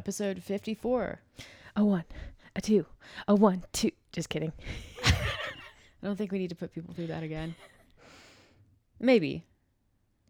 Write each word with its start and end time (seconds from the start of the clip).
episode 0.00 0.42
54. 0.42 1.20
A 1.76 1.84
one, 1.84 2.04
a 2.56 2.60
two, 2.62 2.86
a 3.28 3.34
one, 3.34 3.64
two. 3.70 3.90
Just 4.12 4.30
kidding. 4.30 4.50
I 5.04 5.12
don't 6.02 6.16
think 6.16 6.32
we 6.32 6.38
need 6.38 6.48
to 6.48 6.54
put 6.54 6.72
people 6.72 6.94
through 6.94 7.08
that 7.08 7.22
again. 7.22 7.54
Maybe. 8.98 9.44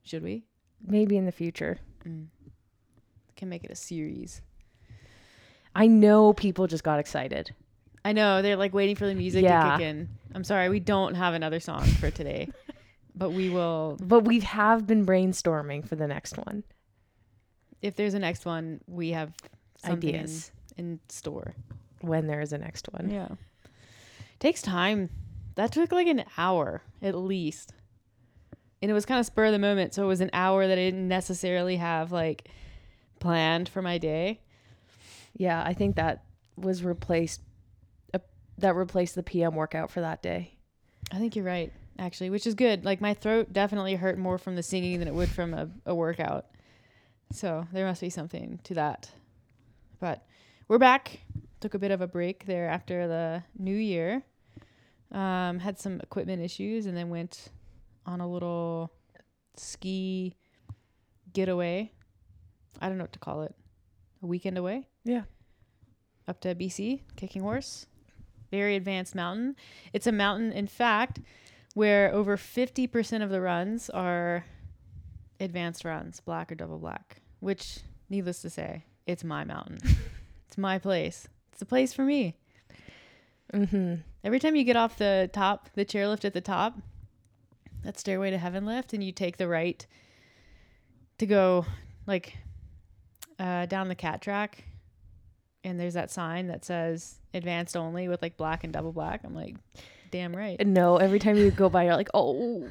Should 0.02 0.24
we? 0.24 0.42
Maybe 0.84 1.16
in 1.16 1.24
the 1.24 1.30
future. 1.30 1.78
Mm. 2.04 2.26
Can 3.36 3.48
make 3.48 3.62
it 3.62 3.70
a 3.70 3.76
series. 3.76 4.42
I 5.72 5.87
know 5.87 6.32
people 6.32 6.66
just 6.66 6.82
got 6.82 6.98
excited. 6.98 7.54
I 8.04 8.12
know 8.12 8.42
they're 8.42 8.56
like 8.56 8.74
waiting 8.74 8.96
for 8.96 9.06
the 9.06 9.14
music 9.14 9.44
Yeah. 9.44 9.62
to 9.71 9.76
kick 9.76 9.87
in. 9.87 10.08
I'm 10.34 10.42
sorry, 10.42 10.68
we 10.68 10.80
don't 10.80 11.14
have 11.14 11.34
another 11.34 11.60
song 11.60 11.84
for 11.84 12.10
today, 12.10 12.48
but 13.14 13.30
we 13.30 13.50
will. 13.50 13.98
But 14.02 14.24
we 14.24 14.40
have 14.40 14.88
been 14.88 15.06
brainstorming 15.06 15.87
for 15.88 15.94
the 15.94 16.09
next 16.09 16.37
one. 16.38 16.64
If 17.82 17.95
there's 17.95 18.14
a 18.14 18.18
next 18.18 18.45
one, 18.45 18.80
we 18.88 19.10
have 19.10 19.32
Ideas 19.84 20.50
in, 20.77 21.00
store. 21.09 21.54
when 22.00 22.27
there 22.27 22.41
is 22.41 22.52
a 22.52 22.59
next 22.59 22.88
one. 22.92 23.10
Yeah, 23.10 23.28
takes 24.38 24.62
time. 24.62 25.10
That 25.56 25.73
took 25.73 25.92
like 25.92 26.06
an 26.06 26.24
hour 26.38 26.82
at 27.02 27.14
least, 27.14 27.73
and 28.80 28.90
it 28.90 28.95
was 28.95 29.06
kind 29.06 29.20
of 29.20 29.27
spur 29.27 29.46
of 29.46 29.52
the 29.52 29.59
moment. 29.59 29.95
So 29.95 30.04
it 30.04 30.09
was 30.09 30.20
an 30.20 30.30
hour 30.32 30.66
that 30.66 30.78
I 30.78 30.82
didn't 30.82 31.09
necessarily 31.09 31.77
have 31.77 32.12
like 32.12 32.48
planned 33.18 33.68
for 33.68 33.82
my 33.82 33.98
day. 33.98 34.40
Yeah, 35.37 35.62
I 35.64 35.74
think 35.74 35.96
that 35.96 36.24
was 36.56 36.82
replaced. 36.82 37.40
Uh, 38.12 38.18
that 38.59 38.74
replaced 38.74 39.15
the 39.15 39.23
PM 39.23 39.54
workout 39.54 39.90
for 39.90 40.01
that 40.01 40.23
day. 40.23 40.54
I 41.12 41.18
think 41.18 41.37
you're 41.37 41.45
right, 41.45 41.73
actually, 41.98 42.30
which 42.30 42.46
is 42.46 42.54
good. 42.54 42.84
Like 42.84 43.01
my 43.01 43.15
throat 43.15 43.52
definitely 43.52 43.95
hurt 43.96 44.18
more 44.18 44.38
from 44.38 44.56
the 44.56 44.62
singing 44.62 44.98
than 44.98 45.09
it 45.09 45.15
would 45.15 45.28
from 45.28 45.54
a, 45.54 45.68
a 45.87 45.95
workout. 45.95 46.46
So 47.32 47.66
there 47.73 47.87
must 47.87 48.01
be 48.01 48.10
something 48.10 48.60
to 48.65 48.74
that. 48.74 49.10
But 50.00 50.24
we're 50.66 50.78
back. 50.78 51.20
Took 51.60 51.74
a 51.74 51.78
bit 51.78 51.90
of 51.90 52.00
a 52.00 52.06
break 52.06 52.46
there 52.46 52.68
after 52.70 53.06
the 53.06 53.43
new 53.59 53.76
year. 53.76 54.23
Um, 55.12 55.59
had 55.59 55.79
some 55.79 56.01
equipment 56.01 56.40
issues 56.40 56.87
and 56.87 56.96
then 56.96 57.10
went 57.10 57.48
on 58.06 58.21
a 58.21 58.26
little 58.26 58.90
ski 59.56 60.37
getaway. 61.34 61.93
I 62.80 62.88
don't 62.88 62.96
know 62.96 63.04
what 63.04 63.12
to 63.12 63.18
call 63.18 63.43
it. 63.43 63.54
A 64.23 64.27
weekend 64.27 64.56
away? 64.56 64.89
Yeah. 65.05 65.25
Up 66.27 66.41
to 66.41 66.55
BC, 66.55 67.03
Kicking 67.17 67.43
Horse. 67.43 67.87
Very 68.51 68.77
advanced 68.77 69.15
mountain. 69.15 69.55
It's 69.93 70.06
a 70.06 70.12
mountain, 70.12 70.51
in 70.51 70.67
fact, 70.67 71.21
where 71.75 72.11
over 72.15 72.39
50% 72.39 73.23
of 73.23 73.28
the 73.28 73.43
runs 73.43 73.91
are 73.91 74.47
advanced 75.39 75.84
runs, 75.84 76.21
black 76.21 76.51
or 76.51 76.55
double 76.55 76.78
black, 76.78 77.21
which, 77.41 77.81
needless 78.09 78.41
to 78.43 78.51
say, 78.51 78.84
it's 79.11 79.25
my 79.25 79.44
mountain. 79.44 79.78
it's 80.48 80.58
my 80.58 80.78
place. 80.78 81.28
It's 81.53 81.61
the 81.61 81.66
place 81.66 81.92
for 81.92 82.05
me. 82.05 82.36
Mm-hmm. 83.53 83.97
Every 84.22 84.39
time 84.39 84.56
you 84.56 84.64
get 84.64 84.77
off 84.77 84.98
the 84.98 85.28
top, 85.33 85.70
the 85.75 85.84
chairlift 85.84 86.25
at 86.25 86.34
the 86.34 86.41
top, 86.41 86.78
that 87.84 87.98
stairway 87.98 88.31
to 88.31 88.38
heaven 88.38 88.66
lift, 88.66 88.92
and 88.92 89.03
you 89.03 89.12
take 89.12 89.36
the 89.36 89.48
right 89.48 89.86
to 91.19 91.27
go 91.27 91.66
like 92.06 92.36
uh, 93.38 93.66
down 93.66 93.88
the 93.88 93.94
cat 93.94 94.20
track, 94.20 94.64
and 95.64 95.81
there's 95.81 95.94
that 95.94 96.11
sign 96.11 96.48
that 96.48 96.64
says 96.64 97.16
advanced 97.34 97.77
only 97.77 98.08
with 98.08 98.22
like 98.22 98.36
black 98.36 98.64
and 98.64 98.72
double 98.72 98.92
black. 98.92 99.22
I'm 99.25 99.34
like, 99.34 99.56
damn 100.11 100.34
right. 100.34 100.64
No, 100.66 100.97
every 100.97 101.19
time 101.19 101.36
you 101.36 101.50
go 101.50 101.69
by, 101.69 101.84
you're 101.84 101.97
like, 101.97 102.11
oh. 102.14 102.66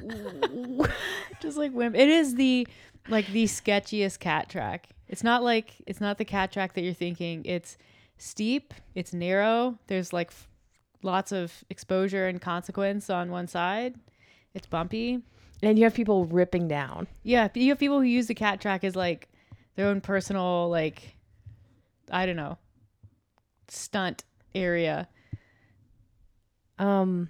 Just 1.40 1.56
like 1.56 1.72
wimp. 1.72 1.96
It 1.96 2.08
is 2.08 2.34
the 2.34 2.66
like 3.08 3.26
the 3.28 3.44
sketchiest 3.44 4.18
cat 4.18 4.48
track. 4.48 4.88
It's 5.08 5.24
not 5.24 5.42
like 5.42 5.74
it's 5.86 6.00
not 6.00 6.18
the 6.18 6.24
cat 6.24 6.52
track 6.52 6.74
that 6.74 6.82
you're 6.82 6.94
thinking. 6.94 7.44
It's 7.44 7.76
steep. 8.18 8.74
It's 8.94 9.12
narrow. 9.12 9.78
There's 9.86 10.12
like 10.12 10.28
f- 10.28 10.48
lots 11.02 11.32
of 11.32 11.64
exposure 11.70 12.26
and 12.26 12.40
consequence 12.40 13.10
on 13.10 13.30
one 13.30 13.48
side. 13.48 13.94
It's 14.54 14.66
bumpy. 14.66 15.22
and 15.62 15.78
you 15.78 15.84
have 15.84 15.94
people 15.94 16.26
ripping 16.26 16.68
down. 16.68 17.06
Yeah, 17.22 17.48
you 17.54 17.70
have 17.70 17.78
people 17.78 17.98
who 17.98 18.04
use 18.06 18.26
the 18.26 18.34
cat 18.34 18.60
track 18.60 18.84
as 18.84 18.94
like 18.94 19.28
their 19.76 19.86
own 19.86 20.00
personal 20.00 20.68
like 20.68 21.16
I 22.10 22.26
don't 22.26 22.36
know 22.36 22.58
stunt 23.68 24.24
area. 24.54 25.08
Um, 26.80 27.28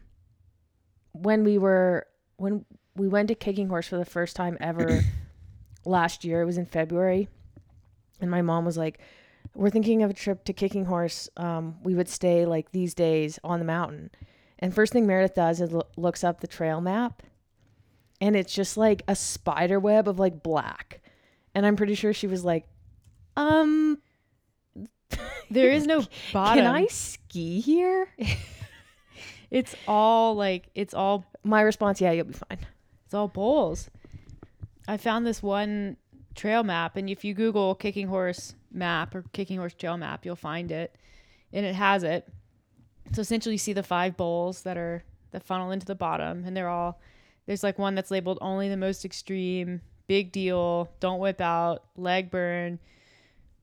when 1.13 1.43
we 1.45 1.59
were 1.59 2.07
when 2.37 2.65
we 2.97 3.09
went 3.09 3.29
to 3.29 3.35
Kicking 3.35 3.69
Horse 3.69 3.89
for 3.89 3.99
the 3.99 4.05
first 4.05 4.37
time 4.37 4.57
ever 4.61 5.03
last 5.85 6.25
year, 6.25 6.41
it 6.41 6.47
was 6.47 6.57
in 6.57 6.67
February, 6.67 7.29
and 8.21 8.31
my 8.31 8.43
mom 8.43 8.65
was 8.65 8.79
like, 8.79 9.01
"We're 9.55 9.71
thinking 9.71 10.03
of 10.05 10.11
a 10.11 10.15
trip 10.15 10.45
to 10.45 10.53
Kicking 10.53 10.85
Horse. 10.85 11.29
Um, 11.37 11.77
we 11.83 11.95
would 11.97 12.09
stay 12.09 12.47
like 12.47 12.71
these 12.71 12.95
days 12.95 13.39
on 13.43 13.59
the 13.59 13.65
mountain." 13.65 14.11
And 14.61 14.73
first 14.73 14.93
thing 14.93 15.07
Meredith 15.07 15.35
does 15.35 15.61
is 15.61 15.73
lo- 15.73 15.89
looks 15.97 16.23
up 16.23 16.41
the 16.41 16.47
trail 16.47 16.81
map, 16.81 17.23
and 18.21 18.37
it's 18.37 18.55
just 18.55 18.77
like 18.77 19.03
a 19.09 19.17
spider 19.17 19.81
web 19.81 20.07
of 20.07 20.21
like 20.21 20.45
black, 20.45 21.01
and 21.57 21.67
I'm 21.67 21.75
pretty 21.77 21.97
sure 21.97 22.13
she 22.13 22.29
was 22.29 22.45
like, 22.45 22.69
"Um, 23.37 23.99
There 25.51 25.73
is 25.73 25.87
no 25.87 26.05
bottom. 26.33 26.63
can 26.63 26.73
I 26.73 26.87
ski 26.87 27.59
here?" 27.61 28.07
It's 29.51 29.75
all 29.89 30.35
like 30.35 30.69
it's 30.75 30.95
all 30.95 31.25
My 31.43 31.63
response, 31.63 32.01
"Yeah, 32.01 32.13
you'll 32.13 32.27
be 32.27 32.35
fine." 32.35 32.59
It's 33.05 33.15
all 33.15 33.29
bowls. 33.29 33.91
I 34.87 34.97
found 34.97 35.27
this 35.27 35.43
one 35.43 35.97
trail 36.35 36.63
map, 36.63 36.97
and 36.97 37.09
if 37.11 37.25
you 37.25 37.35
Google 37.35 37.75
Kicking 37.75 38.09
Horse 38.09 38.55
map 38.71 39.15
or 39.15 39.25
Kicking 39.33 39.59
Horse 39.59 39.75
trail 39.75 39.97
map, 39.97 40.25
you'll 40.25 40.37
find 40.37 40.71
it, 40.71 40.95
and 41.53 41.65
it 41.67 41.75
has 41.75 42.03
it. 42.03 42.29
So 43.13 43.21
essentially, 43.23 43.55
you 43.55 43.59
see 43.59 43.73
the 43.73 43.83
five 43.83 44.17
bowls 44.17 44.63
that 44.63 44.77
are 44.77 45.03
that 45.33 45.43
funnel 45.45 45.71
into 45.71 45.87
the 45.87 45.95
bottom, 45.95 46.45
and 46.45 46.57
they're 46.57 46.69
all 46.69 47.01
there's 47.47 47.63
like 47.63 47.79
one 47.79 47.95
that's 47.95 48.11
labeled 48.11 48.39
only 48.41 48.69
the 48.69 48.77
most 48.77 49.05
extreme, 49.05 49.81
big 50.07 50.31
deal, 50.31 50.89
don't 51.01 51.19
whip 51.19 51.41
out, 51.41 51.85
leg 51.97 52.31
burn, 52.31 52.79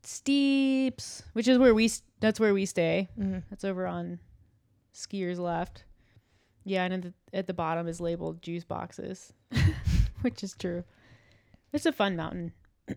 steeps, 0.04 1.24
which 1.34 1.48
is 1.48 1.58
where 1.58 1.74
we 1.74 1.90
that's 2.19 2.40
where 2.40 2.54
we 2.54 2.66
stay. 2.66 3.08
Mhm. 3.19 3.44
That's 3.50 3.64
over 3.64 3.86
on 3.86 4.19
skiers 4.97 5.38
left. 5.38 5.84
Yeah, 6.66 6.84
and 6.84 6.94
at 6.94 7.02
the, 7.02 7.13
at 7.34 7.47
the 7.47 7.53
bottom 7.53 7.88
is 7.88 8.02
labeled 8.02 8.41
juice 8.41 8.66
boxes, 8.66 9.31
which 10.22 10.44
is 10.44 10.53
true. 10.53 10.84
It's 11.72 11.85
a 11.85 11.91
fun 11.94 12.16
mountain. 12.16 12.52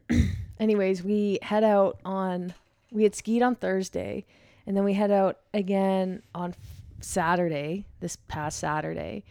anyways, 0.58 1.02
we 1.02 1.38
head 1.42 1.64
out 1.64 2.00
on 2.04 2.54
we 2.92 3.04
had 3.04 3.14
skied 3.14 3.42
on 3.42 3.54
Thursday 3.54 4.24
and 4.66 4.76
then 4.76 4.84
we 4.84 4.94
head 4.94 5.10
out 5.10 5.38
again 5.54 6.22
on 6.34 6.54
Saturday, 7.00 7.86
this 8.00 8.16
past 8.28 8.58
Saturday. 8.58 9.24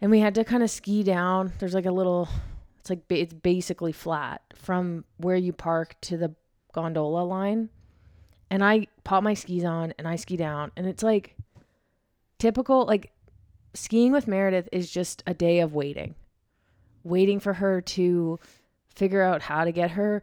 And 0.00 0.10
we 0.10 0.20
had 0.20 0.34
to 0.34 0.44
kind 0.44 0.62
of 0.62 0.70
ski 0.70 1.02
down. 1.02 1.52
There's 1.58 1.74
like 1.74 1.86
a 1.86 1.92
little 1.92 2.28
it's 2.80 2.90
like 2.90 3.00
it's 3.08 3.32
basically 3.32 3.92
flat 3.92 4.42
from 4.54 5.04
where 5.16 5.36
you 5.36 5.52
park 5.52 5.96
to 6.02 6.16
the 6.16 6.34
gondola 6.72 7.22
line. 7.22 7.70
And 8.50 8.64
I 8.64 8.86
pop 9.04 9.22
my 9.22 9.34
skis 9.34 9.64
on 9.64 9.94
and 9.98 10.06
I 10.06 10.16
ski 10.16 10.36
down 10.36 10.72
and 10.76 10.86
it's 10.86 11.02
like 11.02 11.35
typical 12.38 12.84
like 12.86 13.12
skiing 13.74 14.12
with 14.12 14.26
Meredith 14.26 14.68
is 14.72 14.90
just 14.90 15.22
a 15.26 15.34
day 15.34 15.60
of 15.60 15.74
waiting. 15.74 16.14
Waiting 17.04 17.40
for 17.40 17.54
her 17.54 17.80
to 17.80 18.38
figure 18.94 19.22
out 19.22 19.42
how 19.42 19.64
to 19.64 19.72
get 19.72 19.92
her 19.92 20.22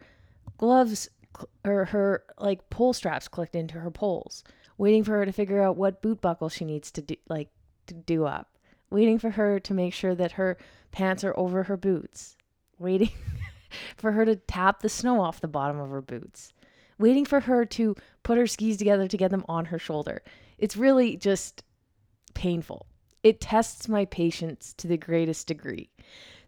gloves 0.57 1.09
cl- 1.35 1.49
or 1.63 1.85
her 1.85 2.23
like 2.37 2.69
pull 2.69 2.93
straps 2.93 3.27
clicked 3.27 3.55
into 3.55 3.79
her 3.79 3.91
poles. 3.91 4.43
Waiting 4.77 5.03
for 5.03 5.11
her 5.11 5.25
to 5.25 5.31
figure 5.31 5.61
out 5.61 5.77
what 5.77 6.01
boot 6.01 6.19
buckle 6.21 6.49
she 6.49 6.65
needs 6.65 6.91
to 6.91 7.01
do 7.01 7.15
like 7.29 7.49
to 7.87 7.93
do 7.93 8.25
up. 8.25 8.49
Waiting 8.89 9.17
for 9.17 9.31
her 9.31 9.59
to 9.59 9.73
make 9.73 9.93
sure 9.93 10.15
that 10.15 10.33
her 10.33 10.57
pants 10.91 11.23
are 11.23 11.37
over 11.37 11.63
her 11.63 11.77
boots. 11.77 12.37
Waiting 12.79 13.09
for 13.97 14.11
her 14.11 14.25
to 14.25 14.35
tap 14.35 14.81
the 14.81 14.89
snow 14.89 15.21
off 15.21 15.41
the 15.41 15.47
bottom 15.47 15.79
of 15.79 15.89
her 15.89 16.01
boots. 16.01 16.53
Waiting 16.99 17.25
for 17.25 17.41
her 17.41 17.65
to 17.65 17.95
put 18.21 18.37
her 18.37 18.47
skis 18.47 18.77
together 18.77 19.07
to 19.07 19.17
get 19.17 19.31
them 19.31 19.45
on 19.47 19.65
her 19.65 19.79
shoulder. 19.79 20.21
It's 20.57 20.77
really 20.77 21.17
just 21.17 21.63
painful 22.33 22.85
it 23.23 23.39
tests 23.39 23.87
my 23.87 24.05
patience 24.05 24.73
to 24.73 24.87
the 24.87 24.97
greatest 24.97 25.47
degree 25.47 25.89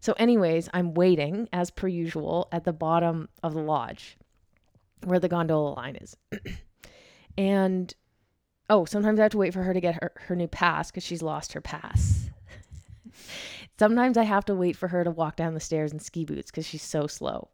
so, 0.06 0.14
anyways, 0.20 0.70
I'm 0.72 0.94
waiting 0.94 1.50
as 1.52 1.72
per 1.72 1.88
usual 1.88 2.48
at 2.52 2.64
the 2.64 2.72
bottom 2.72 3.28
of 3.42 3.56
the 3.56 3.62
lodge 3.62 4.18
where 5.04 5.18
the 5.18 5.28
gondola 5.28 5.70
line 5.70 5.96
is. 5.96 6.16
and 7.40 7.92
oh, 8.70 8.86
sometimes 8.86 9.20
I 9.20 9.24
have 9.24 9.32
to 9.32 9.40
wait 9.40 9.52
for 9.52 9.64
her 9.64 9.74
to 9.74 9.82
get 9.82 9.96
her, 9.96 10.12
her 10.28 10.36
new 10.36 10.48
pass 10.48 10.92
because 10.92 11.04
she's 11.04 11.24
lost 11.24 11.54
her 11.54 11.62
pass. 11.62 12.30
sometimes 13.80 14.16
I 14.16 14.26
have 14.26 14.46
to 14.46 14.54
wait 14.54 14.76
for 14.76 14.90
her 14.90 15.04
to 15.04 15.10
walk 15.10 15.38
down 15.38 15.56
the 15.56 15.60
stairs 15.60 15.92
in 15.92 15.98
ski 15.98 16.24
boots 16.24 16.52
because 16.52 16.68
she's 16.68 16.84
so 16.84 17.08
slow. 17.08 17.50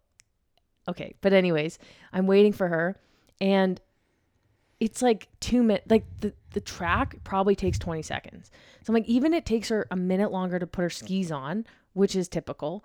Okay, 0.90 1.16
but 1.22 1.32
anyways, 1.32 1.80
I'm 2.12 2.28
waiting 2.28 2.52
for 2.52 2.68
her 2.68 2.98
and 3.40 3.80
it's 4.82 5.02
like 5.02 5.30
two 5.40 5.64
minutes 5.64 5.86
like 5.90 6.04
the, 6.20 6.34
the 6.52 6.60
track 6.60 7.16
probably 7.24 7.56
takes 7.56 7.80
20 7.80 8.02
seconds 8.02 8.52
so 8.84 8.92
i'm 8.92 8.96
like 8.96 9.06
even 9.08 9.34
it 9.34 9.46
takes 9.46 9.70
her 9.70 9.88
a 9.92 9.96
minute 9.96 10.32
longer 10.32 10.60
to 10.60 10.68
put 10.68 10.82
her 10.82 10.90
skis 10.90 11.32
on 11.32 11.66
which 11.94 12.16
is 12.16 12.28
typical 12.28 12.84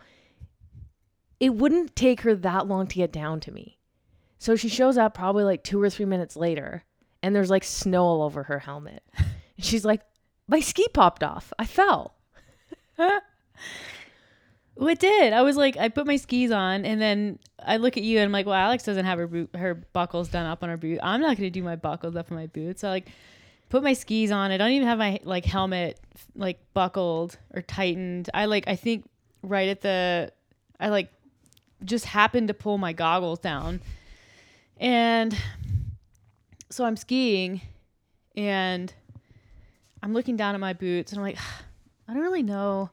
it 1.40 1.54
wouldn't 1.54 1.96
take 1.96 2.20
her 2.20 2.34
that 2.34 2.66
long 2.68 2.86
to 2.86 2.96
get 2.96 3.12
down 3.12 3.40
to 3.40 3.50
me 3.50 3.78
So 4.38 4.56
she 4.56 4.68
shows 4.68 4.96
up 4.98 5.14
probably 5.14 5.44
like 5.44 5.64
two 5.64 5.80
or 5.80 5.90
three 5.90 6.04
minutes 6.04 6.36
later, 6.36 6.84
and 7.22 7.34
there's 7.34 7.50
like 7.50 7.64
snow 7.64 8.04
all 8.04 8.22
over 8.22 8.44
her 8.44 8.60
helmet. 8.60 9.02
And 9.56 9.64
she's 9.64 9.86
like, 9.86 10.02
"My 10.46 10.60
ski 10.60 10.86
popped 10.92 11.24
off. 11.24 11.50
I 11.58 11.64
fell." 11.64 12.14
Well, 14.76 14.88
it 14.88 14.98
did. 14.98 15.32
I 15.32 15.40
was 15.42 15.56
like, 15.56 15.78
I 15.78 15.88
put 15.88 16.06
my 16.06 16.16
skis 16.16 16.52
on, 16.52 16.84
and 16.84 17.00
then 17.00 17.38
I 17.58 17.78
look 17.78 17.96
at 17.96 18.02
you, 18.02 18.18
and 18.18 18.26
I'm 18.26 18.32
like, 18.32 18.44
well, 18.44 18.54
Alex 18.54 18.84
doesn't 18.84 19.06
have 19.06 19.18
her 19.18 19.26
boot, 19.26 19.50
her 19.56 19.74
buckles 19.74 20.28
done 20.28 20.44
up 20.44 20.62
on 20.62 20.68
her 20.68 20.76
boot. 20.76 21.00
I'm 21.02 21.20
not 21.20 21.36
gonna 21.36 21.50
do 21.50 21.62
my 21.62 21.76
buckles 21.76 22.14
up 22.14 22.30
on 22.30 22.36
my 22.36 22.46
boots. 22.46 22.82
So 22.82 22.88
I, 22.88 22.90
like, 22.90 23.08
put 23.70 23.82
my 23.82 23.94
skis 23.94 24.30
on. 24.30 24.50
I 24.50 24.58
don't 24.58 24.72
even 24.72 24.86
have 24.86 24.98
my 24.98 25.18
like 25.24 25.46
helmet 25.46 25.98
like 26.34 26.58
buckled 26.74 27.38
or 27.54 27.62
tightened. 27.62 28.28
I 28.34 28.44
like, 28.44 28.68
I 28.68 28.76
think 28.76 29.08
right 29.42 29.68
at 29.70 29.80
the, 29.80 30.30
I 30.78 30.90
like, 30.90 31.10
just 31.82 32.04
happened 32.04 32.48
to 32.48 32.54
pull 32.54 32.76
my 32.76 32.92
goggles 32.92 33.38
down, 33.38 33.80
and 34.78 35.34
so 36.70 36.84
I'm 36.84 36.96
skiing, 36.96 37.62
and 38.36 38.92
I'm 40.02 40.12
looking 40.12 40.36
down 40.36 40.54
at 40.54 40.60
my 40.60 40.74
boots, 40.74 41.12
and 41.12 41.18
I'm 41.18 41.24
like, 41.24 41.38
I 42.08 42.12
don't 42.12 42.22
really 42.22 42.42
know. 42.42 42.90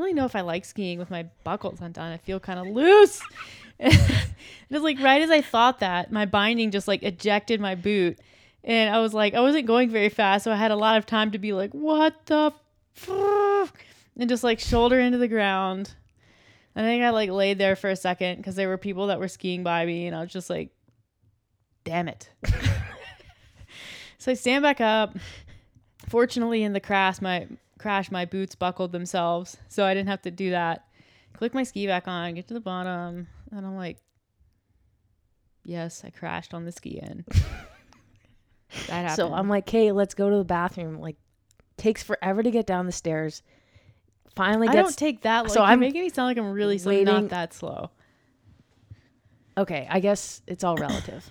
I 0.00 0.02
don't 0.02 0.06
really 0.06 0.18
know 0.18 0.24
if 0.24 0.34
I 0.34 0.40
like 0.40 0.64
skiing 0.64 0.98
with 0.98 1.10
my 1.10 1.24
buckles 1.44 1.82
undone. 1.82 2.10
I 2.10 2.16
feel 2.16 2.40
kind 2.40 2.58
of 2.58 2.68
loose. 2.68 3.20
and 3.78 3.92
it's 4.70 4.82
like 4.82 4.98
right 4.98 5.20
as 5.20 5.28
I 5.28 5.42
thought 5.42 5.80
that, 5.80 6.10
my 6.10 6.24
binding 6.24 6.70
just 6.70 6.88
like 6.88 7.02
ejected 7.02 7.60
my 7.60 7.74
boot. 7.74 8.18
And 8.64 8.94
I 8.94 9.00
was 9.00 9.12
like, 9.12 9.34
I 9.34 9.40
wasn't 9.40 9.66
going 9.66 9.90
very 9.90 10.08
fast, 10.08 10.44
so 10.44 10.52
I 10.52 10.56
had 10.56 10.70
a 10.70 10.76
lot 10.76 10.96
of 10.96 11.04
time 11.04 11.32
to 11.32 11.38
be 11.38 11.52
like, 11.52 11.72
what 11.72 12.14
the 12.24 12.50
fuck? 12.94 13.84
And 14.16 14.26
just 14.26 14.42
like 14.42 14.58
shoulder 14.58 14.98
into 14.98 15.18
the 15.18 15.28
ground. 15.28 15.92
I 16.74 16.80
think 16.80 17.02
I 17.02 17.10
like 17.10 17.28
laid 17.28 17.58
there 17.58 17.76
for 17.76 17.90
a 17.90 17.96
second 17.96 18.38
because 18.38 18.56
there 18.56 18.68
were 18.68 18.78
people 18.78 19.08
that 19.08 19.20
were 19.20 19.28
skiing 19.28 19.62
by 19.62 19.84
me, 19.84 20.06
and 20.06 20.16
I 20.16 20.22
was 20.22 20.32
just 20.32 20.48
like, 20.48 20.70
damn 21.84 22.08
it. 22.08 22.30
so 24.16 24.30
I 24.30 24.34
stand 24.34 24.62
back 24.62 24.80
up. 24.80 25.14
Fortunately, 26.08 26.62
in 26.62 26.72
the 26.72 26.80
crash, 26.80 27.20
my 27.20 27.46
crash, 27.80 28.10
my 28.10 28.24
boots 28.24 28.54
buckled 28.54 28.92
themselves, 28.92 29.56
so 29.68 29.84
I 29.84 29.94
didn't 29.94 30.08
have 30.08 30.22
to 30.22 30.30
do 30.30 30.50
that. 30.50 30.84
Click 31.32 31.54
my 31.54 31.62
ski 31.62 31.86
back 31.86 32.06
on, 32.06 32.34
get 32.34 32.46
to 32.48 32.54
the 32.54 32.60
bottom, 32.60 33.26
and 33.50 33.66
I'm 33.66 33.76
like, 33.76 33.98
yes, 35.64 36.02
I 36.04 36.10
crashed 36.10 36.54
on 36.54 36.64
the 36.64 36.72
ski 36.72 37.00
in. 37.02 37.24
that 38.86 38.88
happened. 38.88 39.16
So 39.16 39.32
I'm 39.32 39.48
like, 39.48 39.66
"Okay, 39.68 39.92
let's 39.92 40.14
go 40.14 40.28
to 40.30 40.36
the 40.36 40.44
bathroom." 40.44 41.00
Like, 41.00 41.16
takes 41.76 42.02
forever 42.02 42.42
to 42.42 42.50
get 42.50 42.66
down 42.66 42.86
the 42.86 42.92
stairs. 42.92 43.42
Finally 44.36 44.68
I 44.68 44.72
gets 44.72 44.90
don't 44.90 44.98
take 44.98 45.22
that. 45.22 45.44
Like, 45.44 45.52
so 45.52 45.62
I'm 45.62 45.80
making 45.80 46.02
me 46.02 46.08
sound 46.08 46.28
like 46.28 46.38
I'm 46.38 46.52
really 46.52 46.78
waiting- 46.84 47.06
not 47.06 47.28
that 47.30 47.52
slow. 47.52 47.90
okay, 49.56 49.86
I 49.90 50.00
guess 50.00 50.42
it's 50.46 50.62
all 50.62 50.76
relative. 50.76 51.28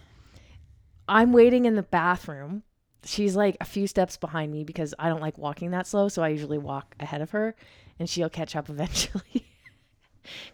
I'm 1.07 1.31
waiting 1.33 1.65
in 1.65 1.75
the 1.75 1.83
bathroom. 1.83 2.63
She's 3.03 3.35
like 3.35 3.57
a 3.61 3.65
few 3.65 3.87
steps 3.87 4.17
behind 4.17 4.51
me 4.51 4.63
because 4.63 4.93
I 4.99 5.09
don't 5.09 5.21
like 5.21 5.37
walking 5.37 5.71
that 5.71 5.87
slow, 5.87 6.09
so 6.09 6.21
I 6.21 6.29
usually 6.29 6.57
walk 6.57 6.95
ahead 6.99 7.21
of 7.21 7.31
her 7.31 7.55
and 7.97 8.09
she'll 8.09 8.29
catch 8.29 8.55
up 8.55 8.69
eventually. 8.69 9.47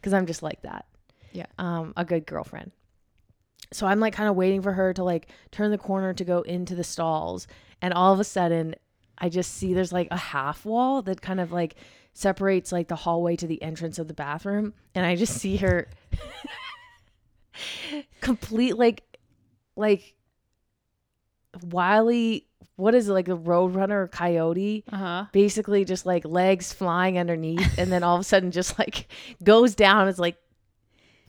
Cuz 0.01 0.13
I'm 0.13 0.25
just 0.25 0.43
like 0.43 0.61
that. 0.61 0.85
Yeah. 1.31 1.47
Um 1.57 1.93
a 1.97 2.05
good 2.05 2.25
girlfriend. 2.25 2.71
So 3.73 3.87
I'm 3.87 3.99
like 3.99 4.13
kind 4.13 4.29
of 4.29 4.35
waiting 4.35 4.61
for 4.61 4.73
her 4.73 4.93
to 4.93 5.03
like 5.03 5.29
turn 5.51 5.71
the 5.71 5.77
corner 5.77 6.13
to 6.13 6.23
go 6.23 6.41
into 6.41 6.75
the 6.75 6.83
stalls 6.83 7.47
and 7.81 7.93
all 7.93 8.13
of 8.13 8.19
a 8.19 8.23
sudden 8.23 8.75
I 9.17 9.29
just 9.29 9.53
see 9.53 9.73
there's 9.73 9.93
like 9.93 10.07
a 10.11 10.17
half 10.17 10.65
wall 10.65 11.01
that 11.03 11.21
kind 11.21 11.39
of 11.39 11.51
like 11.51 11.75
separates 12.13 12.71
like 12.71 12.87
the 12.87 12.95
hallway 12.95 13.35
to 13.35 13.47
the 13.47 13.61
entrance 13.61 13.99
of 13.99 14.07
the 14.07 14.13
bathroom 14.13 14.73
and 14.93 15.05
I 15.05 15.15
just 15.15 15.37
see 15.37 15.57
her 15.57 15.89
complete 18.21 18.77
like 18.77 19.03
like 19.75 20.15
wily 21.63 22.45
what 22.77 22.93
is 22.93 23.07
it 23.07 23.13
like 23.13 23.27
a 23.29 23.37
roadrunner 23.37 23.91
or 24.03 24.07
coyote 24.07 24.83
Uh 24.91 24.97
huh. 24.97 25.25
basically 25.31 25.85
just 25.85 26.05
like 26.05 26.25
legs 26.25 26.73
flying 26.73 27.17
underneath 27.17 27.77
and 27.77 27.91
then 27.91 28.03
all 28.03 28.15
of 28.15 28.21
a 28.21 28.23
sudden 28.23 28.51
just 28.51 28.77
like 28.79 29.07
goes 29.43 29.75
down 29.75 30.07
it's 30.07 30.19
like 30.19 30.35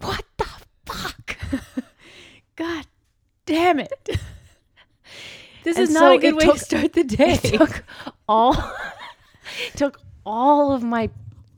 what 0.00 0.24
the 0.38 0.46
fuck 0.86 1.36
God 2.56 2.86
damn 3.44 3.78
it. 3.78 4.08
This 5.64 5.76
And 5.76 5.84
is 5.84 5.90
not 5.90 6.00
so 6.00 6.12
a 6.16 6.18
good 6.18 6.34
way 6.34 6.44
took- 6.46 6.54
to 6.58 6.64
start 6.64 6.92
the 6.94 7.04
day. 7.04 7.38
it 7.42 7.54
took 7.58 7.84
all 8.28 8.56
took 9.76 10.00
all 10.24 10.72
of 10.72 10.82
my 10.82 11.10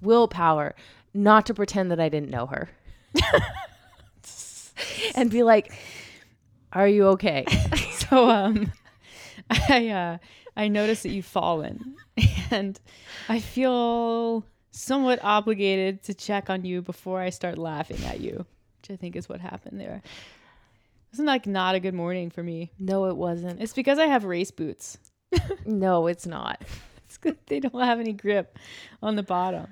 willpower 0.02 0.74
not 1.14 1.46
to 1.46 1.54
pretend 1.54 1.90
that 1.90 1.98
I 2.00 2.08
didn't 2.08 2.30
know 2.30 2.46
her 2.46 2.68
and 5.14 5.30
be 5.30 5.42
like 5.42 5.72
are 6.72 6.86
you 6.88 7.06
okay 7.08 7.44
so 8.08 8.30
um 8.30 8.72
I 9.50 9.88
uh 9.88 10.18
I 10.56 10.68
noticed 10.68 11.04
that 11.04 11.10
you've 11.10 11.24
fallen 11.24 11.96
and 12.50 12.78
I 13.28 13.40
feel 13.40 14.44
somewhat 14.70 15.20
obligated 15.22 16.02
to 16.04 16.14
check 16.14 16.50
on 16.50 16.64
you 16.64 16.82
before 16.82 17.20
I 17.20 17.30
start 17.30 17.58
laughing 17.58 18.04
at 18.04 18.20
you, 18.20 18.44
which 18.80 18.90
I 18.90 18.96
think 18.96 19.16
is 19.16 19.28
what 19.28 19.40
happened 19.40 19.80
there. 19.80 20.02
It's 21.10 21.18
not 21.18 21.26
like 21.26 21.46
not 21.46 21.74
a 21.74 21.80
good 21.80 21.94
morning 21.94 22.30
for 22.30 22.42
me. 22.42 22.72
no 22.78 23.06
it 23.06 23.16
wasn't 23.16 23.60
It's 23.60 23.72
because 23.72 23.98
I 23.98 24.06
have 24.06 24.24
race 24.24 24.50
boots. 24.50 24.98
no 25.66 26.06
it's 26.06 26.26
not 26.26 26.62
It's 27.06 27.18
good 27.18 27.38
they 27.46 27.60
don't 27.60 27.80
have 27.80 28.00
any 28.00 28.12
grip 28.12 28.58
on 29.02 29.16
the 29.16 29.22
bottom. 29.22 29.68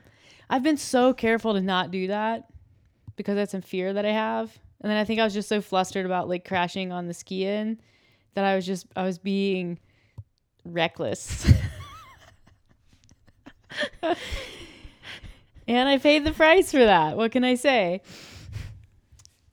I've 0.49 0.63
been 0.63 0.77
so 0.77 1.13
careful 1.13 1.55
to 1.55 1.61
not 1.61 1.91
do 1.91 2.07
that 2.07 2.49
because 3.17 3.35
that's 3.35 3.53
some 3.53 3.63
fear 3.63 3.93
that 3.93 4.07
I 4.07 4.13
have. 4.13 4.57
And 4.81 4.91
then 4.91 4.99
I 4.99 5.05
think 5.05 5.19
I 5.19 5.25
was 5.25 5.35
just 5.35 5.49
so 5.49 5.61
flustered 5.61 6.07
about 6.07 6.29
like 6.29 6.47
crashing 6.47 6.93
on 6.93 7.09
the 7.09 7.15
ski 7.15 7.45
in 7.47 7.81
that 8.37 8.45
I 8.45 8.55
was 8.55 8.65
just 8.65 8.87
I 8.95 9.03
was 9.03 9.19
being 9.19 9.81
reckless. 10.65 11.51
and 15.67 15.89
I 15.89 15.99
paid 15.99 16.25
the 16.25 16.33
price 16.33 16.71
for 16.71 16.85
that. 16.85 17.17
What 17.17 17.33
can 17.33 17.45
I 17.45 17.55
say? 17.55 18.03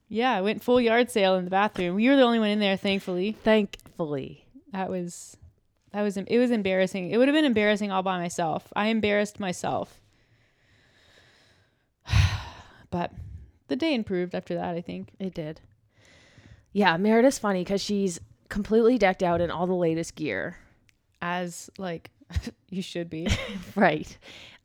Yeah, 0.10 0.34
I 0.34 0.42
went 0.42 0.62
full 0.62 0.82
yard 0.82 1.10
sale 1.10 1.36
in 1.36 1.46
the 1.46 1.50
bathroom. 1.50 1.98
You 1.98 2.12
were 2.12 2.18
the 2.18 2.24
only 2.24 2.40
one 2.40 2.50
in 2.50 2.60
there, 2.60 2.76
thankfully. 2.78 3.38
thankfully 3.44 4.46
That 4.74 4.90
was 4.90 5.38
that 5.94 6.02
was 6.02 6.18
it 6.18 6.38
was 6.38 6.52
embarrassing. 6.52 7.10
It 7.12 7.18
would 7.18 7.30
have 7.30 7.36
been 7.36 7.46
embarrassing 7.46 7.90
all 7.90 8.04
by 8.04 8.18
myself. 8.18 8.68
I 8.76 8.88
embarrassed 8.88 9.40
myself. 9.40 10.02
but 12.90 13.12
the 13.70 13.78
day 13.78 13.94
improved 13.94 14.36
after 14.36 14.56
that, 14.56 14.76
I 14.76 14.82
think. 14.82 15.14
It 15.20 15.34
did. 15.34 15.62
Yeah, 16.74 16.98
Meredith's 16.98 17.40
funny 17.40 17.64
because 17.64 17.82
she's 17.82 18.20
completely 18.54 18.98
decked 18.98 19.24
out 19.24 19.42
in 19.42 19.50
all 19.52 19.66
the 19.68 19.74
latest 19.74 20.16
gear. 20.16 20.58
As 21.22 21.70
like 21.78 22.12
you 22.70 22.82
should 22.82 23.10
be. 23.10 23.28
Right. 23.76 24.16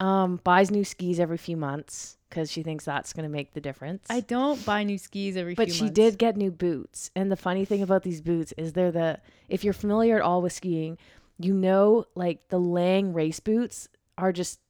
Um, 0.00 0.38
buys 0.44 0.70
new 0.70 0.84
skis 0.84 1.18
every 1.18 1.38
few 1.38 1.56
months 1.56 2.16
because 2.28 2.52
she 2.52 2.62
thinks 2.62 2.84
that's 2.84 3.12
going 3.14 3.24
to 3.24 3.28
make 3.30 3.54
the 3.54 3.60
difference. 3.60 4.04
I 4.10 4.20
don't 4.20 4.64
buy 4.66 4.84
new 4.84 4.98
skis 4.98 5.36
every 5.36 5.54
few 5.54 5.62
months. 5.62 5.72
but 5.72 5.76
she 5.76 5.84
months. 5.84 5.94
did 5.94 6.18
get 6.18 6.36
new 6.36 6.50
boots. 6.50 7.10
And 7.16 7.32
the 7.32 7.36
funny 7.36 7.64
thing 7.64 7.82
about 7.82 8.02
these 8.02 8.20
boots 8.20 8.52
is 8.58 8.74
they're 8.74 8.92
the, 8.92 9.18
if 9.48 9.64
you're 9.64 9.72
familiar 9.72 10.16
at 10.16 10.22
all 10.22 10.42
with 10.42 10.52
skiing, 10.52 10.98
you 11.38 11.54
know, 11.54 12.04
like 12.14 12.48
the 12.48 12.58
Lange 12.60 13.12
race 13.14 13.40
boots 13.40 13.88
are 14.18 14.32
just, 14.32 14.60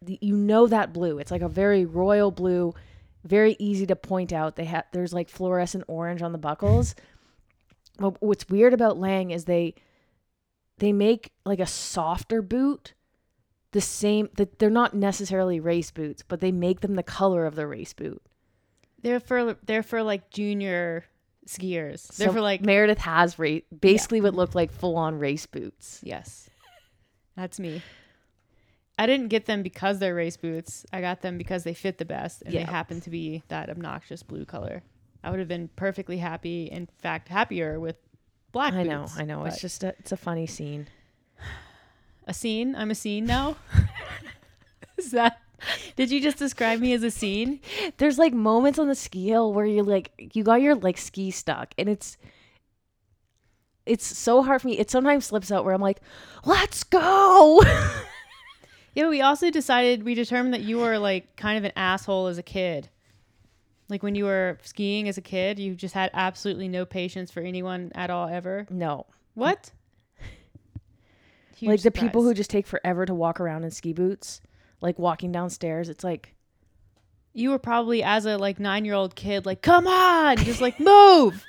the- 0.00 0.18
you 0.22 0.36
know, 0.36 0.66
that 0.68 0.92
blue. 0.92 1.18
It's 1.18 1.30
like 1.32 1.42
a 1.42 1.48
very 1.48 1.84
royal 1.84 2.30
blue, 2.30 2.74
very 3.24 3.56
easy 3.58 3.86
to 3.86 3.96
point 3.96 4.32
out. 4.32 4.54
They 4.56 4.66
have, 4.66 4.84
there's 4.92 5.12
like 5.12 5.28
fluorescent 5.28 5.84
orange 5.88 6.22
on 6.22 6.30
the 6.32 6.38
buckles. 6.38 6.94
What's 8.20 8.48
weird 8.48 8.72
about 8.74 8.98
Lange 8.98 9.30
is 9.30 9.44
they, 9.44 9.74
they 10.78 10.92
make 10.92 11.32
like 11.44 11.60
a 11.60 11.66
softer 11.66 12.42
boot 12.42 12.94
the 13.72 13.80
same 13.80 14.28
that 14.36 14.58
they're 14.58 14.68
not 14.70 14.94
necessarily 14.94 15.58
race 15.60 15.90
boots 15.90 16.22
but 16.26 16.40
they 16.40 16.52
make 16.52 16.80
them 16.80 16.94
the 16.94 17.02
color 17.02 17.46
of 17.46 17.54
the 17.54 17.66
race 17.66 17.92
boot 17.94 18.20
They're 19.02 19.18
for 19.20 19.54
they're 19.64 19.82
for 19.82 20.02
like 20.02 20.28
junior 20.30 21.04
skiers. 21.46 22.06
They're 22.16 22.28
So 22.28 22.32
for 22.34 22.40
like 22.40 22.60
Meredith 22.62 22.98
has 22.98 23.38
ra- 23.38 23.58
basically 23.80 24.20
what 24.20 24.34
looked 24.34 24.54
like 24.54 24.70
full 24.72 24.96
on 24.96 25.18
race 25.18 25.46
boots. 25.46 26.00
yes. 26.02 26.48
That's 27.36 27.58
me. 27.58 27.82
I 28.98 29.06
didn't 29.06 29.28
get 29.28 29.46
them 29.46 29.62
because 29.62 29.98
they're 29.98 30.14
race 30.14 30.36
boots. 30.36 30.84
I 30.92 31.00
got 31.00 31.22
them 31.22 31.38
because 31.38 31.64
they 31.64 31.72
fit 31.74 31.96
the 31.98 32.04
best 32.04 32.42
and 32.42 32.52
Yeah. 32.52 32.66
they 32.66 32.70
happen 32.70 33.00
to 33.00 33.10
be 33.10 33.42
that 33.48 33.70
obnoxious 33.70 34.22
blue 34.22 34.44
color. 34.44 34.82
I 35.22 35.30
would 35.30 35.38
have 35.38 35.48
been 35.48 35.68
perfectly 35.76 36.18
happy, 36.18 36.66
in 36.66 36.88
fact, 36.98 37.28
happier 37.28 37.78
with 37.78 37.96
black 38.50 38.74
I 38.74 38.84
boots. 38.84 38.88
know, 38.88 39.06
I 39.16 39.24
know. 39.24 39.44
It's 39.44 39.60
just 39.60 39.84
a, 39.84 39.88
it's 39.98 40.12
a 40.12 40.16
funny 40.16 40.46
scene. 40.46 40.88
a 42.26 42.34
scene. 42.34 42.74
I'm 42.74 42.90
a 42.90 42.94
scene 42.94 43.24
now. 43.24 43.56
Is 44.98 45.12
that? 45.12 45.40
Did 45.94 46.10
you 46.10 46.20
just 46.20 46.38
describe 46.38 46.80
me 46.80 46.92
as 46.92 47.04
a 47.04 47.10
scene? 47.10 47.60
There's 47.98 48.18
like 48.18 48.32
moments 48.32 48.78
on 48.78 48.88
the 48.88 48.94
ski 48.96 49.28
hill 49.28 49.52
where 49.52 49.64
you're 49.64 49.84
like 49.84 50.10
you 50.34 50.42
got 50.42 50.60
your 50.60 50.74
like 50.74 50.98
ski 50.98 51.30
stuck 51.30 51.72
and 51.78 51.88
it's 51.88 52.16
it's 53.86 54.04
so 54.04 54.42
hard 54.42 54.60
for 54.62 54.68
me. 54.68 54.78
It 54.78 54.90
sometimes 54.90 55.26
slips 55.26 55.52
out 55.52 55.64
where 55.64 55.72
I'm 55.74 55.80
like, 55.80 56.00
"Let's 56.44 56.82
go." 56.82 57.62
Yeah, 58.94 59.08
we 59.08 59.22
also 59.22 59.50
decided 59.50 60.02
we 60.02 60.14
determined 60.14 60.52
that 60.52 60.60
you 60.62 60.78
were 60.78 60.98
like 60.98 61.34
kind 61.36 61.56
of 61.56 61.64
an 61.64 61.72
asshole 61.76 62.26
as 62.26 62.36
a 62.38 62.42
kid. 62.42 62.90
Like 63.92 64.02
when 64.02 64.14
you 64.14 64.24
were 64.24 64.56
skiing 64.62 65.06
as 65.06 65.18
a 65.18 65.20
kid, 65.20 65.58
you 65.58 65.74
just 65.74 65.92
had 65.92 66.10
absolutely 66.14 66.66
no 66.66 66.86
patience 66.86 67.30
for 67.30 67.40
anyone 67.40 67.92
at 67.94 68.08
all 68.08 68.26
ever. 68.26 68.66
No. 68.70 69.04
What? 69.34 69.70
Huge 71.58 71.68
like 71.68 71.82
the 71.82 71.90
people 71.90 72.22
who 72.22 72.32
just 72.32 72.48
take 72.48 72.66
forever 72.66 73.04
to 73.04 73.12
walk 73.12 73.38
around 73.38 73.64
in 73.64 73.70
ski 73.70 73.92
boots, 73.92 74.40
like 74.80 74.98
walking 74.98 75.30
downstairs. 75.30 75.90
It's 75.90 76.02
like, 76.02 76.34
you 77.34 77.50
were 77.50 77.58
probably 77.58 78.02
as 78.02 78.24
a 78.24 78.38
like 78.38 78.58
nine 78.58 78.86
year 78.86 78.94
old 78.94 79.14
kid, 79.14 79.44
like, 79.44 79.60
come 79.60 79.86
on, 79.86 80.38
just 80.38 80.62
like 80.62 80.80
move. 80.80 81.44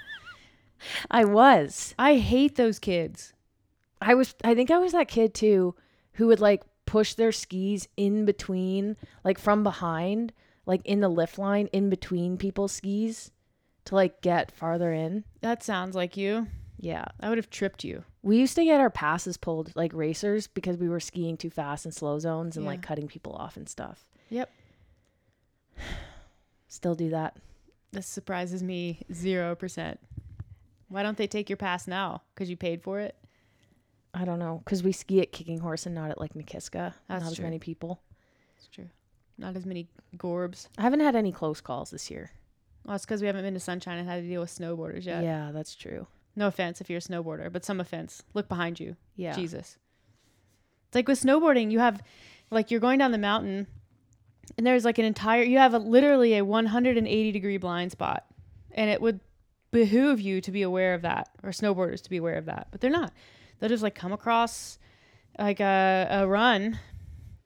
I 1.10 1.24
was. 1.24 1.96
I 1.98 2.18
hate 2.18 2.58
those 2.58 2.78
kids. 2.78 3.32
I 4.02 4.16
was 4.16 4.36
I 4.44 4.54
think 4.54 4.70
I 4.70 4.80
was 4.80 4.92
that 4.92 5.08
kid 5.08 5.34
too 5.34 5.76
who 6.16 6.28
would 6.28 6.42
like 6.42 6.64
push 6.86 7.14
their 7.14 7.32
skis 7.32 7.88
in 7.96 8.26
between 8.26 8.98
like 9.24 9.40
from 9.40 9.64
behind 9.64 10.34
like 10.66 10.82
in 10.86 11.00
the 11.02 11.10
lift 11.10 11.38
line 11.38 11.68
in 11.74 11.90
between 11.90 12.38
people's 12.38 12.72
skis 12.72 13.32
to 13.86 13.96
like 13.96 14.22
get 14.22 14.52
farther 14.52 14.92
in. 14.94 15.24
That 15.42 15.64
sounds 15.64 15.96
like 15.96 16.16
you. 16.18 16.48
Yeah. 16.80 17.06
I 17.20 17.30
would 17.30 17.38
have 17.38 17.50
tripped 17.50 17.84
you. 17.84 18.04
We 18.22 18.38
used 18.38 18.56
to 18.56 18.64
get 18.66 18.80
our 18.80 18.90
passes 18.90 19.38
pulled 19.38 19.76
like 19.76 19.94
racers 19.94 20.48
because 20.48 20.78
we 20.78 20.88
were 20.90 21.00
skiing 21.00 21.38
too 21.38 21.50
fast 21.50 21.86
in 21.86 21.92
slow 21.92 22.20
zones 22.20 22.56
and 22.58 22.64
Yeah. 22.66 22.72
like 22.72 22.82
cutting 22.82 23.08
people 23.08 23.34
off 23.34 23.58
and 23.58 23.68
stuff. 23.68 24.06
Yep. 24.30 24.50
Still 26.68 26.96
do 26.96 27.10
that. 27.10 27.38
This 27.92 28.08
surprises 28.08 28.64
me 28.64 29.00
zero 29.14 29.56
percent. 29.56 30.00
Why 30.88 31.04
don't 31.04 31.18
they 31.18 31.28
take 31.28 31.50
your 31.50 31.58
pass 31.58 31.88
now? 31.88 32.22
Because 32.34 32.50
you 32.50 32.58
paid 32.58 32.82
for 32.82 33.00
it. 33.00 33.16
I 34.14 34.26
don't 34.26 34.40
know 34.40 34.62
cuz 34.66 34.84
we 34.84 34.92
ski 34.92 35.22
at 35.22 35.32
Kicking 35.32 35.60
Horse 35.60 35.86
and 35.86 35.96
not 35.96 36.10
at 36.12 36.20
like 36.20 36.34
Nakiska. 36.34 36.94
That's 37.08 37.24
not 37.24 37.32
as 37.32 37.40
many 37.40 37.60
people. 37.60 38.02
It's 38.58 38.68
true. 38.68 38.90
Not 39.38 39.56
as 39.56 39.66
many 39.66 39.88
gorbs. 40.18 40.68
I 40.78 40.82
haven't 40.82 41.00
had 41.00 41.16
any 41.16 41.32
close 41.32 41.62
calls 41.62 41.90
this 41.90 42.12
year. 42.12 42.32
Well, 42.86 42.96
it's 42.96 43.06
because 43.06 43.22
we 43.22 43.28
haven't 43.28 43.44
been 43.44 43.54
to 43.54 43.60
Sunshine 43.60 43.98
and 43.98 44.08
had 44.08 44.22
to 44.22 44.28
deal 44.28 44.42
with 44.42 44.52
snowboarders 44.52 45.06
yet. 45.06 45.24
yeah 45.24 45.52
that's 45.54 45.76
true. 45.76 46.08
No 46.36 46.48
offense 46.48 46.82
if 46.82 46.90
you're 46.90 46.98
a 46.98 47.02
snowboarder, 47.02 47.52
but 47.52 47.64
some 47.64 47.80
offense. 47.80 48.24
Look 48.34 48.48
behind 48.50 48.80
you. 48.80 48.96
Yeah. 49.16 49.36
Jesus. 49.36 49.78
It's 50.88 50.96
like 50.96 51.08
with 51.08 51.22
snowboarding, 51.22 51.72
you 51.72 51.80
have 51.80 52.02
like 52.52 52.72
you're 52.72 52.80
going 52.80 53.00
down 53.00 53.12
the 53.12 53.18
mountain 53.18 53.68
and 54.58 54.66
there's 54.68 54.86
like 54.86 54.98
an 54.98 55.06
entire 55.06 55.44
you 55.44 55.58
have 55.58 55.74
a 55.74 55.80
literally 55.80 56.38
a 56.38 56.46
180 56.46 57.32
degree 57.32 57.58
blind 57.58 57.92
spot. 57.92 58.26
And 58.72 58.90
it 58.90 59.02
would 59.02 59.20
behoove 59.72 60.20
you 60.20 60.42
to 60.42 60.52
be 60.52 60.62
aware 60.62 60.94
of 60.94 61.04
that 61.04 61.30
or 61.44 61.52
snowboarders 61.52 62.02
to 62.04 62.10
be 62.10 62.18
aware 62.18 62.36
of 62.36 62.46
that, 62.46 62.68
but 62.72 62.82
they're 62.82 62.90
not. 62.90 63.14
They'll 63.60 63.70
just 63.70 63.84
like 63.84 63.96
come 63.96 64.12
across 64.12 64.78
like 65.40 65.60
a, 65.60 66.08
a 66.10 66.28
run 66.28 66.80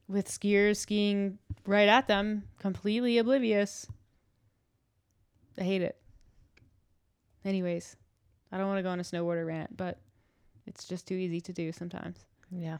with 0.08 0.28
skiers 0.28 0.78
skiing 0.78 1.38
right 1.66 1.88
at 1.88 2.08
them, 2.08 2.44
completely 2.60 3.18
oblivious. 3.18 3.88
I 5.60 5.64
hate 5.64 5.82
it. 5.82 5.98
Anyways, 7.44 7.96
I 8.52 8.58
don't 8.58 8.68
want 8.68 8.80
to 8.80 8.84
go 8.84 8.90
on 8.90 9.00
a 9.00 9.04
snowboarder 9.04 9.46
rant, 9.46 9.76
but 9.76 10.00
it's 10.66 10.88
just 10.88 11.08
too 11.08 11.16
easy 11.16 11.42
to 11.42 11.54
do 11.54 11.72
sometimes. 11.72 12.26
Yeah. 12.52 12.78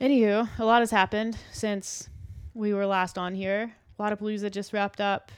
Anywho, 0.00 0.48
a 0.58 0.64
lot 0.64 0.80
has 0.80 0.90
happened 0.90 1.36
since 1.52 2.08
we 2.54 2.74
were 2.74 2.86
last 2.86 3.16
on 3.16 3.34
here. 3.34 3.72
Wodapalooza 3.98 4.50
just 4.50 4.72
wrapped 4.72 5.00
up, 5.00 5.30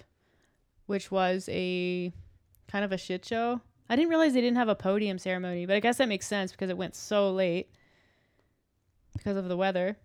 which 0.87 1.11
was 1.11 1.49
a 1.53 2.13
kind 2.69 2.85
of 2.85 2.93
a 2.93 2.99
shit 2.99 3.25
show. 3.25 3.61
I 3.89 3.97
didn't 3.97 4.09
realize 4.09 4.33
they 4.33 4.41
didn't 4.41 4.57
have 4.57 4.69
a 4.69 4.75
podium 4.75 5.19
ceremony, 5.19 5.67
but 5.67 5.77
I 5.77 5.81
guess 5.81 5.99
that 5.99 6.09
makes 6.09 6.27
sense 6.27 6.53
because 6.53 6.71
it 6.71 6.79
went 6.79 6.95
so 6.95 7.31
late 7.31 7.69
because 9.17 9.37
of 9.37 9.49
the 9.49 9.57
weather. 9.57 9.97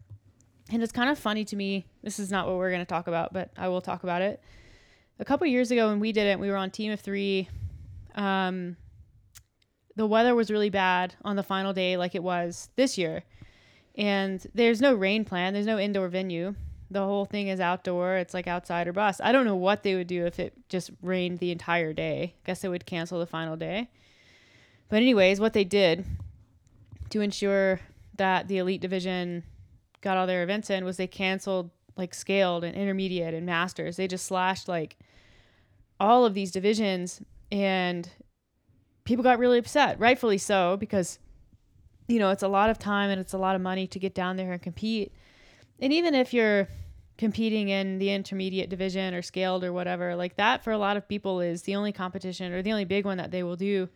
And 0.71 0.83
it's 0.83 0.91
kind 0.91 1.09
of 1.09 1.17
funny 1.17 1.45
to 1.45 1.55
me. 1.55 1.85
This 2.03 2.19
is 2.19 2.31
not 2.31 2.47
what 2.47 2.57
we're 2.57 2.69
going 2.69 2.81
to 2.81 2.85
talk 2.85 3.07
about, 3.07 3.33
but 3.33 3.51
I 3.57 3.69
will 3.69 3.81
talk 3.81 4.03
about 4.03 4.21
it. 4.21 4.41
A 5.19 5.25
couple 5.25 5.47
years 5.47 5.71
ago 5.71 5.89
when 5.89 5.99
we 5.99 6.11
did 6.11 6.27
it, 6.27 6.39
we 6.39 6.49
were 6.49 6.55
on 6.55 6.71
team 6.71 6.91
of 6.91 6.99
three. 6.99 7.49
Um, 8.15 8.77
the 9.95 10.05
weather 10.05 10.35
was 10.35 10.49
really 10.49 10.69
bad 10.69 11.15
on 11.25 11.35
the 11.35 11.43
final 11.43 11.73
day, 11.73 11.97
like 11.97 12.15
it 12.15 12.23
was 12.23 12.69
this 12.75 12.97
year 12.97 13.23
and 13.99 14.47
there's 14.55 14.81
no 14.81 14.93
rain 14.95 15.25
plan 15.25 15.53
there's 15.53 15.65
no 15.65 15.77
indoor 15.77 16.07
venue 16.07 16.55
the 16.89 17.01
whole 17.01 17.25
thing 17.25 17.49
is 17.49 17.59
outdoor 17.59 18.15
it's 18.15 18.33
like 18.33 18.47
outside 18.47 18.87
or 18.87 18.93
bus 18.93 19.19
i 19.23 19.31
don't 19.31 19.45
know 19.45 19.55
what 19.55 19.83
they 19.83 19.93
would 19.93 20.07
do 20.07 20.25
if 20.25 20.39
it 20.39 20.53
just 20.69 20.89
rained 21.03 21.37
the 21.39 21.51
entire 21.51 21.93
day 21.93 22.33
guess 22.45 22.61
they 22.61 22.69
would 22.69 22.85
cancel 22.85 23.19
the 23.19 23.25
final 23.25 23.55
day 23.55 23.89
but 24.87 24.97
anyways 24.97 25.39
what 25.39 25.53
they 25.53 25.65
did 25.65 26.05
to 27.09 27.21
ensure 27.21 27.79
that 28.15 28.47
the 28.47 28.57
elite 28.57 28.81
division 28.81 29.43
got 30.01 30.17
all 30.17 30.27
their 30.27 30.43
events 30.43 30.69
in 30.69 30.85
was 30.85 30.97
they 30.97 31.07
canceled 31.07 31.69
like 31.97 32.13
scaled 32.13 32.63
and 32.63 32.75
intermediate 32.75 33.33
and 33.33 33.45
masters 33.45 33.97
they 33.97 34.07
just 34.07 34.25
slashed 34.25 34.67
like 34.67 34.97
all 35.99 36.25
of 36.25 36.33
these 36.33 36.51
divisions 36.51 37.21
and 37.51 38.09
people 39.03 39.23
got 39.23 39.39
really 39.39 39.57
upset 39.57 39.99
rightfully 39.99 40.37
so 40.37 40.77
because 40.77 41.19
you 42.09 42.17
know, 42.17 42.31
it's 42.31 42.43
a 42.43 42.47
lot 42.47 42.69
of 42.71 42.79
time 42.79 43.11
and 43.11 43.21
it's 43.21 43.33
a 43.33 43.37
lot 43.37 43.55
of 43.55 43.61
money 43.61 43.85
to 43.87 43.99
get 43.99 44.15
down 44.15 44.35
there 44.35 44.51
and 44.51 44.61
compete. 44.61 45.13
And 45.79 45.93
even 45.93 46.15
if 46.15 46.33
you're 46.33 46.67
competing 47.17 47.69
in 47.69 47.99
the 47.99 48.09
intermediate 48.09 48.69
division 48.69 49.13
or 49.13 49.21
scaled 49.21 49.63
or 49.63 49.71
whatever, 49.71 50.15
like 50.15 50.35
that 50.37 50.63
for 50.63 50.71
a 50.71 50.77
lot 50.77 50.97
of 50.97 51.07
people 51.07 51.39
is 51.39 51.61
the 51.61 51.75
only 51.75 51.91
competition 51.91 52.51
or 52.51 52.63
the 52.63 52.71
only 52.71 52.83
big 52.83 53.05
one 53.05 53.17
that 53.17 53.29
they 53.29 53.43
will 53.43 53.55
do 53.55 53.87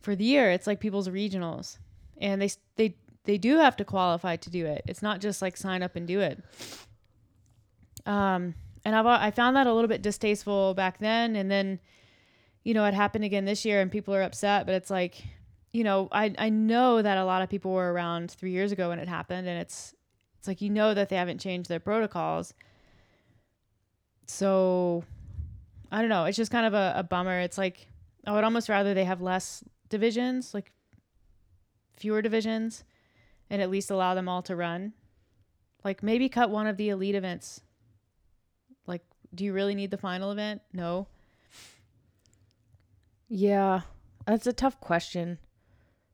for 0.00 0.14
the 0.14 0.24
year. 0.24 0.50
It's 0.50 0.66
like 0.66 0.78
people's 0.78 1.08
regionals. 1.08 1.78
And 2.20 2.42
they 2.42 2.50
they 2.76 2.96
they 3.24 3.38
do 3.38 3.58
have 3.58 3.76
to 3.76 3.84
qualify 3.84 4.36
to 4.36 4.50
do 4.50 4.66
it. 4.66 4.82
It's 4.86 5.02
not 5.02 5.20
just 5.20 5.42
like 5.42 5.56
sign 5.56 5.82
up 5.82 5.96
and 5.96 6.06
do 6.06 6.20
it. 6.20 6.42
Um 8.06 8.54
and 8.84 8.94
I've 8.94 9.06
I 9.06 9.30
found 9.30 9.56
that 9.56 9.66
a 9.66 9.72
little 9.72 9.88
bit 9.88 10.02
distasteful 10.02 10.74
back 10.74 10.98
then 10.98 11.36
and 11.36 11.50
then 11.50 11.80
you 12.64 12.74
know, 12.74 12.84
it 12.84 12.94
happened 12.94 13.24
again 13.24 13.44
this 13.44 13.64
year 13.64 13.80
and 13.80 13.90
people 13.90 14.14
are 14.14 14.22
upset, 14.22 14.66
but 14.66 14.74
it's 14.74 14.90
like 14.90 15.22
you 15.72 15.84
know, 15.84 16.08
I 16.10 16.34
I 16.38 16.48
know 16.48 17.02
that 17.02 17.18
a 17.18 17.24
lot 17.24 17.42
of 17.42 17.48
people 17.48 17.72
were 17.72 17.92
around 17.92 18.30
three 18.30 18.52
years 18.52 18.72
ago 18.72 18.88
when 18.88 18.98
it 18.98 19.08
happened, 19.08 19.46
and 19.46 19.60
it's 19.60 19.94
it's 20.38 20.48
like 20.48 20.60
you 20.60 20.70
know 20.70 20.94
that 20.94 21.08
they 21.08 21.16
haven't 21.16 21.38
changed 21.38 21.68
their 21.68 21.80
protocols. 21.80 22.54
So 24.26 25.04
I 25.90 26.00
don't 26.00 26.10
know. 26.10 26.24
It's 26.24 26.36
just 26.36 26.50
kind 26.50 26.66
of 26.66 26.74
a, 26.74 26.94
a 26.96 27.02
bummer. 27.02 27.40
It's 27.40 27.58
like 27.58 27.88
I 28.26 28.32
would 28.32 28.44
almost 28.44 28.68
rather 28.68 28.94
they 28.94 29.04
have 29.04 29.20
less 29.20 29.62
divisions, 29.88 30.54
like 30.54 30.72
fewer 31.96 32.22
divisions, 32.22 32.84
and 33.50 33.62
at 33.62 33.70
least 33.70 33.90
allow 33.90 34.14
them 34.14 34.28
all 34.28 34.42
to 34.42 34.56
run. 34.56 34.92
Like 35.84 36.02
maybe 36.02 36.28
cut 36.28 36.50
one 36.50 36.66
of 36.66 36.76
the 36.76 36.88
elite 36.88 37.14
events. 37.14 37.60
Like, 38.86 39.02
do 39.34 39.44
you 39.44 39.52
really 39.52 39.74
need 39.74 39.90
the 39.90 39.98
final 39.98 40.30
event? 40.32 40.62
No. 40.72 41.06
Yeah, 43.28 43.82
that's 44.26 44.46
a 44.46 44.52
tough 44.52 44.80
question 44.80 45.38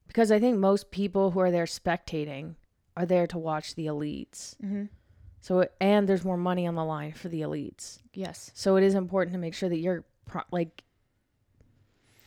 because 0.07 0.31
I 0.31 0.39
think 0.39 0.59
most 0.59 0.91
people 0.91 1.31
who 1.33 1.41
are 1.41 1.51
there 1.51 1.65
spectating 1.65 2.55
are 2.97 3.07
there 3.07 3.27
to 3.27 3.39
watch 3.39 3.75
the 3.75 3.87
elites. 3.87 4.57
Mm-hmm. 4.63 4.85
So 5.41 5.69
and 5.81 6.09
there's 6.09 6.25
more 6.25 6.37
money 6.37 6.67
on 6.67 6.75
the 6.75 6.85
line 6.85 7.13
for 7.13 7.29
the 7.29 7.43
elites. 7.43 7.99
Yes. 8.15 8.51
So 8.55 8.77
it 8.77 8.85
is 8.85 8.95
important 8.95 9.35
to 9.35 9.39
make 9.39 9.55
sure 9.55 9.69
that 9.69 9.79
you're 9.79 10.05
pro- 10.27 10.43
like 10.51 10.85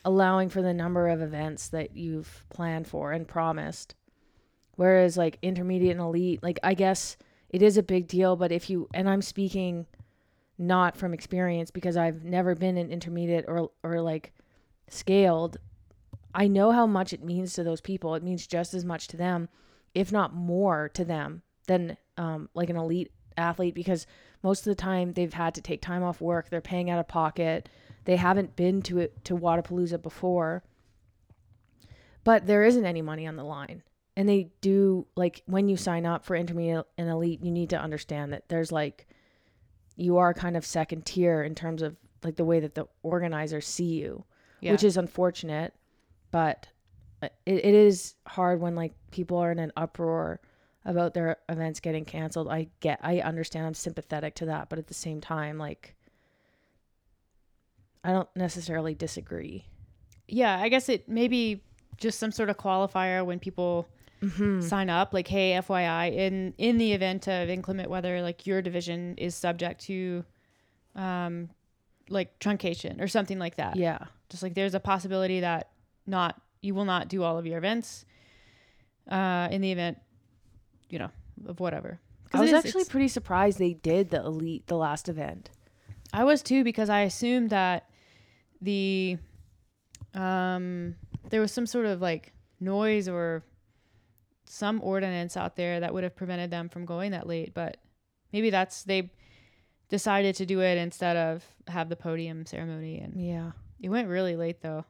allowing 0.06 0.50
for 0.50 0.62
the 0.62 0.74
number 0.74 1.08
of 1.08 1.22
events 1.22 1.68
that 1.70 1.96
you've 1.96 2.44
planned 2.50 2.88
for 2.88 3.12
and 3.12 3.28
promised. 3.28 3.96
Whereas 4.78 5.18
like 5.18 5.40
intermediate 5.42 5.98
and 5.98 6.00
elite, 6.00 6.42
like 6.42 6.60
I 6.64 6.74
guess 6.74 7.18
it 7.50 7.62
is 7.62 7.78
a 7.78 7.84
big 7.84 8.08
deal, 8.08 8.36
but 8.36 8.52
if 8.52 8.70
you 8.70 8.88
and 8.94 9.10
I'm 9.10 9.22
speaking 9.22 9.88
not 10.58 10.96
from 10.96 11.14
experience 11.14 11.70
because 11.70 11.98
I've 11.98 12.24
never 12.24 12.56
been 12.56 12.78
in 12.78 12.90
intermediate 12.90 13.46
or 13.48 13.72
or 13.84 14.02
like 14.02 14.34
scaled, 14.88 15.58
I 16.34 16.48
know 16.48 16.72
how 16.72 16.86
much 16.86 17.12
it 17.12 17.24
means 17.24 17.54
to 17.54 17.64
those 17.64 17.82
people. 17.82 18.16
It 18.16 18.24
means 18.24 18.48
just 18.48 18.74
as 18.74 18.86
much 18.86 19.08
to 19.10 19.18
them, 19.18 19.50
if 19.94 20.12
not 20.12 20.34
more 20.34 20.90
to 20.94 21.04
them 21.04 21.42
than 21.68 21.98
um, 22.18 22.50
like 22.54 22.70
an 22.70 22.78
elite 22.78 23.12
athlete 23.36 23.76
because 23.76 24.06
most 24.44 24.60
of 24.60 24.66
the 24.66 24.76
time 24.76 25.14
they've 25.14 25.34
had 25.34 25.56
to 25.56 25.62
take 25.62 25.82
time 25.82 26.04
off 26.04 26.22
work. 26.22 26.50
They're 26.50 26.62
paying 26.62 26.90
out 26.90 27.00
of 27.00 27.08
pocket. 27.08 27.70
They 28.06 28.16
haven't 28.16 28.56
been 28.56 28.82
to 28.84 29.00
it 29.00 29.26
to 29.26 29.36
Wodapalooza 29.36 30.02
before. 30.02 30.64
But 32.24 32.46
there 32.46 32.64
isn't 32.64 32.86
any 32.86 33.02
money 33.02 33.26
on 33.26 33.36
the 33.36 33.44
line. 33.44 33.84
And 34.18 34.28
they 34.28 34.50
do 34.62 35.06
like 35.16 35.44
when 35.46 35.70
you 35.70 35.78
sign 35.78 36.06
up 36.06 36.26
for 36.26 36.36
intermediate 36.36 36.88
and 36.98 37.08
elite, 37.08 37.42
you 37.44 37.52
need 37.52 37.70
to 37.70 37.80
understand 37.80 38.34
that 38.34 38.50
there's 38.50 38.72
like 38.72 39.08
you 39.96 40.18
are 40.18 40.34
kind 40.34 40.58
of 40.58 40.66
second 40.66 41.06
tier 41.06 41.44
in 41.44 41.54
terms 41.56 41.82
of 41.84 41.96
like 42.24 42.36
the 42.36 42.44
way 42.44 42.60
that 42.60 42.74
the 42.76 42.88
organizers 43.04 43.66
see 43.68 43.94
you 44.02 44.26
Yeah. 44.60 44.72
which 44.72 44.84
is 44.84 44.98
unfortunate. 44.98 45.74
But 46.32 46.68
uh, 47.22 47.30
it, 47.46 47.64
it 47.64 47.76
is 47.76 48.16
hard 48.28 48.60
when 48.60 48.74
like 48.76 48.94
people 49.12 49.38
are 49.38 49.52
in 49.52 49.60
an 49.60 49.72
uproar 49.78 50.40
about 50.84 51.14
their 51.14 51.38
events 51.48 51.80
getting 51.80 52.04
canceled. 52.06 52.48
I 52.48 52.70
get 52.80 53.00
i 53.04 53.20
understand 53.20 53.68
i'm 53.68 53.74
sympathetic 53.76 54.34
to 54.36 54.46
that 54.46 54.70
but 54.70 54.80
at 54.80 54.88
the 54.88 54.94
same 54.94 55.20
time 55.22 55.58
like 55.60 55.94
i 58.04 58.12
don't 58.12 58.30
necessarily 58.36 58.96
disagree. 58.96 59.66
Yeah, 60.28 60.60
I 60.60 60.70
guess 60.70 60.90
it 60.90 61.08
maybe 61.08 61.64
just 61.98 62.20
some 62.20 62.32
sort 62.32 62.50
of 62.50 62.58
qualifier 62.58 63.26
when 63.26 63.40
people 63.40 63.88
mm-hmm. 64.22 64.62
sign 64.62 64.90
up, 64.90 65.14
like, 65.14 65.28
hey, 65.28 65.52
FYI, 65.52 66.16
in 66.16 66.54
in 66.58 66.78
the 66.78 66.94
event 66.94 67.28
of 67.28 67.50
inclement 67.50 67.90
weather, 67.90 68.22
like 68.22 68.46
your 68.46 68.62
division 68.62 69.16
is 69.18 69.36
subject 69.36 69.82
to 69.86 70.26
um, 70.96 71.50
like 72.10 72.38
truncation 72.40 73.02
or 73.02 73.08
something 73.08 73.40
like 73.40 73.56
that. 73.56 73.76
Yeah. 73.76 74.00
Just 74.30 74.44
like 74.44 74.54
there's 74.54 74.76
a 74.76 74.80
possibility 74.80 75.42
that 75.42 75.70
not 76.06 76.42
you 76.62 76.74
will 76.74 76.86
not 76.86 77.08
do 77.08 77.24
all 77.24 77.38
of 77.38 77.46
your 77.46 77.58
events 77.58 78.06
uh, 79.10 79.48
in 79.52 79.62
the 79.62 79.72
event, 79.72 80.00
you 80.90 81.00
know, 81.00 81.12
of 81.48 81.60
whatever 81.60 82.00
I 82.34 82.42
was 82.42 82.52
is- 82.52 82.66
actually 82.66 82.86
pretty 82.86 83.08
surprised 83.08 83.60
they 83.60 83.74
did 83.74 84.10
the 84.10 84.24
elite 84.24 84.68
the 84.68 84.78
last 84.78 85.10
event. 85.10 85.50
I 86.14 86.24
was 86.24 86.42
too 86.42 86.64
because 86.64 86.90
I 86.90 87.02
assumed 87.02 87.50
that 87.52 87.90
the 88.62 89.18
um 90.14 90.96
there 91.30 91.42
was 91.42 91.52
some 91.52 91.66
sort 91.66 91.86
of 91.86 92.02
like 92.02 92.34
noise 92.60 93.08
or 93.08 93.44
some 94.50 94.82
ordinance 94.82 95.36
out 95.38 95.56
there 95.56 95.80
that 95.80 95.94
would 95.94 96.04
have 96.04 96.16
prevented 96.16 96.50
them 96.52 96.70
from 96.70 96.86
going 96.86 97.12
that 97.12 97.28
late, 97.28 97.54
but 97.54 97.78
maybe 98.34 98.50
that's 98.50 98.84
they 98.84 99.12
decided 99.90 100.36
to 100.36 100.46
do 100.46 100.62
it 100.62 100.78
instead 100.78 101.16
of 101.18 101.46
have 101.68 101.90
the 101.90 101.96
podium 101.96 102.46
ceremony 102.46 103.00
and 103.00 103.16
Yeah. 103.20 103.52
it 103.80 103.90
went 103.90 104.08
really 104.10 104.36
late 104.36 104.62
though. 104.62 104.86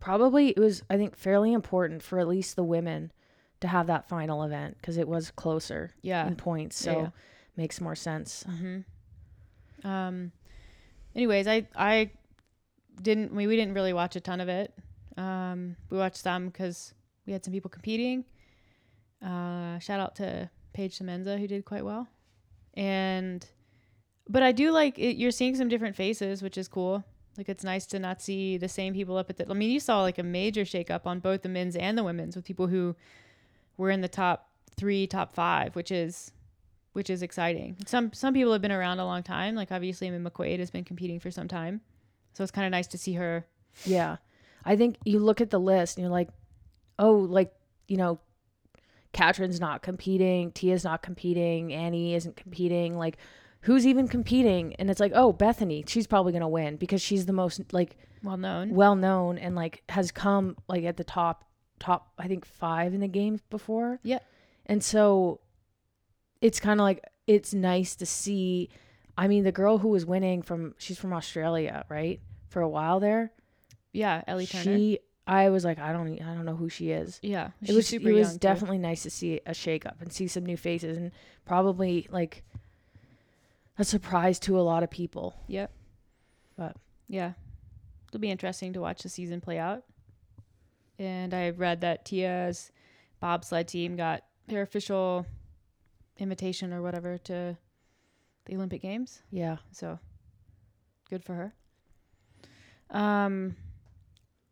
Probably 0.00 0.50
it 0.50 0.58
was 0.58 0.82
I 0.90 0.96
think 0.96 1.16
fairly 1.16 1.52
important 1.52 2.02
for 2.02 2.18
at 2.20 2.28
least 2.28 2.54
the 2.56 2.62
women 2.64 3.12
to 3.60 3.68
have 3.68 3.86
that 3.88 4.08
final 4.08 4.42
event 4.42 4.76
because 4.80 4.98
it 4.98 5.08
was 5.08 5.30
closer 5.30 5.92
Yeah. 6.02 6.26
in 6.26 6.36
points, 6.36 6.84
Yeah, 6.84 6.92
so 6.92 7.00
yeah. 7.00 7.08
makes 7.56 7.80
more 7.80 7.94
sense. 7.96 8.44
Mm-hmm. 8.48 9.86
Um. 9.86 10.32
Anyways, 11.14 11.46
I 11.46 11.66
I 11.74 12.10
didn't. 13.00 13.34
We 13.34 13.46
we 13.46 13.56
didn't 13.56 13.74
really 13.74 13.92
watch 13.92 14.16
a 14.16 14.20
ton 14.20 14.40
of 14.40 14.48
it. 14.48 14.74
Um. 15.16 15.76
We 15.90 15.96
watched 15.98 16.16
some 16.18 16.46
because 16.46 16.92
we 17.26 17.32
had 17.32 17.44
some 17.44 17.52
people 17.52 17.70
competing. 17.70 18.24
Uh. 19.26 19.78
Shout 19.78 20.00
out 20.00 20.14
to 20.16 20.50
Paige 20.72 20.98
Semenza 20.98 21.38
who 21.38 21.46
did 21.46 21.64
quite 21.64 21.84
well, 21.84 22.08
and 22.74 23.46
but 24.28 24.42
I 24.42 24.52
do 24.52 24.70
like 24.70 24.98
it, 24.98 25.16
you're 25.16 25.30
seeing 25.30 25.56
some 25.56 25.68
different 25.68 25.96
faces, 25.96 26.42
which 26.42 26.56
is 26.56 26.68
cool. 26.68 27.04
Like 27.36 27.48
it's 27.48 27.64
nice 27.64 27.86
to 27.86 27.98
not 27.98 28.22
see 28.22 28.56
the 28.56 28.68
same 28.68 28.94
people 28.94 29.16
up 29.16 29.28
at 29.28 29.36
the. 29.36 29.50
I 29.50 29.54
mean, 29.54 29.70
you 29.70 29.80
saw 29.80 30.02
like 30.02 30.18
a 30.18 30.22
major 30.22 30.62
shakeup 30.62 31.06
on 31.06 31.20
both 31.20 31.42
the 31.42 31.48
men's 31.48 31.76
and 31.76 31.98
the 31.98 32.04
women's 32.04 32.36
with 32.36 32.44
people 32.44 32.66
who 32.66 32.96
were 33.76 33.90
in 33.90 34.00
the 34.00 34.08
top 34.08 34.48
three, 34.76 35.06
top 35.06 35.34
five, 35.34 35.76
which 35.76 35.90
is 35.90 36.32
which 36.92 37.10
is 37.10 37.22
exciting. 37.22 37.76
Some 37.86 38.12
some 38.12 38.32
people 38.32 38.52
have 38.52 38.62
been 38.62 38.72
around 38.72 39.00
a 39.00 39.04
long 39.04 39.22
time. 39.22 39.54
Like 39.54 39.70
obviously, 39.70 40.06
Amy 40.06 40.18
McQuaid 40.18 40.60
has 40.60 40.70
been 40.70 40.84
competing 40.84 41.20
for 41.20 41.30
some 41.30 41.48
time, 41.48 41.82
so 42.32 42.42
it's 42.42 42.52
kind 42.52 42.66
of 42.66 42.70
nice 42.70 42.86
to 42.88 42.98
see 42.98 43.14
her. 43.14 43.46
Yeah. 43.84 44.16
I 44.64 44.76
think 44.76 44.96
you 45.04 45.20
look 45.20 45.40
at 45.40 45.50
the 45.50 45.60
list 45.60 45.96
and 45.96 46.02
you're 46.02 46.12
like, 46.12 46.28
oh, 46.98 47.14
like, 47.14 47.52
you 47.86 47.96
know, 47.96 48.18
Katrin's 49.16 49.58
not 49.58 49.80
competing, 49.80 50.52
Tia's 50.52 50.84
not 50.84 51.00
competing, 51.00 51.72
Annie 51.72 52.14
isn't 52.14 52.36
competing. 52.36 52.98
Like, 52.98 53.16
who's 53.62 53.86
even 53.86 54.08
competing? 54.08 54.74
And 54.74 54.90
it's 54.90 55.00
like, 55.00 55.12
oh, 55.14 55.32
Bethany, 55.32 55.84
she's 55.88 56.06
probably 56.06 56.32
going 56.32 56.42
to 56.42 56.48
win 56.48 56.76
because 56.76 57.00
she's 57.00 57.24
the 57.24 57.32
most, 57.32 57.72
like, 57.72 57.96
Well 58.22 58.36
known. 58.36 58.74
well 58.74 58.94
known 58.94 59.38
and, 59.38 59.54
like, 59.54 59.82
has 59.88 60.12
come, 60.12 60.54
like, 60.68 60.84
at 60.84 60.98
the 60.98 61.04
top, 61.04 61.46
top, 61.78 62.12
I 62.18 62.28
think, 62.28 62.44
five 62.44 62.92
in 62.92 63.00
the 63.00 63.08
games 63.08 63.40
before. 63.48 64.00
Yeah. 64.02 64.18
And 64.66 64.84
so 64.84 65.40
it's 66.42 66.60
kind 66.60 66.78
of 66.78 66.84
like, 66.84 67.02
it's 67.26 67.54
nice 67.54 67.96
to 67.96 68.04
see. 68.04 68.68
I 69.16 69.28
mean, 69.28 69.44
the 69.44 69.52
girl 69.52 69.78
who 69.78 69.88
was 69.88 70.04
winning 70.04 70.42
from, 70.42 70.74
she's 70.76 70.98
from 70.98 71.14
Australia, 71.14 71.86
right? 71.88 72.20
For 72.50 72.60
a 72.60 72.68
while 72.68 73.00
there. 73.00 73.32
Yeah, 73.94 74.22
Ellie 74.26 74.46
Turner. 74.46 74.62
She, 74.62 74.98
I 75.26 75.48
was 75.50 75.64
like, 75.64 75.78
I 75.80 75.92
don't, 75.92 76.20
I 76.22 76.34
don't 76.34 76.44
know 76.44 76.54
who 76.56 76.68
she 76.68 76.90
is. 76.90 77.18
yeah, 77.22 77.50
It 77.60 77.74
was, 77.74 77.88
super 77.88 78.10
it 78.10 78.12
was 78.12 78.28
young, 78.28 78.32
too. 78.34 78.38
definitely 78.38 78.78
nice 78.78 79.02
to 79.02 79.10
see 79.10 79.40
a 79.44 79.52
shake 79.54 79.84
up 79.84 80.00
and 80.00 80.12
see 80.12 80.28
some 80.28 80.46
new 80.46 80.56
faces 80.56 80.96
and 80.96 81.10
probably 81.44 82.06
like 82.10 82.44
a 83.78 83.84
surprise 83.84 84.38
to 84.40 84.58
a 84.58 84.62
lot 84.62 84.82
of 84.84 84.90
people. 84.90 85.34
Yep. 85.48 85.70
But- 86.56 86.76
yeah, 87.08 87.32
it'll 88.08 88.20
be 88.20 88.30
interesting 88.30 88.72
to 88.74 88.80
watch 88.80 89.02
the 89.02 89.08
season 89.08 89.40
play 89.40 89.58
out. 89.58 89.82
And 90.98 91.34
I 91.34 91.50
read 91.50 91.80
that 91.82 92.04
Tia's 92.04 92.70
bobsled 93.20 93.68
team 93.68 93.96
got 93.96 94.22
their 94.48 94.62
official 94.62 95.26
invitation 96.18 96.72
or 96.72 96.82
whatever 96.82 97.18
to 97.18 97.56
the 98.46 98.54
Olympic 98.54 98.80
Games. 98.82 99.22
Yeah. 99.30 99.56
So 99.72 99.98
good 101.10 101.22
for 101.24 101.34
her. 101.34 101.54
Um 102.90 103.56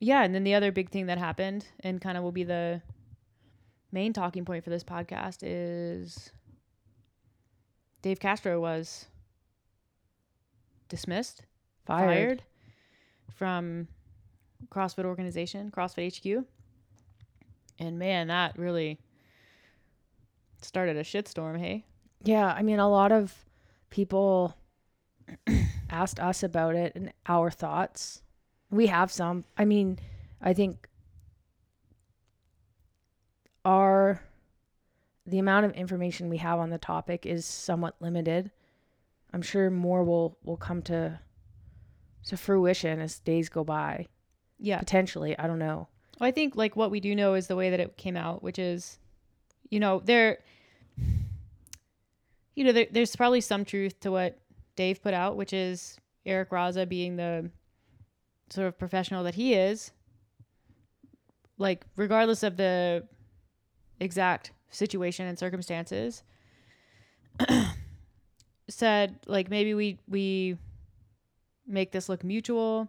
yeah, 0.05 0.23
and 0.23 0.35
then 0.35 0.45
the 0.45 0.55
other 0.55 0.71
big 0.71 0.90
thing 0.90 1.07
that 1.07 1.19
happened 1.19 1.67
and 1.81 2.01
kind 2.01 2.19
of 2.19 2.25
will 2.25 2.33
be 2.33 2.45
the 2.45 2.83
main 3.90 4.12
talking 4.12 4.45
point 4.45 4.64
for 4.64 4.71
this 4.71 4.85
podcast 4.85 5.38
is 5.43 6.31
Dave 8.03 8.21
Castro 8.21 8.61
was 8.61 9.07
dismissed, 10.88 11.43
Fired. 11.87 12.07
fired 12.07 12.43
from 13.35 13.88
CrossFit 14.69 15.05
organization, 15.05 15.71
CrossFit 15.71 16.19
HQ. 16.19 16.45
And 17.79 17.99
man, 17.99 18.29
that 18.29 18.59
really 18.59 18.99
started 20.61 20.97
a 20.97 21.03
shitstorm, 21.03 21.59
hey? 21.59 21.87
Yeah. 22.23 22.47
I 22.47 22.62
mean, 22.62 22.79
a 22.79 22.88
lot 22.88 23.11
of 23.11 23.35
people 23.90 24.57
asked 25.90 26.21
us 26.21 26.43
about 26.43 26.75
it 26.75 26.93
and 26.95 27.12
our 27.27 27.51
thoughts. 27.51 28.23
We 28.75 28.89
have 28.89 29.13
some. 29.13 29.45
I 29.57 29.65
mean, 29.65 29.99
I 30.43 30.53
think 30.53 30.89
our 33.65 34.21
the 35.27 35.39
amount 35.39 35.65
of 35.65 35.73
information 35.73 36.29
we 36.29 36.37
have 36.39 36.59
on 36.59 36.71
the 36.71 36.79
topic 36.79 37.25
is 37.25 37.47
somewhat 37.47 37.95
limited. 38.01 38.51
I'm 39.33 39.43
sure 39.43 39.71
more 39.71 40.03
will 40.05 40.39
will 40.45 40.57
come 40.57 40.83
to 40.83 41.21
to 42.27 42.37
fruition 42.37 43.01
as 43.01 43.21
days 43.21 43.49
go 43.49 43.65
by. 43.65 44.09
Yeah. 44.59 44.79
Potentially, 44.79 45.39
I 45.39 45.47
don't 45.47 45.59
know. 45.59 45.89
Well, 46.19 46.29
I 46.29 46.31
think 46.31 46.57
like 46.57 46.75
what 46.75 46.91
we 46.91 47.01
do 47.01 47.15
know 47.15 47.35
is 47.35 47.47
the 47.47 47.57
way 47.57 47.71
that 47.71 47.81
it 47.81 47.97
came 47.97 48.17
out, 48.17 48.43
which 48.43 48.59
is, 48.59 48.99
you 49.71 49.79
know, 49.81 50.01
there, 50.05 50.39
you 52.55 52.65
know, 52.65 52.73
there, 52.73 52.87
there's 52.91 53.15
probably 53.15 53.41
some 53.41 53.65
truth 53.65 54.01
to 54.01 54.11
what 54.11 54.39
Dave 54.77 55.03
put 55.03 55.15
out, 55.15 55.37
which 55.37 55.53
is 55.53 55.97
Eric 56.25 56.51
Roza 56.51 56.89
being 56.89 57.17
the 57.17 57.51
sort 58.51 58.67
of 58.67 58.79
professional 58.79 59.25
that 59.25 59.35
he 59.35 59.55
is. 59.55 59.93
Like, 61.59 61.85
regardless 61.97 62.43
of 62.43 62.57
the 62.57 63.07
exact 64.01 64.53
situation 64.71 65.27
and 65.27 65.39
circumstances, 65.39 66.23
said 68.69 69.19
like 69.27 69.51
maybe 69.51 69.75
we 69.75 69.99
we 70.09 70.57
make 71.67 71.93
this 71.93 72.09
look 72.09 72.25
mutual, 72.25 72.89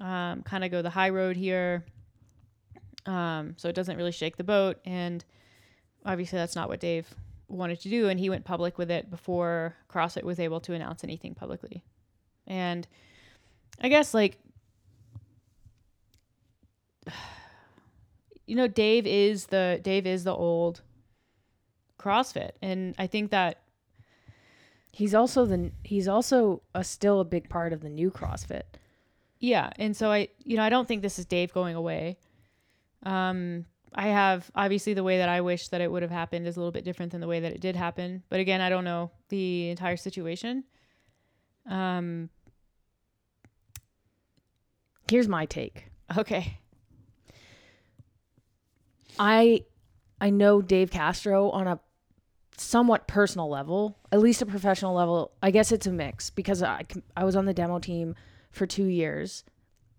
um, 0.00 0.42
kind 0.42 0.64
of 0.64 0.70
go 0.70 0.82
the 0.82 0.90
high 0.90 1.10
road 1.10 1.36
here 1.36 1.84
um, 3.06 3.54
so 3.56 3.68
it 3.68 3.74
doesn't 3.74 3.96
really 3.96 4.12
shake 4.12 4.36
the 4.36 4.44
boat. 4.44 4.78
And 4.84 5.24
obviously, 6.04 6.38
that's 6.38 6.56
not 6.56 6.68
what 6.68 6.80
Dave 6.80 7.12
wanted 7.48 7.80
to 7.80 7.88
do. 7.88 8.08
And 8.08 8.20
he 8.20 8.30
went 8.30 8.44
public 8.44 8.78
with 8.78 8.90
it 8.90 9.10
before 9.10 9.74
CrossFit 9.90 10.22
was 10.22 10.38
able 10.38 10.60
to 10.60 10.74
announce 10.74 11.04
anything 11.04 11.34
publicly. 11.34 11.82
And 12.46 12.86
I 13.80 13.88
guess, 13.88 14.14
like, 14.14 14.38
you 18.46 18.56
know, 18.56 18.68
Dave 18.68 19.06
is 19.06 19.46
the 19.46 19.80
Dave 19.82 20.06
is 20.06 20.24
the 20.24 20.34
old 20.34 20.82
CrossFit, 21.98 22.52
and 22.62 22.94
I 22.98 23.06
think 23.06 23.30
that 23.30 23.60
He's 24.92 25.14
also 25.14 25.46
the 25.46 25.70
he's 25.84 26.08
also 26.08 26.62
a, 26.74 26.82
still 26.82 27.20
a 27.20 27.24
big 27.24 27.48
part 27.48 27.72
of 27.72 27.80
the 27.80 27.88
new 27.88 28.10
CrossFit. 28.10 28.62
Yeah, 29.38 29.70
and 29.76 29.96
so 29.96 30.10
I, 30.10 30.28
you 30.44 30.56
know, 30.56 30.62
I 30.62 30.68
don't 30.68 30.86
think 30.86 31.02
this 31.02 31.18
is 31.18 31.24
Dave 31.24 31.52
going 31.52 31.76
away. 31.76 32.18
Um, 33.04 33.64
I 33.94 34.08
have 34.08 34.50
obviously 34.54 34.94
the 34.94 35.02
way 35.02 35.18
that 35.18 35.28
I 35.28 35.40
wish 35.40 35.68
that 35.68 35.80
it 35.80 35.90
would 35.90 36.02
have 36.02 36.10
happened 36.10 36.46
is 36.46 36.56
a 36.56 36.60
little 36.60 36.72
bit 36.72 36.84
different 36.84 37.12
than 37.12 37.20
the 37.20 37.26
way 37.26 37.40
that 37.40 37.52
it 37.52 37.60
did 37.60 37.76
happen. 37.76 38.22
But 38.28 38.40
again, 38.40 38.60
I 38.60 38.68
don't 38.68 38.84
know 38.84 39.10
the 39.28 39.70
entire 39.70 39.96
situation. 39.96 40.64
Um, 41.68 42.28
Here's 45.08 45.28
my 45.28 45.46
take. 45.46 45.86
okay. 46.18 46.59
I 49.18 49.64
I 50.20 50.30
know 50.30 50.60
Dave 50.60 50.90
Castro 50.90 51.50
on 51.50 51.66
a 51.66 51.80
somewhat 52.56 53.08
personal 53.08 53.48
level, 53.48 53.98
at 54.12 54.20
least 54.20 54.42
a 54.42 54.46
professional 54.46 54.94
level. 54.94 55.32
I 55.42 55.50
guess 55.50 55.72
it's 55.72 55.86
a 55.86 55.92
mix 55.92 56.30
because 56.30 56.62
I 56.62 56.84
I 57.16 57.24
was 57.24 57.36
on 57.36 57.46
the 57.46 57.54
demo 57.54 57.78
team 57.78 58.14
for 58.50 58.66
2 58.66 58.84
years. 58.84 59.44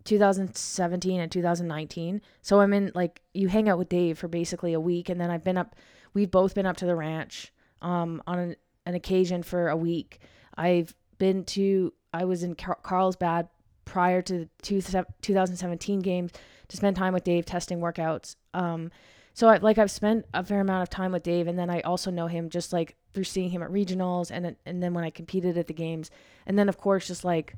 2017 0.04 1.20
and 1.20 1.32
2019. 1.32 2.22
So 2.42 2.60
I'm 2.60 2.74
in 2.74 2.92
like 2.96 3.22
you 3.34 3.48
hang 3.48 3.70
out 3.70 3.78
with 3.78 3.90
Dave 3.90 4.18
for 4.18 4.28
basically 4.28 4.74
a 4.74 4.80
week 4.80 5.10
and 5.10 5.22
then 5.22 5.30
I've 5.30 5.44
been 5.44 5.58
up 5.58 5.76
we've 6.14 6.32
both 6.32 6.56
been 6.56 6.66
up 6.66 6.78
to 6.78 6.86
the 6.86 6.96
ranch 6.96 7.54
um 7.84 8.22
on 8.26 8.40
an, 8.40 8.56
an 8.86 8.96
occasion 8.96 9.44
for 9.44 9.70
a 9.70 9.78
week. 9.78 10.20
I've 10.58 10.96
been 11.20 11.46
to 11.46 11.94
I 12.14 12.26
was 12.26 12.44
in 12.44 12.56
Car- 12.56 12.80
Carlsbad 12.82 13.48
prior 13.86 14.22
to 14.24 14.40
the 14.40 14.50
two, 14.62 14.82
2017 15.22 16.00
games 16.00 16.32
to 16.68 16.78
spend 16.78 16.96
time 16.96 17.14
with 17.14 17.24
Dave 17.24 17.46
testing 17.46 17.80
workouts. 17.80 18.36
Um 18.54 18.92
so 19.34 19.48
I 19.48 19.58
like 19.58 19.78
I've 19.78 19.92
spent 19.92 20.26
a 20.34 20.44
fair 20.44 20.60
amount 20.60 20.84
of 20.84 20.90
time 20.90 21.12
with 21.12 21.24
Dave 21.24 21.48
and 21.48 21.58
then 21.58 21.70
I 21.70 21.82
also 21.82 22.12
know 22.12 22.28
him 22.28 22.50
just 22.50 22.74
like 22.74 22.96
through 23.14 23.24
seeing 23.24 23.50
him 23.50 23.64
at 23.64 23.70
regionals 23.70 24.32
and 24.32 24.56
and 24.66 24.84
then 24.84 24.94
when 24.94 25.04
I 25.04 25.10
competed 25.10 25.58
at 25.58 25.68
the 25.68 25.74
games 25.74 26.12
and 26.46 26.58
then 26.58 26.70
of 26.70 26.78
course 26.78 27.08
just 27.08 27.24
like 27.24 27.56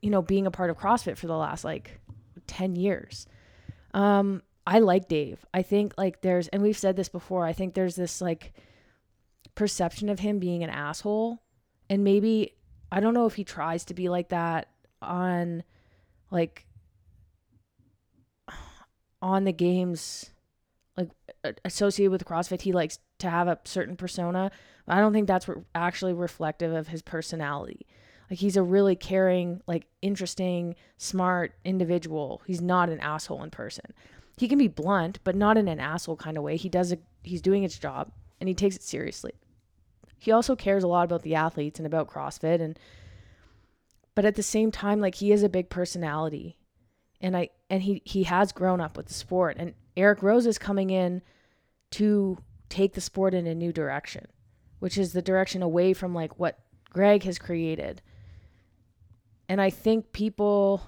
you 0.00 0.10
know, 0.10 0.22
being 0.22 0.46
a 0.46 0.50
part 0.50 0.70
of 0.70 0.78
CrossFit 0.78 1.16
for 1.16 1.26
the 1.26 1.36
last 1.36 1.64
like 1.64 2.00
10 2.46 2.76
years. 2.76 3.26
Um, 3.94 4.42
I 4.66 4.80
like 4.80 5.08
Dave. 5.08 5.44
I 5.52 5.62
think 5.62 5.94
like 5.96 6.20
there's, 6.20 6.48
and 6.48 6.62
we've 6.62 6.78
said 6.78 6.96
this 6.96 7.08
before, 7.08 7.44
I 7.44 7.52
think 7.52 7.74
there's 7.74 7.96
this 7.96 8.20
like 8.20 8.52
perception 9.54 10.08
of 10.08 10.20
him 10.20 10.38
being 10.38 10.62
an 10.62 10.70
asshole. 10.70 11.42
And 11.90 12.04
maybe, 12.04 12.54
I 12.92 13.00
don't 13.00 13.14
know 13.14 13.26
if 13.26 13.34
he 13.34 13.44
tries 13.44 13.84
to 13.86 13.94
be 13.94 14.08
like 14.08 14.28
that 14.28 14.68
on 15.00 15.64
like, 16.30 16.66
on 19.20 19.44
the 19.44 19.52
games 19.52 20.30
like 20.96 21.10
associated 21.64 22.10
with 22.10 22.24
CrossFit, 22.24 22.62
he 22.62 22.72
likes 22.72 22.98
to 23.18 23.30
have 23.30 23.46
a 23.46 23.58
certain 23.64 23.96
persona. 23.96 24.50
I 24.88 25.00
don't 25.00 25.12
think 25.12 25.28
that's 25.28 25.48
re- 25.48 25.62
actually 25.74 26.12
reflective 26.12 26.72
of 26.72 26.88
his 26.88 27.02
personality. 27.02 27.86
Like 28.30 28.40
he's 28.40 28.56
a 28.56 28.62
really 28.62 28.96
caring, 28.96 29.62
like 29.66 29.86
interesting, 30.02 30.74
smart 30.96 31.54
individual. 31.64 32.42
He's 32.46 32.60
not 32.60 32.88
an 32.88 33.00
asshole 33.00 33.42
in 33.42 33.50
person. 33.50 33.92
He 34.36 34.48
can 34.48 34.58
be 34.58 34.68
blunt, 34.68 35.20
but 35.24 35.36
not 35.36 35.56
in 35.56 35.68
an 35.68 35.80
asshole 35.80 36.16
kind 36.16 36.36
of 36.36 36.42
way. 36.42 36.56
He 36.56 36.68
does 36.68 36.92
it. 36.92 37.02
He's 37.22 37.42
doing 37.42 37.62
his 37.62 37.78
job 37.78 38.10
and 38.40 38.48
he 38.48 38.54
takes 38.54 38.76
it 38.76 38.82
seriously. 38.82 39.32
He 40.18 40.32
also 40.32 40.56
cares 40.56 40.82
a 40.82 40.88
lot 40.88 41.04
about 41.04 41.22
the 41.22 41.36
athletes 41.36 41.78
and 41.78 41.86
about 41.86 42.10
CrossFit 42.10 42.60
and 42.60 42.78
but 44.14 44.24
at 44.24 44.34
the 44.34 44.42
same 44.42 44.72
time 44.72 45.00
like 45.00 45.16
he 45.16 45.30
is 45.30 45.44
a 45.44 45.48
big 45.48 45.70
personality. 45.70 46.56
And 47.20 47.36
I 47.36 47.50
and 47.70 47.82
he 47.82 48.02
he 48.04 48.24
has 48.24 48.52
grown 48.52 48.80
up 48.80 48.96
with 48.96 49.06
the 49.06 49.14
sport 49.14 49.56
and 49.58 49.74
Eric 49.96 50.20
Roza 50.20 50.46
is 50.46 50.58
coming 50.58 50.90
in 50.90 51.22
to 51.90 52.38
take 52.68 52.94
the 52.94 53.00
sport 53.00 53.34
in 53.34 53.46
a 53.46 53.54
new 53.54 53.72
direction, 53.72 54.26
which 54.78 54.96
is 54.96 55.12
the 55.12 55.22
direction 55.22 55.62
away 55.62 55.92
from 55.92 56.14
like 56.14 56.38
what 56.38 56.58
Greg 56.90 57.24
has 57.24 57.38
created. 57.38 58.00
And 59.48 59.60
I 59.60 59.70
think 59.70 60.12
people 60.12 60.82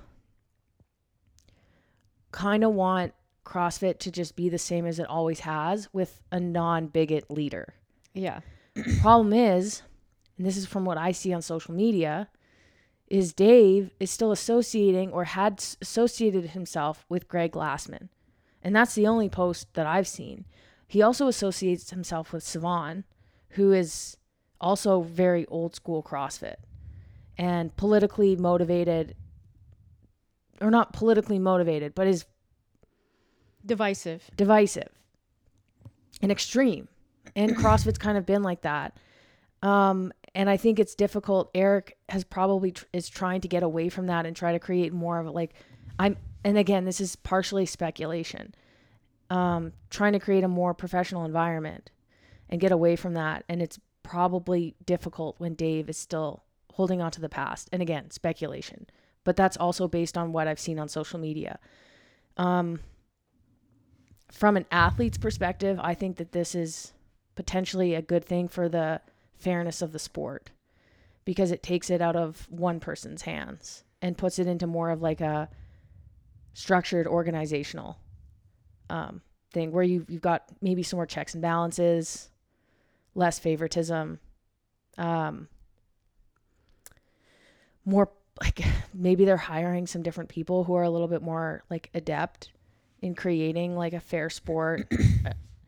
kind 2.31 2.63
of 2.63 2.73
want 2.73 3.15
CrossFit 3.45 3.99
to 3.99 4.13
just 4.13 4.37
be 4.37 4.49
the 4.49 4.59
same 4.59 4.87
as 4.87 4.99
it 4.99 5.07
always 5.09 5.41
has 5.41 5.89
with 5.93 6.23
a 6.31 6.39
non 6.39 6.87
bigot 6.87 7.31
leader. 7.31 7.75
Yeah. 8.15 8.41
Problem 9.01 9.33
is, 9.33 9.83
and 10.39 10.47
this 10.47 10.57
is 10.57 10.67
from 10.67 10.85
what 10.85 10.99
I 10.99 11.13
see 11.13 11.33
on 11.33 11.43
social 11.43 11.75
media, 11.75 12.29
is 13.11 13.33
Dave 13.33 13.91
is 13.99 14.11
still 14.11 14.31
associating 14.31 15.13
or 15.13 15.25
had 15.25 15.63
associated 15.83 16.51
himself 16.51 17.05
with 17.09 17.29
Greg 17.29 17.53
Glassman. 17.53 18.09
And 18.63 18.75
that's 18.75 18.95
the 18.95 19.07
only 19.07 19.29
post 19.29 19.75
that 19.75 19.87
I've 19.87 20.09
seen. 20.09 20.47
He 20.87 21.03
also 21.03 21.27
associates 21.27 21.91
himself 21.91 22.33
with 22.33 22.45
Sevan, 22.45 23.05
who 23.51 23.73
is 23.73 24.17
also 24.61 25.03
very 25.03 25.45
old 25.47 25.75
school 25.75 26.03
CrossFit 26.03 26.57
and 27.37 27.75
politically 27.77 28.37
motivated, 28.37 29.17
or 30.61 30.71
not 30.71 30.93
politically 30.93 31.39
motivated, 31.39 31.95
but 31.95 32.07
is 32.07 32.27
Divisive. 33.65 34.31
divisive 34.37 34.89
and 36.23 36.31
extreme. 36.31 36.89
And 37.37 37.57
CrossFit's 37.57 37.99
kind 37.99 38.19
of 38.19 38.27
been 38.27 38.43
like 38.43 38.63
that. 38.63 38.97
Um, 39.63 40.13
and 40.35 40.49
I 40.49 40.57
think 40.57 40.79
it's 40.79 40.95
difficult. 40.95 41.51
Eric 41.55 41.97
has 42.09 42.25
probably 42.25 42.73
tr- 42.73 42.85
is 42.93 43.09
trying 43.09 43.41
to 43.41 43.49
get 43.49 43.63
away 43.63 43.89
from 43.89 44.07
that 44.07 44.27
and 44.27 44.37
try 44.37 44.53
to 44.53 44.59
create 44.59 44.93
more 44.93 45.19
of 45.19 45.27
like 45.27 45.55
I'm. 45.99 46.17
And 46.45 46.57
again, 46.57 46.85
this 46.85 47.01
is 47.01 47.17
partially 47.17 47.67
speculation. 47.67 48.55
Um, 49.29 49.73
trying 49.91 50.15
to 50.15 50.19
create 50.19 50.43
a 50.43 50.49
more 50.49 50.75
professional 50.75 51.25
environment 51.25 51.91
and 52.49 52.61
get 52.61 52.73
away 52.73 52.97
from 52.97 53.15
that. 53.15 53.45
And 53.49 53.63
it's 53.63 53.79
probably 54.03 54.75
difficult 54.85 55.37
when 55.39 55.55
Dave 55.55 55.89
is 55.89 55.97
still 55.97 56.43
holding 56.73 57.01
on 57.01 57.11
to 57.13 57.21
the 57.21 57.29
past. 57.29 57.69
And 57.73 57.83
again, 57.83 58.11
speculation. 58.11 58.87
But 59.23 59.37
that's 59.37 59.57
also 59.57 59.87
based 59.87 60.17
on 60.17 60.33
what 60.33 60.49
I've 60.49 60.59
seen 60.59 60.79
on 60.79 60.89
social 60.89 61.21
media. 61.21 61.59
Um, 62.37 62.81
from 64.33 64.57
an 64.57 64.67
athlete's 64.73 65.19
perspective, 65.19 65.79
I 65.81 65.95
think 65.95 66.17
that 66.17 66.33
this 66.33 66.55
is 66.55 66.93
potentially 67.35 67.95
a 67.95 68.03
good 68.03 68.25
thing 68.25 68.49
for 68.49 68.69
the 68.69 69.01
fairness 69.41 69.83
of 69.83 69.93
the 69.93 69.99
sport 69.99 70.51
because 71.25 71.51
it 71.51 71.63
takes 71.63 71.91
it 71.91 72.01
out 72.01 72.17
of 72.17 72.47
one 72.51 72.81
person's 72.81 73.23
hands 73.23 73.85
and 74.03 74.19
puts 74.19 74.39
it 74.39 74.47
into 74.47 74.67
more 74.67 74.91
of 74.91 75.03
like 75.03 75.21
a 75.21 75.49
structured 76.55 77.07
organizational 77.07 77.99
um, 78.89 79.21
thing 79.53 79.73
where 79.73 79.85
you 79.85 80.05
you've 80.09 80.23
got 80.23 80.45
maybe 80.61 80.83
some 80.83 80.97
more 80.97 81.07
checks 81.07 81.35
and 81.35 81.43
balances, 81.43 82.31
less 83.15 83.39
favoritism, 83.39 84.19
um, 84.99 85.49
more 87.85 88.11
like 88.41 88.61
maybe 88.95 89.25
they're 89.25 89.37
hiring 89.37 89.87
some 89.87 90.03
different 90.03 90.31
people 90.31 90.65
who 90.65 90.75
are 90.75 90.83
a 90.83 90.91
little 90.91 91.09
bit 91.09 91.23
more 91.23 91.63
like 91.71 91.91
adept 91.95 92.51
in 93.03 93.15
creating 93.15 93.77
like 93.77 93.93
a 93.93 94.01
fair 94.01 94.31
sport. 94.31 94.91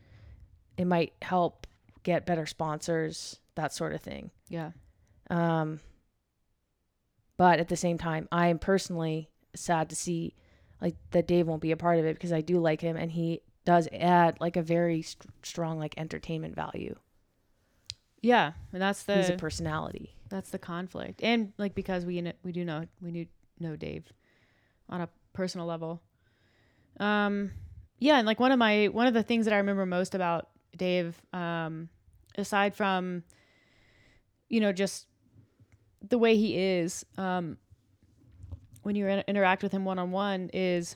it 0.77 0.85
might 0.85 1.13
help 1.21 1.67
get 2.03 2.25
better 2.25 2.45
sponsors, 2.45 3.39
that 3.55 3.73
sort 3.73 3.93
of 3.93 4.01
thing. 4.01 4.31
Yeah. 4.49 4.71
Um, 5.29 5.79
but 7.37 7.59
at 7.59 7.67
the 7.67 7.75
same 7.75 7.97
time, 7.97 8.27
I 8.31 8.47
am 8.47 8.59
personally 8.59 9.29
sad 9.55 9.89
to 9.89 9.95
see 9.95 10.35
like 10.81 10.95
that 11.11 11.27
Dave 11.27 11.47
won't 11.47 11.61
be 11.61 11.71
a 11.71 11.77
part 11.77 11.99
of 11.99 12.05
it 12.05 12.15
because 12.15 12.33
I 12.33 12.41
do 12.41 12.59
like 12.59 12.81
him 12.81 12.97
and 12.97 13.11
he 13.11 13.41
does 13.65 13.87
add 13.93 14.37
like 14.41 14.57
a 14.57 14.61
very 14.61 15.01
st- 15.01 15.31
strong 15.43 15.79
like 15.79 15.93
entertainment 15.97 16.55
value. 16.55 16.95
Yeah. 18.21 18.53
And 18.71 18.81
that's 18.81 19.05
He's 19.05 19.29
a 19.29 19.31
the 19.33 19.37
personality. 19.37 20.15
that's 20.29 20.49
the 20.49 20.59
conflict. 20.59 21.21
And 21.23 21.53
like 21.57 21.75
because 21.75 22.05
we 22.05 22.31
we 22.43 22.51
do 22.51 22.65
know 22.65 22.85
we 23.01 23.11
do 23.11 23.25
know 23.59 23.75
Dave 23.75 24.11
on 24.89 25.01
a 25.01 25.09
personal 25.33 25.65
level. 25.67 26.01
Um 26.99 27.51
yeah, 27.99 28.17
and 28.17 28.27
like 28.27 28.39
one 28.39 28.51
of 28.51 28.59
my 28.59 28.87
one 28.87 29.07
of 29.07 29.13
the 29.13 29.23
things 29.23 29.45
that 29.45 29.53
I 29.53 29.57
remember 29.57 29.85
most 29.85 30.15
about 30.15 30.49
Dave 30.75 31.21
um 31.31 31.89
aside 32.37 32.75
from 32.75 33.23
you 34.53 34.59
know 34.59 34.71
just 34.71 35.07
the 36.07 36.17
way 36.19 36.37
he 36.37 36.55
is 36.55 37.03
um 37.17 37.57
when 38.83 38.95
you 38.95 39.07
in- 39.07 39.23
interact 39.27 39.63
with 39.63 39.71
him 39.71 39.83
one 39.83 39.97
on 39.97 40.11
one 40.11 40.51
is 40.53 40.95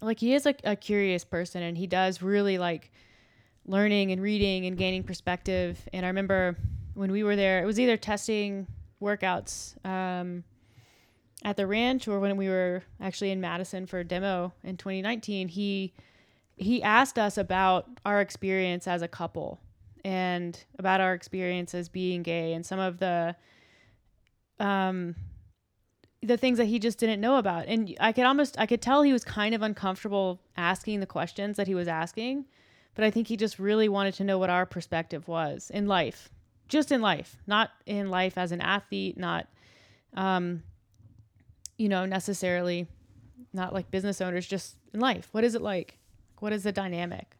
like 0.00 0.20
he 0.20 0.32
is 0.32 0.44
like 0.44 0.60
a 0.62 0.76
curious 0.76 1.24
person 1.24 1.60
and 1.60 1.76
he 1.76 1.88
does 1.88 2.22
really 2.22 2.58
like 2.58 2.92
learning 3.66 4.12
and 4.12 4.20
reading 4.20 4.66
and 4.66 4.76
gaining 4.76 5.04
perspective. 5.04 5.88
And 5.92 6.04
I 6.04 6.08
remember 6.08 6.56
when 6.94 7.10
we 7.10 7.24
were 7.24 7.34
there 7.34 7.62
it 7.62 7.66
was 7.66 7.80
either 7.80 7.96
testing 7.96 8.68
workouts 9.02 9.74
um 9.84 10.44
at 11.42 11.56
the 11.56 11.66
ranch 11.66 12.06
or 12.06 12.20
when 12.20 12.36
we 12.36 12.48
were 12.48 12.84
actually 13.00 13.32
in 13.32 13.40
Madison 13.40 13.86
for 13.86 13.98
a 13.98 14.04
demo 14.04 14.52
in 14.62 14.76
2019 14.76 15.48
he 15.48 15.92
he 16.56 16.80
asked 16.80 17.18
us 17.18 17.36
about 17.36 17.88
our 18.04 18.20
experience 18.20 18.86
as 18.86 19.02
a 19.02 19.08
couple 19.08 19.58
and 20.04 20.64
about 20.78 21.00
our 21.00 21.14
experience 21.14 21.74
as 21.74 21.88
being 21.88 22.22
gay 22.22 22.52
and 22.52 22.64
some 22.66 22.78
of 22.78 22.98
the 22.98 23.34
um 24.58 25.14
the 26.24 26.36
things 26.36 26.58
that 26.58 26.66
he 26.66 26.78
just 26.78 26.98
didn't 26.98 27.20
know 27.20 27.36
about. 27.36 27.66
And 27.66 27.96
i 28.00 28.12
could 28.12 28.24
almost 28.24 28.58
i 28.58 28.66
could 28.66 28.82
tell 28.82 29.02
he 29.02 29.12
was 29.12 29.24
kind 29.24 29.54
of 29.54 29.62
uncomfortable 29.62 30.40
asking 30.56 31.00
the 31.00 31.06
questions 31.06 31.56
that 31.56 31.66
he 31.66 31.74
was 31.74 31.88
asking 31.88 32.46
but 32.94 33.04
i 33.04 33.10
think 33.10 33.28
he 33.28 33.36
just 33.36 33.58
really 33.58 33.88
wanted 33.88 34.14
to 34.14 34.24
know 34.24 34.38
what 34.38 34.50
our 34.50 34.66
perspective 34.66 35.26
was 35.26 35.70
in 35.70 35.86
life 35.86 36.30
just 36.68 36.92
in 36.92 37.00
life 37.00 37.36
not 37.46 37.70
in 37.86 38.10
life 38.10 38.36
as 38.36 38.52
an 38.52 38.60
athlete 38.60 39.16
not 39.16 39.48
um 40.14 40.62
you 41.78 41.88
know 41.88 42.04
necessarily 42.04 42.86
not 43.52 43.72
like 43.72 43.90
business 43.90 44.20
owners 44.20 44.46
just 44.46 44.76
in 44.92 45.00
life. 45.00 45.28
What 45.32 45.44
is 45.44 45.54
it 45.54 45.62
like? 45.62 45.98
What 46.38 46.52
is 46.52 46.62
the 46.62 46.72
dynamic 46.72 47.36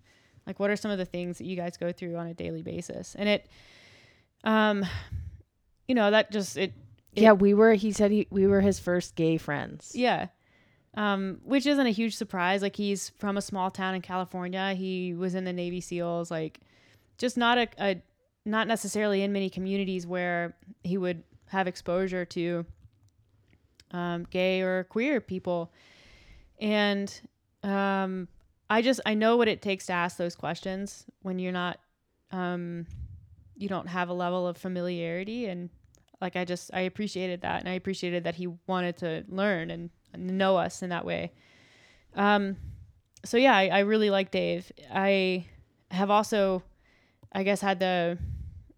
like 0.46 0.58
what 0.60 0.70
are 0.70 0.76
some 0.76 0.90
of 0.90 0.98
the 0.98 1.04
things 1.04 1.38
that 1.38 1.44
you 1.44 1.56
guys 1.56 1.76
go 1.76 1.92
through 1.92 2.16
on 2.16 2.26
a 2.26 2.34
daily 2.34 2.62
basis 2.62 3.14
and 3.18 3.28
it 3.28 3.46
um 4.44 4.84
you 5.88 5.94
know 5.94 6.10
that 6.10 6.30
just 6.32 6.56
it 6.56 6.72
It- 7.14 7.22
yeah, 7.22 7.32
we 7.32 7.52
were. 7.52 7.74
He 7.74 7.92
said 7.92 8.10
he, 8.10 8.26
we 8.30 8.46
were 8.46 8.60
his 8.62 8.80
first 8.80 9.14
gay 9.16 9.36
friends. 9.36 9.92
yeah 9.94 10.28
um 10.94 11.40
which 11.44 11.66
isn't 11.66 11.86
a 11.86 11.90
huge 11.90 12.16
surprise 12.16 12.60
like 12.62 12.76
he's 12.76 13.10
from 13.18 13.36
a 13.38 13.40
small 13.42 13.70
town 13.70 13.94
in 13.94 14.02
california 14.02 14.74
he 14.74 15.14
was 15.14 15.34
in 15.34 15.44
the 15.44 15.52
navy 15.52 15.80
seals 15.80 16.30
like 16.30 16.60
just 17.16 17.38
not 17.38 17.56
a, 17.56 17.66
a 17.80 18.02
not 18.44 18.68
necessarily 18.68 19.22
in 19.22 19.32
many 19.32 19.48
communities 19.48 20.06
where 20.06 20.54
he 20.84 20.98
would 20.98 21.22
have 21.48 21.66
exposure 21.66 22.26
to 22.26 22.66
um, 23.92 24.26
gay 24.30 24.60
or 24.60 24.84
queer 24.84 25.18
people 25.20 25.72
and 26.60 27.20
um, 27.62 28.28
i 28.72 28.82
just 28.82 29.00
i 29.06 29.14
know 29.14 29.36
what 29.36 29.48
it 29.48 29.62
takes 29.62 29.86
to 29.86 29.92
ask 29.92 30.16
those 30.16 30.34
questions 30.34 31.04
when 31.20 31.38
you're 31.38 31.52
not 31.52 31.78
um, 32.32 32.86
you 33.56 33.68
don't 33.68 33.88
have 33.88 34.08
a 34.08 34.14
level 34.14 34.46
of 34.46 34.56
familiarity. 34.56 35.46
And 35.46 35.70
like 36.20 36.36
i 36.36 36.44
just 36.44 36.70
i 36.74 36.80
appreciated 36.80 37.42
that. 37.42 37.60
And 37.60 37.68
i 37.68 37.74
appreciated 37.74 38.24
that 38.24 38.34
he 38.34 38.48
wanted 38.66 38.96
to 38.98 39.24
learn 39.28 39.70
and 39.70 39.90
know 40.14 40.56
us 40.56 40.82
in 40.82 40.90
that 40.90 41.04
way. 41.04 41.32
Um, 42.14 42.56
so 43.24 43.36
yeah 43.36 43.56
I, 43.56 43.68
I 43.68 43.78
really 43.80 44.10
like 44.10 44.30
dave. 44.30 44.70
I 44.92 45.46
have 45.90 46.10
also 46.10 46.62
i 47.32 47.42
guess 47.42 47.60
had 47.60 47.78
the 47.78 48.18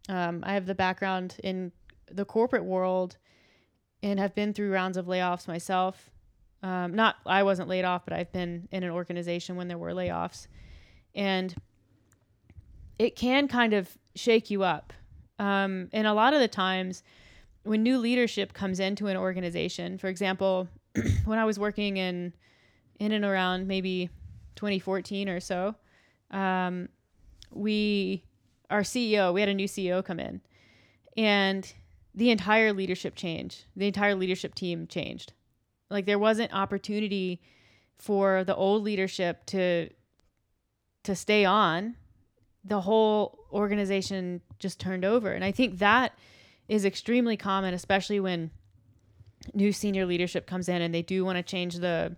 um, 0.08 0.42
i 0.44 0.54
have 0.54 0.66
the 0.66 0.74
background 0.74 1.36
in 1.44 1.70
the 2.10 2.24
corporate 2.24 2.64
world 2.64 3.16
and 4.02 4.18
have 4.18 4.34
been 4.34 4.52
through 4.52 4.70
rounds 4.70 4.96
of 4.96 5.06
layoffs 5.06 5.48
myself. 5.48 6.10
Um, 6.64 6.94
not 6.94 7.16
I 7.26 7.42
wasn't 7.42 7.68
laid 7.68 7.84
off, 7.84 8.06
but 8.06 8.14
I've 8.14 8.32
been 8.32 8.68
in 8.72 8.84
an 8.84 8.90
organization 8.90 9.56
when 9.56 9.68
there 9.68 9.76
were 9.76 9.90
layoffs, 9.90 10.46
and 11.14 11.54
it 12.98 13.16
can 13.16 13.48
kind 13.48 13.74
of 13.74 13.90
shake 14.14 14.50
you 14.50 14.62
up. 14.62 14.94
Um, 15.38 15.90
and 15.92 16.06
a 16.06 16.14
lot 16.14 16.32
of 16.32 16.40
the 16.40 16.48
times, 16.48 17.02
when 17.64 17.82
new 17.82 17.98
leadership 17.98 18.54
comes 18.54 18.80
into 18.80 19.08
an 19.08 19.16
organization, 19.18 19.98
for 19.98 20.08
example, 20.08 20.66
when 21.26 21.38
I 21.38 21.44
was 21.44 21.58
working 21.58 21.98
in 21.98 22.32
in 22.98 23.12
and 23.12 23.26
around 23.26 23.68
maybe 23.68 24.08
2014 24.56 25.28
or 25.28 25.40
so, 25.40 25.74
um, 26.30 26.88
we 27.50 28.24
our 28.70 28.80
CEO 28.80 29.34
we 29.34 29.40
had 29.40 29.50
a 29.50 29.54
new 29.54 29.68
CEO 29.68 30.02
come 30.02 30.18
in, 30.18 30.40
and 31.14 31.74
the 32.14 32.30
entire 32.30 32.72
leadership 32.72 33.16
changed. 33.16 33.66
The 33.76 33.86
entire 33.86 34.14
leadership 34.14 34.54
team 34.54 34.86
changed 34.86 35.34
like 35.94 36.04
there 36.04 36.18
wasn't 36.18 36.52
opportunity 36.52 37.40
for 37.96 38.44
the 38.44 38.54
old 38.54 38.82
leadership 38.82 39.46
to 39.46 39.88
to 41.04 41.14
stay 41.14 41.44
on. 41.44 41.96
The 42.64 42.80
whole 42.80 43.38
organization 43.52 44.40
just 44.58 44.80
turned 44.80 45.04
over. 45.04 45.32
And 45.32 45.44
I 45.44 45.52
think 45.52 45.78
that 45.78 46.18
is 46.68 46.84
extremely 46.84 47.36
common, 47.36 47.72
especially 47.72 48.20
when 48.20 48.50
new 49.52 49.72
senior 49.72 50.06
leadership 50.06 50.46
comes 50.46 50.68
in 50.68 50.82
and 50.82 50.94
they 50.94 51.02
do 51.02 51.24
want 51.24 51.36
to 51.36 51.42
change 51.42 51.76
the 51.76 52.16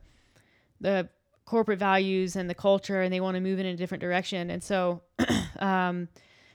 the 0.81 1.09
corporate 1.45 1.79
values 1.79 2.35
and 2.35 2.51
the 2.51 2.55
culture 2.55 3.03
and 3.03 3.12
they 3.12 3.21
want 3.21 3.35
to 3.37 3.41
move 3.41 3.59
in 3.59 3.67
a 3.67 3.77
different 3.77 4.01
direction. 4.01 4.51
And 4.51 4.65
so 4.65 5.03
um, 5.59 6.09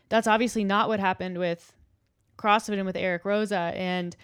that's 0.09 0.27
obviously 0.27 0.63
not 0.63 0.89
what 0.89 0.99
happened 0.99 1.37
with 1.37 1.73
CrossFit 2.37 2.77
and 2.77 2.85
with 2.85 2.97
Eric 2.97 3.23
Roza. 3.23 3.73
And 3.75 4.15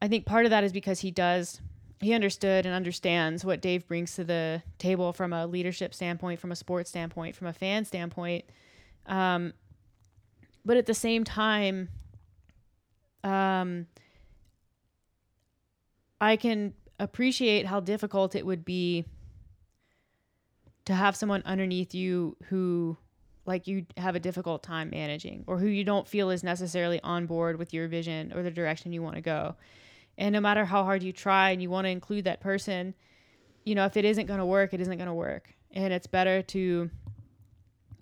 I 0.00 0.08
think 0.08 0.26
part 0.26 0.44
of 0.44 0.50
that 0.50 0.64
is 0.64 0.72
because 0.72 1.00
he 1.00 1.10
does 1.10 1.60
he 2.00 2.12
understood 2.12 2.66
and 2.66 2.74
understands 2.74 3.44
what 3.44 3.60
Dave 3.60 3.86
brings 3.86 4.14
to 4.16 4.24
the 4.24 4.62
table 4.78 5.12
from 5.12 5.32
a 5.32 5.46
leadership 5.46 5.94
standpoint, 5.94 6.40
from 6.40 6.52
a 6.52 6.56
sports 6.56 6.90
standpoint, 6.90 7.34
from 7.34 7.46
a 7.46 7.52
fan 7.52 7.84
standpoint. 7.84 8.44
Um, 9.06 9.54
but 10.64 10.76
at 10.76 10.86
the 10.86 10.94
same 10.94 11.24
time, 11.24 11.88
um, 13.24 13.86
I 16.20 16.36
can 16.36 16.74
appreciate 16.98 17.66
how 17.66 17.80
difficult 17.80 18.34
it 18.34 18.44
would 18.44 18.64
be 18.64 19.04
to 20.86 20.94
have 20.94 21.16
someone 21.16 21.42
underneath 21.44 21.94
you 21.94 22.36
who 22.44 22.96
like 23.44 23.66
you 23.66 23.86
have 23.96 24.16
a 24.16 24.20
difficult 24.20 24.62
time 24.62 24.90
managing 24.90 25.44
or 25.46 25.58
who 25.58 25.66
you 25.66 25.84
don't 25.84 26.08
feel 26.08 26.30
is 26.30 26.42
necessarily 26.42 27.00
on 27.02 27.26
board 27.26 27.58
with 27.58 27.72
your 27.72 27.86
vision 27.86 28.32
or 28.34 28.42
the 28.42 28.50
direction 28.50 28.92
you 28.92 29.02
want 29.02 29.14
to 29.14 29.20
go. 29.20 29.54
And 30.18 30.32
no 30.32 30.40
matter 30.40 30.64
how 30.64 30.84
hard 30.84 31.02
you 31.02 31.12
try 31.12 31.50
and 31.50 31.60
you 31.60 31.70
want 31.70 31.84
to 31.86 31.90
include 31.90 32.24
that 32.24 32.40
person, 32.40 32.94
you 33.64 33.74
know, 33.74 33.84
if 33.84 33.96
it 33.96 34.04
isn't 34.04 34.26
going 34.26 34.38
to 34.38 34.46
work, 34.46 34.72
it 34.72 34.80
isn't 34.80 34.96
going 34.96 35.08
to 35.08 35.14
work. 35.14 35.54
And 35.72 35.92
it's 35.92 36.06
better 36.06 36.42
to 36.42 36.90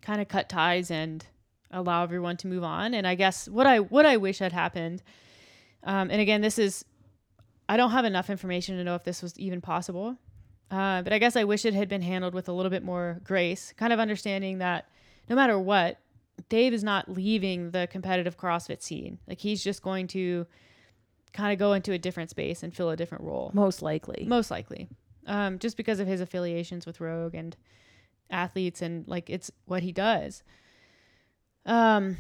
kind 0.01 0.21
of 0.21 0.29
cut 0.29 0.49
ties 0.49 0.91
and 0.91 1.27
allow 1.71 2.03
everyone 2.03 2.37
to 2.39 2.47
move 2.47 2.63
on. 2.63 2.95
And 2.95 3.07
I 3.07 3.15
guess 3.15 3.49
what 3.49 3.67
I 3.67 3.81
what 3.81 4.07
I 4.07 4.17
wish 4.17 4.39
had 4.39 4.53
happened, 4.53 5.03
um, 5.83 6.11
and 6.11 6.21
again, 6.21 6.41
this 6.41 6.59
is 6.59 6.85
I 7.69 7.77
don't 7.77 7.91
have 7.91 8.05
enough 8.05 8.31
information 8.31 8.77
to 8.77 8.85
know 8.85 8.95
if 8.95 9.05
this 9.05 9.23
was 9.23 9.39
even 9.39 9.61
possible. 9.61 10.17
Uh, 10.71 11.03
but 11.03 11.13
I 11.13 11.19
guess 11.19 11.37
I 11.37 11.45
wish 11.45 11.65
it 11.65 11.75
had 11.75 11.89
been 11.89 12.03
handled 12.03 12.35
with 12.35 12.49
a 12.49 12.53
little 12.53 12.71
bit 12.71 12.83
more 12.83 13.21
grace, 13.23 13.73
kind 13.77 13.93
of 13.93 14.01
understanding 14.01 14.59
that 14.59 14.89
no 15.29 15.37
matter 15.37 15.59
what, 15.59 15.99
Dave 16.49 16.73
is 16.73 16.83
not 16.83 17.09
leaving 17.09 17.71
the 17.71 17.87
competitive 17.91 18.37
CrossFit 18.37 18.83
scene. 18.83 19.19
Like 19.27 19.39
he's 19.39 19.63
just 19.63 19.83
going 19.83 20.09
to 20.09 20.47
kind 21.35 21.53
of 21.53 21.59
go 21.59 21.75
into 21.75 21.93
a 21.93 21.99
different 21.99 22.31
space 22.31 22.63
and 22.63 22.75
fill 22.75 22.91
a 22.91 22.97
different 22.97 23.25
role. 23.25 23.51
Most 23.53 23.83
likely. 23.83 24.25
Most 24.27 24.51
likely. 24.51 24.89
Um, 25.27 25.59
just 25.59 25.77
because 25.77 26.01
of 26.01 26.07
his 26.07 26.21
affiliations 26.21 26.87
with 26.87 27.01
Rogue 27.01 27.35
and 27.35 27.57
athletes 28.31 28.81
and 28.81 29.07
like 29.07 29.29
it's 29.29 29.51
what 29.67 29.83
he 29.83 29.93
does. 29.93 30.43
Um, 31.67 32.17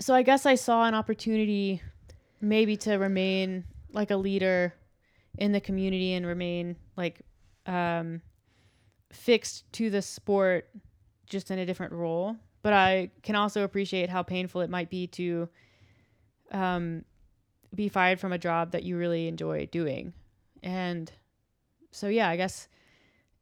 so 0.00 0.14
I 0.14 0.22
guess 0.22 0.46
I 0.46 0.54
saw 0.54 0.84
an 0.84 0.94
opportunity 0.94 1.82
maybe 2.40 2.76
to 2.78 2.94
remain 2.94 3.64
like 3.92 4.10
a 4.10 4.16
leader 4.16 4.74
in 5.38 5.52
the 5.52 5.60
community 5.60 6.12
and 6.14 6.26
remain 6.26 6.76
like 6.96 7.22
um, 7.66 8.22
fixed 9.10 9.70
to 9.72 9.90
the 9.90 10.02
sport 10.02 10.68
just 11.26 11.50
in 11.50 11.58
a 11.58 11.66
different 11.66 11.92
role. 11.92 12.36
But 12.62 12.72
I 12.72 13.10
can 13.22 13.36
also 13.36 13.64
appreciate 13.64 14.10
how 14.10 14.22
painful 14.22 14.60
it 14.60 14.70
might 14.70 14.90
be 14.90 15.06
to 15.08 15.48
um, 16.52 17.04
be 17.76 17.88
fired 17.88 18.18
from 18.18 18.32
a 18.32 18.38
job 18.38 18.72
that 18.72 18.82
you 18.82 18.96
really 18.96 19.28
enjoy 19.28 19.66
doing. 19.66 20.12
And 20.62 21.10
so, 21.92 22.08
yeah, 22.08 22.28
I 22.28 22.36
guess 22.36 22.68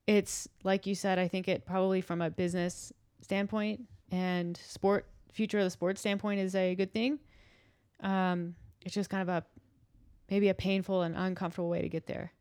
it's 0.06 0.48
like 0.62 0.86
you 0.86 0.94
said, 0.94 1.18
I 1.18 1.28
think 1.28 1.48
it 1.48 1.64
probably 1.64 2.00
from 2.00 2.20
a 2.20 2.30
business 2.30 2.92
standpoint 3.22 3.88
and 4.10 4.56
sport 4.56 5.06
future 5.32 5.58
of 5.58 5.64
the 5.64 5.70
sport 5.70 5.98
standpoint 5.98 6.40
is 6.40 6.54
a 6.54 6.74
good 6.74 6.92
thing. 6.92 7.18
Um, 8.00 8.54
it's 8.84 8.94
just 8.94 9.10
kind 9.10 9.22
of 9.22 9.28
a 9.28 9.44
maybe 10.30 10.48
a 10.48 10.54
painful 10.54 11.02
and 11.02 11.16
uncomfortable 11.16 11.68
way 11.68 11.82
to 11.82 11.88
get 11.88 12.06
there. 12.06 12.32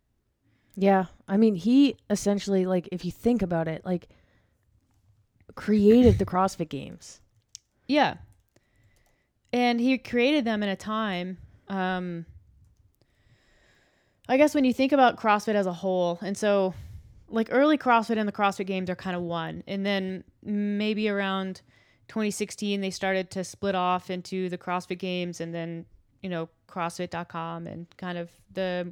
Yeah. 0.75 1.06
I 1.27 1.38
mean, 1.38 1.56
he 1.56 1.97
essentially, 2.10 2.65
like, 2.65 2.89
if 2.91 3.06
you 3.06 3.12
think 3.12 3.41
about 3.41 3.67
it, 3.67 3.86
like, 3.86 4.10
created 5.56 6.17
the 6.17 6.25
CrossFit 6.25 6.69
Games. 6.69 7.21
Yeah. 7.88 8.15
And 9.51 9.79
he 9.79 9.97
created 9.97 10.45
them 10.45 10.63
in 10.63 10.69
a 10.69 10.75
time 10.75 11.38
um, 11.69 12.26
I 14.28 14.38
guess 14.38 14.56
when 14.56 14.63
you 14.63 14.73
think 14.73 14.91
about 14.91 15.17
CrossFit 15.17 15.56
as 15.56 15.65
a 15.65 15.73
whole, 15.73 16.19
and 16.21 16.38
so 16.38 16.73
like 17.28 17.49
early 17.52 17.78
CrossFit 17.78 18.17
and 18.17 18.28
the 18.28 18.34
CrossFit 18.34 18.67
Games 18.67 18.89
are 18.89 18.95
kind 18.95 19.15
of 19.15 19.21
one, 19.21 19.63
and 19.67 19.86
then 19.86 20.23
maybe 20.43 21.10
around 21.10 21.62
2016 22.08 22.82
they 22.82 22.89
started 22.89 23.30
to 23.32 23.43
split 23.43 23.76
off 23.76 24.10
into 24.10 24.49
the 24.49 24.58
CrossFit 24.58 24.99
Games, 24.99 25.41
and 25.41 25.54
then 25.54 25.86
you 26.21 26.30
know 26.30 26.49
CrossFit.com 26.67 27.67
and 27.67 27.88
kind 27.97 28.17
of 28.17 28.30
the 28.54 28.91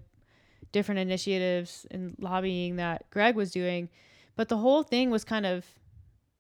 different 0.71 0.99
initiatives 0.99 1.85
and 1.91 2.15
lobbying 2.19 2.77
that 2.77 3.09
Greg 3.09 3.35
was 3.35 3.51
doing, 3.51 3.89
but 4.35 4.49
the 4.49 4.57
whole 4.57 4.83
thing 4.83 5.09
was 5.09 5.23
kind 5.23 5.45
of 5.45 5.65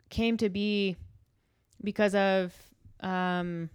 came 0.09 0.37
to 0.37 0.49
be 0.49 0.97
because 1.83 2.13
of 2.13 2.53
um, 2.99 3.69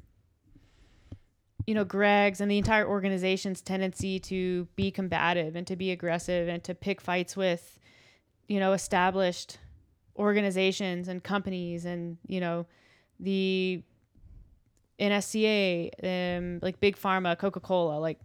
you 1.66 1.74
know, 1.74 1.84
Greg's 1.84 2.40
and 2.40 2.50
the 2.50 2.58
entire 2.58 2.86
organization's 2.86 3.60
tendency 3.60 4.20
to 4.20 4.68
be 4.76 4.90
combative 4.90 5.56
and 5.56 5.66
to 5.66 5.74
be 5.74 5.90
aggressive 5.90 6.48
and 6.48 6.62
to 6.64 6.74
pick 6.74 7.00
fights 7.00 7.36
with, 7.36 7.80
you 8.46 8.60
know, 8.60 8.72
established 8.72 9.58
organizations 10.16 11.08
and 11.08 11.24
companies 11.24 11.84
and, 11.84 12.18
you 12.26 12.38
know, 12.40 12.66
the 13.18 13.82
NSCA, 15.00 15.90
um, 16.38 16.60
like 16.62 16.78
Big 16.78 16.96
Pharma, 16.96 17.36
Coca 17.36 17.60
Cola, 17.60 17.98
like 17.98 18.20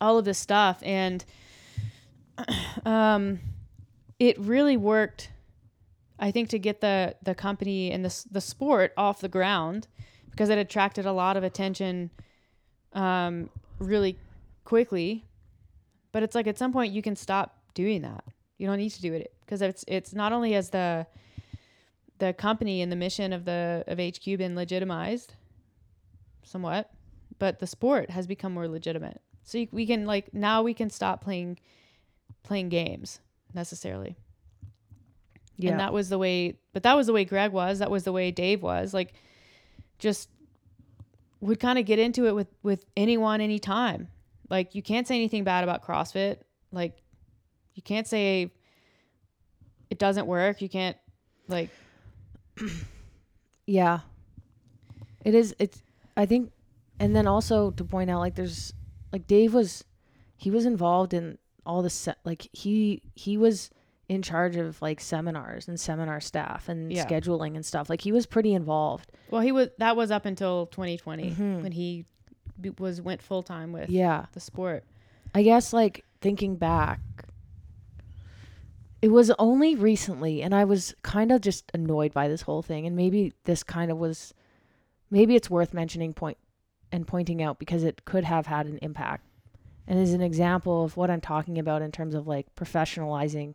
all 0.00 0.16
of 0.16 0.24
this 0.24 0.38
stuff. 0.38 0.82
And 0.82 1.24
um, 2.86 3.40
it 4.18 4.38
really 4.38 4.78
worked, 4.78 5.30
I 6.18 6.30
think, 6.30 6.48
to 6.48 6.58
get 6.58 6.80
the, 6.80 7.14
the 7.22 7.34
company 7.34 7.92
and 7.92 8.02
the, 8.02 8.24
the 8.30 8.40
sport 8.40 8.94
off 8.96 9.20
the 9.20 9.28
ground 9.28 9.86
because 10.30 10.48
it 10.48 10.56
attracted 10.56 11.04
a 11.04 11.12
lot 11.12 11.36
of 11.36 11.44
attention 11.44 12.10
um, 12.92 13.50
really 13.78 14.18
quickly. 14.64 15.24
But 16.12 16.22
it's 16.22 16.34
like 16.34 16.46
at 16.46 16.58
some 16.58 16.72
point 16.72 16.92
you 16.92 17.02
can 17.02 17.16
stop 17.16 17.58
doing 17.74 18.02
that. 18.02 18.24
You 18.56 18.66
don't 18.66 18.78
need 18.78 18.90
to 18.90 19.02
do 19.02 19.12
it 19.12 19.32
because 19.44 19.62
it's 19.62 19.84
it's 19.86 20.12
not 20.12 20.32
only 20.32 20.54
as 20.54 20.70
the 20.70 21.06
the 22.18 22.32
company 22.32 22.82
and 22.82 22.90
the 22.90 22.96
mission 22.96 23.32
of 23.32 23.44
the 23.44 23.84
of 23.86 23.98
HQ 23.98 24.24
been 24.38 24.56
legitimized 24.56 25.34
somewhat, 26.42 26.90
but 27.38 27.58
the 27.58 27.66
sport 27.66 28.10
has 28.10 28.26
become 28.26 28.52
more 28.52 28.68
legitimate. 28.68 29.20
So 29.44 29.58
you, 29.58 29.68
we 29.70 29.86
can 29.86 30.06
like 30.06 30.34
now 30.34 30.62
we 30.62 30.74
can 30.74 30.90
stop 30.90 31.22
playing 31.22 31.58
playing 32.42 32.68
games 32.68 33.20
necessarily. 33.54 34.16
Yeah. 35.56 35.72
And 35.72 35.80
that 35.80 35.92
was 35.92 36.08
the 36.08 36.18
way 36.18 36.58
but 36.72 36.82
that 36.82 36.94
was 36.94 37.06
the 37.06 37.12
way 37.12 37.24
Greg 37.24 37.52
was, 37.52 37.78
that 37.78 37.90
was 37.90 38.04
the 38.04 38.12
way 38.12 38.30
Dave 38.30 38.62
was. 38.62 38.92
Like 38.92 39.14
just 39.98 40.28
would 41.40 41.60
kind 41.60 41.78
of 41.78 41.84
get 41.84 41.98
into 41.98 42.26
it 42.26 42.34
with 42.34 42.48
with 42.62 42.84
anyone 42.96 43.40
anytime. 43.40 44.08
Like 44.50 44.74
you 44.74 44.82
can't 44.82 45.06
say 45.06 45.14
anything 45.16 45.44
bad 45.44 45.64
about 45.64 45.84
CrossFit. 45.84 46.38
Like 46.72 47.02
you 47.74 47.82
can't 47.82 48.06
say 48.06 48.52
it 49.90 49.98
doesn't 49.98 50.26
work. 50.26 50.60
You 50.60 50.68
can't 50.68 50.96
like 51.48 51.70
yeah. 53.66 54.00
It 55.24 55.34
is 55.34 55.54
it's 55.58 55.82
I 56.16 56.26
think 56.26 56.52
and 56.98 57.14
then 57.14 57.26
also 57.26 57.70
to 57.72 57.84
point 57.84 58.10
out 58.10 58.20
like 58.20 58.34
there's 58.34 58.72
like 59.12 59.26
Dave 59.26 59.54
was 59.54 59.84
he 60.36 60.50
was 60.50 60.66
involved 60.66 61.14
in 61.14 61.38
all 61.64 61.82
the 61.82 61.90
set 61.90 62.18
like 62.24 62.48
he 62.52 63.02
he 63.14 63.36
was 63.36 63.70
in 64.08 64.22
charge 64.22 64.56
of 64.56 64.80
like 64.80 65.00
seminars 65.00 65.68
and 65.68 65.78
seminar 65.78 66.20
staff 66.20 66.68
and 66.68 66.92
yeah. 66.92 67.06
scheduling 67.06 67.54
and 67.54 67.64
stuff. 67.64 67.90
Like 67.90 68.00
he 68.00 68.12
was 68.12 68.26
pretty 68.26 68.54
involved. 68.54 69.12
Well, 69.30 69.42
he 69.42 69.52
was 69.52 69.68
that 69.78 69.96
was 69.96 70.10
up 70.10 70.24
until 70.24 70.66
2020 70.66 71.30
mm-hmm. 71.30 71.62
when 71.62 71.72
he 71.72 72.06
b- 72.60 72.72
was 72.78 73.00
went 73.00 73.22
full 73.22 73.42
time 73.42 73.72
with 73.72 73.90
Yeah. 73.90 74.26
the 74.32 74.40
sport. 74.40 74.84
I 75.34 75.42
guess 75.42 75.72
like 75.72 76.04
thinking 76.20 76.56
back, 76.56 77.00
it 79.00 79.08
was 79.12 79.30
only 79.38 79.74
recently, 79.74 80.42
and 80.42 80.54
I 80.54 80.64
was 80.64 80.94
kind 81.02 81.30
of 81.30 81.40
just 81.40 81.70
annoyed 81.72 82.12
by 82.12 82.28
this 82.28 82.42
whole 82.42 82.62
thing. 82.62 82.86
And 82.86 82.96
maybe 82.96 83.32
this 83.44 83.62
kind 83.62 83.90
of 83.90 83.98
was, 83.98 84.34
maybe 85.10 85.36
it's 85.36 85.48
worth 85.48 85.72
mentioning 85.72 86.14
point 86.14 86.38
and 86.90 87.06
pointing 87.06 87.42
out 87.42 87.58
because 87.58 87.84
it 87.84 88.04
could 88.06 88.24
have 88.24 88.46
had 88.46 88.66
an 88.66 88.78
impact, 88.78 89.24
and 89.86 89.98
is 90.00 90.14
an 90.14 90.22
example 90.22 90.84
of 90.84 90.96
what 90.96 91.10
I'm 91.10 91.20
talking 91.20 91.58
about 91.58 91.82
in 91.82 91.92
terms 91.92 92.14
of 92.14 92.26
like 92.26 92.52
professionalizing 92.56 93.54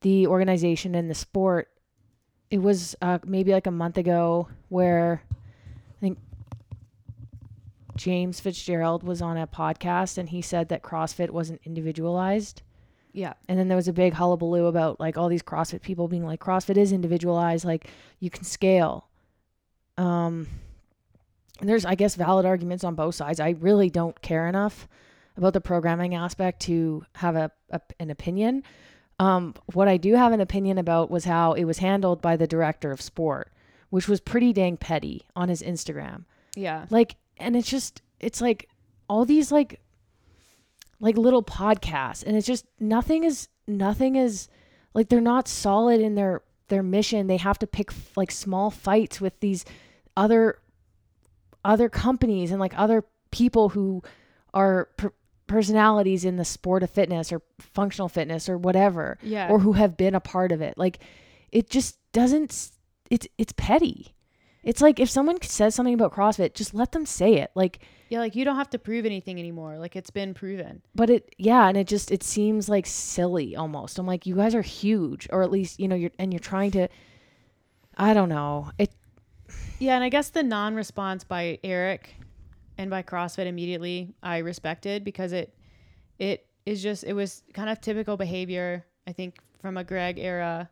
the 0.00 0.26
organization 0.26 0.94
and 0.94 1.10
the 1.10 1.14
sport. 1.14 1.68
It 2.50 2.58
was 2.62 2.94
uh, 3.02 3.18
maybe 3.24 3.52
like 3.52 3.66
a 3.66 3.72
month 3.72 3.98
ago 3.98 4.48
where 4.68 5.22
I 5.30 6.00
think 6.00 6.18
James 7.96 8.40
Fitzgerald 8.40 9.02
was 9.02 9.20
on 9.20 9.36
a 9.36 9.46
podcast 9.46 10.18
and 10.18 10.28
he 10.28 10.40
said 10.40 10.68
that 10.68 10.82
CrossFit 10.82 11.30
wasn't 11.30 11.60
individualized. 11.64 12.62
Yeah. 13.12 13.34
And 13.48 13.58
then 13.58 13.68
there 13.68 13.76
was 13.76 13.88
a 13.88 13.92
big 13.92 14.14
hullabaloo 14.14 14.66
about 14.66 15.00
like 15.00 15.18
all 15.18 15.28
these 15.28 15.42
CrossFit 15.42 15.82
people 15.82 16.08
being 16.08 16.24
like 16.24 16.40
CrossFit 16.40 16.76
is 16.76 16.92
individualized, 16.92 17.64
like 17.64 17.90
you 18.20 18.30
can 18.30 18.44
scale. 18.44 19.08
Um 19.96 20.46
and 21.60 21.68
there's 21.68 21.84
I 21.84 21.96
guess 21.96 22.14
valid 22.14 22.46
arguments 22.46 22.84
on 22.84 22.94
both 22.94 23.16
sides. 23.16 23.40
I 23.40 23.56
really 23.58 23.90
don't 23.90 24.20
care 24.22 24.46
enough 24.46 24.86
about 25.36 25.52
the 25.52 25.60
programming 25.60 26.14
aspect 26.14 26.60
to 26.62 27.04
have 27.14 27.34
a, 27.34 27.50
a 27.70 27.80
an 27.98 28.10
opinion. 28.10 28.62
Um 29.18 29.54
what 29.74 29.88
I 29.88 29.96
do 29.96 30.14
have 30.14 30.32
an 30.32 30.40
opinion 30.40 30.78
about 30.78 31.10
was 31.10 31.24
how 31.24 31.52
it 31.54 31.64
was 31.64 31.78
handled 31.78 32.20
by 32.22 32.36
the 32.36 32.46
director 32.46 32.90
of 32.92 33.00
sport, 33.00 33.50
which 33.90 34.08
was 34.08 34.20
pretty 34.20 34.52
dang 34.52 34.76
petty 34.76 35.22
on 35.34 35.48
his 35.48 35.62
Instagram 35.62 36.24
Yeah. 36.56 36.86
like 36.90 37.16
and 37.38 37.56
it's 37.56 37.68
just 37.68 38.02
it's 38.20 38.40
like 38.40 38.68
all 39.08 39.24
these 39.24 39.50
like 39.52 39.80
like 41.00 41.16
little 41.16 41.42
podcasts 41.42 42.24
and 42.24 42.36
it's 42.36 42.46
just 42.46 42.64
nothing 42.80 43.24
is 43.24 43.48
nothing 43.66 44.16
is 44.16 44.48
like 44.94 45.08
they're 45.08 45.20
not 45.20 45.46
solid 45.48 46.00
in 46.00 46.14
their 46.14 46.42
their 46.68 46.82
mission 46.82 47.26
they 47.28 47.36
have 47.36 47.58
to 47.58 47.66
pick 47.66 47.90
like 48.16 48.30
small 48.30 48.70
fights 48.70 49.20
with 49.20 49.38
these 49.40 49.64
other 50.16 50.58
other 51.64 51.88
companies 51.88 52.50
and 52.50 52.60
like 52.60 52.76
other 52.78 53.04
people 53.30 53.70
who 53.70 54.02
are 54.54 54.88
personalities 55.48 56.24
in 56.24 56.36
the 56.36 56.44
sport 56.44 56.82
of 56.84 56.90
fitness 56.90 57.32
or 57.32 57.42
functional 57.58 58.08
fitness 58.08 58.48
or 58.48 58.56
whatever 58.56 59.18
Yeah. 59.22 59.48
or 59.50 59.58
who 59.58 59.72
have 59.72 59.96
been 59.96 60.14
a 60.14 60.20
part 60.20 60.52
of 60.52 60.60
it 60.60 60.78
like 60.78 61.00
it 61.50 61.68
just 61.70 61.98
doesn't 62.12 62.70
it's 63.10 63.26
it's 63.38 63.52
petty 63.56 64.14
it's 64.64 64.82
like 64.82 65.00
if 65.00 65.08
someone 65.08 65.40
says 65.40 65.74
something 65.74 65.94
about 65.94 66.12
CrossFit, 66.12 66.52
just 66.52 66.74
let 66.74 66.92
them 66.92 67.06
say 67.06 67.34
it. 67.36 67.50
Like, 67.54 67.78
yeah, 68.10 68.18
like 68.18 68.34
you 68.34 68.44
don't 68.44 68.56
have 68.56 68.68
to 68.70 68.78
prove 68.78 69.06
anything 69.06 69.38
anymore. 69.38 69.78
Like 69.78 69.94
it's 69.96 70.10
been 70.10 70.34
proven. 70.34 70.82
but 70.94 71.08
it, 71.08 71.34
yeah, 71.38 71.68
and 71.68 71.76
it 71.76 71.86
just 71.86 72.10
it 72.10 72.22
seems 72.22 72.68
like 72.68 72.84
silly 72.84 73.56
almost. 73.56 73.98
I'm 73.98 74.06
like, 74.06 74.26
you 74.26 74.34
guys 74.34 74.54
are 74.54 74.60
huge, 74.60 75.26
or 75.30 75.42
at 75.42 75.50
least 75.50 75.78
you 75.80 75.88
know 75.88 75.94
you're 75.94 76.10
and 76.18 76.32
you're 76.34 76.40
trying 76.40 76.72
to. 76.72 76.88
I 77.96 78.12
don't 78.12 78.28
know. 78.28 78.70
It 78.78 78.90
Yeah, 79.78 79.94
and 79.94 80.04
I 80.04 80.10
guess 80.10 80.28
the 80.30 80.42
non-response 80.42 81.24
by 81.24 81.60
Eric 81.64 82.16
and 82.78 82.88
by 82.88 83.02
CrossFit 83.02 83.46
immediately 83.46 84.14
I 84.22 84.38
respected 84.38 85.04
because 85.04 85.32
it 85.32 85.54
it 86.18 86.46
is 86.64 86.82
just 86.82 87.04
it 87.04 87.12
was 87.12 87.42
kind 87.52 87.68
of 87.68 87.80
typical 87.80 88.16
behavior 88.16 88.86
I 89.06 89.12
think 89.12 89.36
from 89.60 89.76
a 89.76 89.84
Greg 89.84 90.18
era 90.18 90.70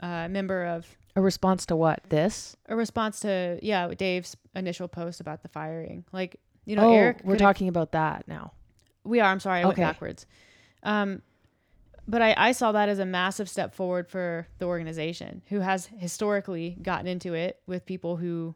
uh, 0.00 0.28
member 0.28 0.64
of 0.64 0.86
a 1.16 1.20
response 1.20 1.66
to 1.66 1.76
what 1.76 2.00
this? 2.08 2.56
a 2.68 2.76
response 2.76 3.20
to 3.20 3.58
yeah 3.62 3.88
Dave's 3.88 4.36
initial 4.54 4.88
post 4.88 5.20
about 5.20 5.42
the 5.42 5.48
firing. 5.48 6.04
Like 6.12 6.36
you 6.64 6.76
know 6.76 6.88
oh, 6.90 6.94
Eric 6.94 7.20
we're 7.24 7.36
talking 7.36 7.68
about 7.68 7.92
that 7.92 8.26
now. 8.28 8.52
We 9.04 9.20
are. 9.20 9.30
I'm 9.30 9.40
sorry, 9.40 9.60
I 9.60 9.64
went 9.64 9.78
Okay. 9.78 9.82
backwards. 9.82 10.26
Um, 10.82 11.22
but 12.08 12.22
I, 12.22 12.34
I 12.36 12.52
saw 12.52 12.72
that 12.72 12.88
as 12.88 12.98
a 12.98 13.06
massive 13.06 13.48
step 13.48 13.74
forward 13.74 14.08
for 14.08 14.46
the 14.58 14.66
organization, 14.66 15.42
who 15.48 15.60
has 15.60 15.86
historically 15.98 16.76
gotten 16.82 17.06
into 17.06 17.34
it 17.34 17.60
with 17.66 17.86
people 17.86 18.16
who, 18.16 18.54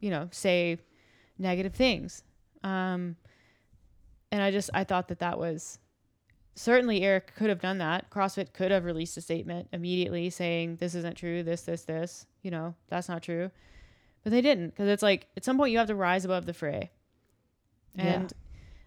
you 0.00 0.10
know, 0.10 0.28
say 0.30 0.78
negative 1.38 1.74
things. 1.74 2.22
Um, 2.62 3.16
and 4.32 4.42
I 4.42 4.50
just 4.50 4.70
I 4.74 4.84
thought 4.84 5.08
that 5.08 5.20
that 5.20 5.38
was 5.38 5.78
certainly 6.54 7.02
Eric 7.02 7.34
could 7.36 7.48
have 7.48 7.60
done 7.60 7.78
that. 7.78 8.10
CrossFit 8.10 8.52
could 8.52 8.70
have 8.70 8.84
released 8.84 9.16
a 9.16 9.20
statement 9.20 9.68
immediately 9.72 10.30
saying 10.30 10.76
this 10.76 10.94
isn't 10.94 11.16
true, 11.16 11.42
this 11.42 11.62
this 11.62 11.84
this. 11.84 12.26
You 12.42 12.50
know, 12.50 12.74
that's 12.88 13.08
not 13.08 13.22
true. 13.22 13.50
But 14.24 14.32
they 14.32 14.40
didn't 14.40 14.70
because 14.70 14.88
it's 14.88 15.02
like 15.02 15.28
at 15.36 15.44
some 15.44 15.56
point 15.56 15.70
you 15.70 15.78
have 15.78 15.86
to 15.86 15.94
rise 15.94 16.24
above 16.24 16.46
the 16.46 16.54
fray. 16.54 16.90
Yeah. 17.94 18.04
And 18.04 18.32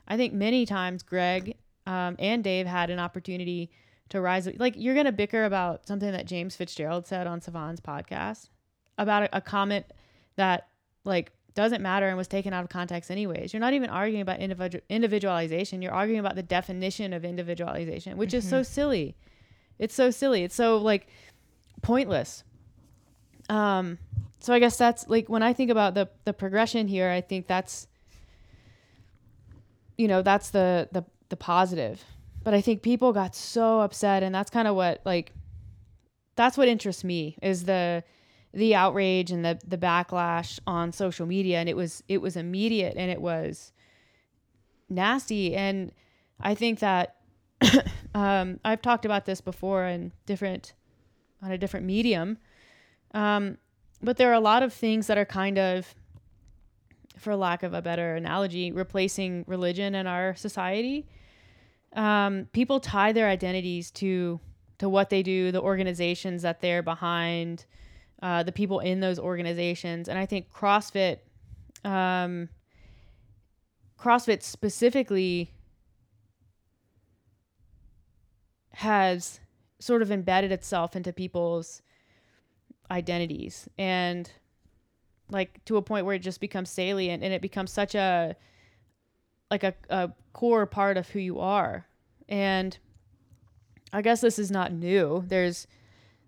I 0.08 0.18
think 0.18 0.34
many 0.34 0.66
times 0.66 1.04
Greg 1.04 1.56
um, 1.88 2.16
and 2.20 2.44
Dave 2.44 2.68
had 2.68 2.90
an 2.90 3.00
opportunity 3.00 3.72
to 4.10 4.20
rise. 4.20 4.50
Like 4.58 4.74
you're 4.76 4.96
gonna 4.96 5.12
bicker 5.12 5.46
about 5.46 5.88
something 5.88 6.12
that 6.12 6.26
James 6.26 6.56
Fitzgerald 6.56 7.08
said 7.08 7.28
on 7.28 7.40
Sevan's 7.40 7.80
podcast 7.80 8.50
about 8.98 9.24
a, 9.24 9.38
a 9.38 9.42
comment 9.42 9.86
that 10.36 10.68
like 11.06 11.32
doesn't 11.56 11.82
matter 11.82 12.08
and 12.08 12.18
was 12.18 12.28
taken 12.28 12.54
out 12.54 12.64
of 12.64 12.70
context 12.70 13.12
anyways. 13.12 13.54
You're 13.54 13.60
not 13.60 13.74
even 13.74 13.90
arguing 13.90 14.22
about 14.22 14.40
individual 14.40 14.84
individualization. 14.90 15.82
You're 15.82 15.94
arguing 15.94 16.20
about 16.20 16.36
the 16.36 16.44
definition 16.44 17.14
of 17.14 17.26
individualization, 17.26 18.18
which 18.18 18.34
is 18.34 18.48
so 18.48 18.64
silly. 18.64 19.16
It's 19.78 19.96
so 19.96 20.12
silly. 20.12 20.44
It's 20.44 20.56
so 20.56 20.78
like 20.78 21.08
pointless. 21.82 22.44
Um, 23.50 23.98
so 24.40 24.54
I 24.54 24.60
guess 24.60 24.78
that's 24.78 25.08
like 25.08 25.28
when 25.28 25.44
I 25.44 25.54
think 25.54 25.72
about 25.72 25.94
the 25.96 26.10
the 26.26 26.34
progression 26.34 26.88
here, 26.88 27.10
I 27.10 27.22
think 27.22 27.48
that's 27.48 27.88
you 29.98 30.08
know, 30.08 30.22
that's 30.22 30.52
the 30.52 30.88
the 30.92 31.04
the 31.30 31.36
positive. 31.36 32.04
But 32.44 32.54
I 32.54 32.62
think 32.62 32.82
people 32.82 33.12
got 33.12 33.36
so 33.36 33.82
upset 33.82 34.24
and 34.24 34.34
that's 34.34 34.50
kind 34.50 34.68
of 34.68 34.76
what 34.76 35.02
like 35.06 35.34
that's 36.36 36.58
what 36.58 36.70
interests 36.70 37.04
me 37.04 37.38
is 37.42 37.66
the 37.66 38.04
the 38.54 38.76
outrage 38.76 39.32
and 39.32 39.46
the 39.46 39.60
the 39.68 39.78
backlash 39.78 40.60
on 40.66 40.92
social 40.92 41.26
media 41.26 41.60
and 41.60 41.70
it 41.70 41.76
was 41.76 42.04
it 42.08 42.20
was 42.22 42.36
immediate 42.36 42.96
and 42.98 43.12
it 43.12 43.22
was 43.22 43.72
nasty. 44.90 45.56
And 45.56 45.92
I 46.40 46.56
think 46.56 46.80
that 46.80 47.16
um, 48.14 48.60
I've 48.64 48.82
talked 48.82 49.06
about 49.06 49.26
this 49.26 49.42
before 49.42 49.86
in 49.86 50.12
different 50.26 50.74
on 51.42 51.52
a 51.52 51.58
different 51.58 51.86
medium. 51.86 52.38
Um, 53.14 53.58
but 54.02 54.18
there 54.18 54.30
are 54.30 54.34
a 54.34 54.40
lot 54.40 54.64
of 54.64 54.74
things 54.74 55.08
that 55.08 55.18
are 55.18 55.26
kind 55.26 55.58
of 55.58 55.94
for 57.18 57.36
lack 57.36 57.64
of 57.64 57.74
a 57.74 57.82
better 57.82 58.16
analogy 58.16 58.72
replacing 58.72 59.44
religion 59.48 59.94
in 59.94 60.08
our 60.08 60.36
society. 60.36 61.06
Um, 61.94 62.48
people 62.54 62.80
tie 62.80 63.12
their 63.12 63.28
identities 63.28 63.92
to 63.92 64.40
to 64.78 64.88
what 64.88 65.10
they 65.10 65.22
do 65.22 65.52
the 65.52 65.62
organizations 65.62 66.42
that 66.44 66.62
they're 66.62 66.82
behind 66.82 67.66
uh, 68.22 68.44
the 68.44 68.52
people 68.52 68.80
in 68.80 69.00
those 69.00 69.20
organizations. 69.20 70.08
And 70.10 70.18
i 70.18 70.26
think 70.26 70.52
crossfit 70.52 71.20
um, 71.84 72.50
crossfit 74.00 74.44
specifically 74.44 75.54
has 78.74 79.40
sort 79.80 80.02
of 80.02 80.12
embedded 80.12 80.52
itself 80.52 80.96
into 80.96 81.12
people's 81.12 81.82
identities. 82.92 83.68
And 83.78 84.32
like 85.30 85.64
to 85.66 85.78
a 85.78 85.82
point 85.82 86.06
where 86.06 86.16
it 86.16 86.20
just 86.20 86.42
becomes 86.42 86.70
salient 86.70 87.24
and 87.24 87.34
it 87.34 87.42
becomes 87.42 87.72
such 87.72 87.94
a 87.94 88.36
like 89.52 89.64
a, 89.64 89.74
a 89.90 90.12
core 90.34 90.66
part 90.66 90.98
of 90.98 91.10
who 91.10 91.20
you 91.20 91.40
are. 91.40 91.88
And 92.28 92.78
i 93.92 94.02
guess 94.02 94.22
this 94.22 94.40
is 94.40 94.52
not 94.52 94.72
new. 94.72 95.24
There's 95.28 95.68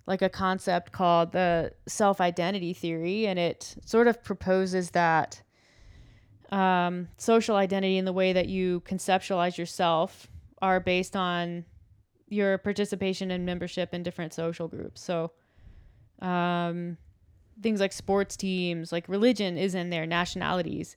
like 0.07 0.21
a 0.21 0.29
concept 0.29 0.91
called 0.91 1.31
the 1.31 1.71
self 1.87 2.19
identity 2.19 2.73
theory 2.73 3.27
and 3.27 3.37
it 3.37 3.75
sort 3.85 4.07
of 4.07 4.23
proposes 4.23 4.91
that 4.91 5.41
um, 6.51 7.07
social 7.17 7.55
identity 7.55 7.97
and 7.97 8.07
the 8.07 8.13
way 8.13 8.34
that 8.34 8.47
you 8.47 8.82
conceptualize 8.82 9.57
yourself 9.57 10.28
are 10.61 10.80
based 10.80 11.15
on 11.15 11.65
your 12.28 12.57
participation 12.57 13.32
and 13.32 13.45
membership 13.45 13.93
in 13.93 14.03
different 14.03 14.34
social 14.34 14.67
groups 14.67 15.01
so 15.01 15.32
um, 16.21 16.97
things 17.61 17.80
like 17.80 17.93
sports 17.93 18.36
teams, 18.36 18.91
like 18.91 19.07
religion 19.07 19.57
is 19.57 19.76
in 19.76 19.89
there, 19.89 20.05
nationalities, 20.05 20.95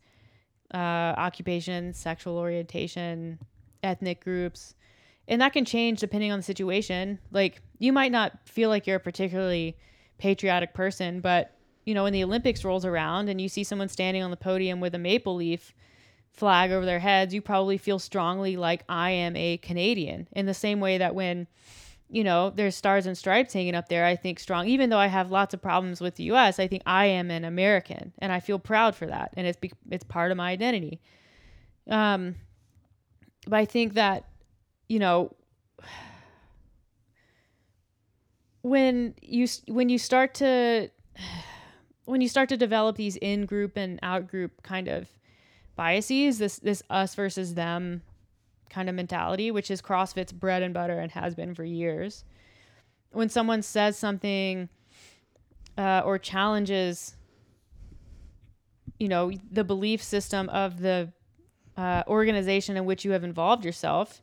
uh, 0.73 1.15
occupation, 1.17 1.93
sexual 1.95 2.37
orientation, 2.37 3.39
ethnic 3.83 4.23
groups. 4.23 4.75
And 5.29 5.41
that 5.41 5.53
can 5.53 5.65
change 5.65 6.01
depending 6.01 6.33
on 6.33 6.39
the 6.39 6.43
situation. 6.43 7.19
Like 7.31 7.63
you 7.79 7.93
might 7.93 8.13
not 8.13 8.33
feel 8.45 8.69
like 8.69 8.87
you're 8.87 8.97
a 8.97 9.01
particularly 9.01 9.77
patriotic 10.19 10.75
person, 10.75 11.21
but 11.21 11.57
you 11.85 11.95
know, 11.95 12.05
when 12.05 12.13
the 12.13 12.25
Olympics 12.25 12.65
rolls 12.65 12.85
around 12.85 13.29
and 13.29 13.41
you 13.41 13.49
see 13.49 13.65
someone 13.65 13.89
standing 13.89 14.23
on 14.23 14.31
the 14.31 14.37
podium 14.37 14.81
with 14.81 14.95
a 14.95 14.99
maple 14.99 15.35
leaf 15.35 15.75
flag 16.33 16.71
over 16.71 16.87
their 16.87 16.99
heads, 16.99 17.35
you 17.35 17.43
probably 17.43 17.79
feel 17.79 17.99
strongly 17.99 18.57
like 18.57 18.85
I 18.89 19.11
am 19.11 19.37
a 19.37 19.59
Canadian 19.59 20.29
in 20.33 20.47
the 20.47 20.55
same 20.55 20.81
way 20.81 20.99
that 20.99 21.15
when 21.15 21.47
you 22.15 22.23
know, 22.23 22.51
there's 22.51 22.77
stars 22.77 23.07
and 23.07 23.17
stripes 23.17 23.53
hanging 23.53 23.75
up 23.75 23.89
there. 23.89 24.05
I 24.05 24.15
think 24.15 24.39
strong, 24.39 24.69
even 24.69 24.91
though 24.91 24.99
I 24.99 25.07
have 25.07 25.31
lots 25.31 25.55
of 25.55 25.61
problems 25.61 26.01
with 26.01 26.17
the 26.17 26.25
U.S. 26.25 26.61
I 26.61 26.69
think 26.69 26.83
I 26.87 27.07
am 27.07 27.31
an 27.31 27.45
American, 27.45 28.13
and 28.19 28.31
I 28.31 28.41
feel 28.41 28.59
proud 28.59 28.95
for 28.95 29.07
that, 29.07 29.33
and 29.37 29.47
it's 29.47 29.59
be- 29.59 29.73
it's 29.91 30.05
part 30.05 30.31
of 30.31 30.37
my 30.37 30.51
identity. 30.51 31.01
Um, 31.89 32.37
but 33.49 33.57
I 33.57 33.65
think 33.65 33.95
that, 33.95 34.27
you 34.95 35.01
know, 35.01 35.35
when 38.63 39.17
you 39.21 39.49
when 39.67 39.89
you 39.89 39.99
start 39.99 40.35
to 40.35 40.89
when 42.05 42.21
you 42.21 42.29
start 42.29 42.49
to 42.51 42.57
develop 42.57 42.95
these 42.95 43.17
in 43.17 43.45
group 43.45 43.77
and 43.77 43.99
out 44.05 44.29
group 44.29 44.63
kind 44.63 44.87
of 44.87 45.09
biases, 45.75 46.39
this 46.39 46.61
this 46.61 46.81
us 46.91 47.17
versus 47.17 47.55
them 47.55 48.03
kind 48.71 48.89
of 48.89 48.95
mentality, 48.95 49.51
which 49.51 49.69
is 49.69 49.83
CrossFit's 49.83 50.31
bread 50.31 50.63
and 50.63 50.73
butter 50.73 51.01
and 51.01 51.11
has 51.11 51.35
been 51.35 51.57
for 51.57 51.65
years. 51.65 52.25
When 53.11 53.29
someone 53.29 53.63
says 53.63 53.99
something 53.99 54.69
uh, 55.77 56.03
or 56.05 56.21
challenges, 56.21 57.17
you 59.01 59.09
know, 59.09 59.33
the 59.51 59.65
belief 59.65 60.05
system 60.05 60.49
of 60.51 60.79
the 60.79 61.13
uh, 61.77 62.05
organization 62.07 62.77
in 62.77 62.85
which 62.85 63.05
you 63.05 63.11
have 63.11 63.25
involved 63.25 63.65
yourself, 63.65 64.23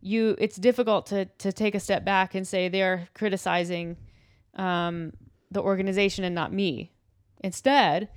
you 0.00 0.36
it's 0.38 0.56
difficult 0.56 1.06
to 1.06 1.24
to 1.24 1.52
take 1.52 1.74
a 1.74 1.80
step 1.80 2.04
back 2.04 2.34
and 2.34 2.46
say 2.46 2.68
they're 2.68 3.08
criticizing 3.14 3.96
um, 4.54 5.12
the 5.50 5.60
organization 5.60 6.24
and 6.24 6.34
not 6.34 6.52
me. 6.52 6.92
Instead, 7.42 8.08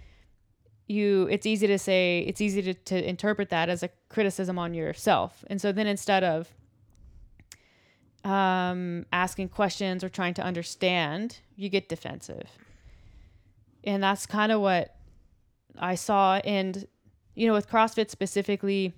you 0.87 1.27
it's 1.29 1.45
easy 1.45 1.67
to 1.67 1.77
say 1.77 2.19
it's 2.27 2.41
easy 2.41 2.61
to, 2.61 2.73
to 2.73 3.09
interpret 3.09 3.49
that 3.49 3.69
as 3.69 3.83
a 3.83 3.89
criticism 4.09 4.57
on 4.57 4.73
yourself. 4.73 5.43
And 5.47 5.61
so 5.61 5.71
then 5.71 5.87
instead 5.87 6.23
of 6.23 6.51
um, 8.23 9.05
asking 9.13 9.49
questions 9.49 10.03
or 10.03 10.09
trying 10.09 10.33
to 10.35 10.43
understand 10.43 11.39
you 11.55 11.69
get 11.69 11.87
defensive. 11.87 12.49
And 13.83 14.03
that's 14.03 14.25
kind 14.25 14.51
of 14.51 14.61
what 14.61 14.95
i 15.77 15.95
saw. 15.95 16.37
And 16.43 16.87
you 17.35 17.47
know 17.47 17.53
with 17.53 17.69
crossfit 17.69 18.09
specifically 18.09 18.93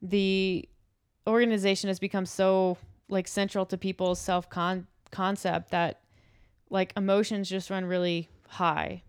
the 0.00 0.68
organization 1.26 1.88
has 1.88 1.98
become 1.98 2.26
so 2.26 2.78
like 3.08 3.28
central 3.28 3.66
to 3.66 3.76
people's 3.76 4.20
self 4.20 4.48
con 4.48 4.86
concept 5.10 5.70
that 5.70 6.00
like 6.70 6.92
emotions 6.96 7.48
just 7.48 7.70
run 7.70 7.84
really 7.84 8.28
high 8.48 9.02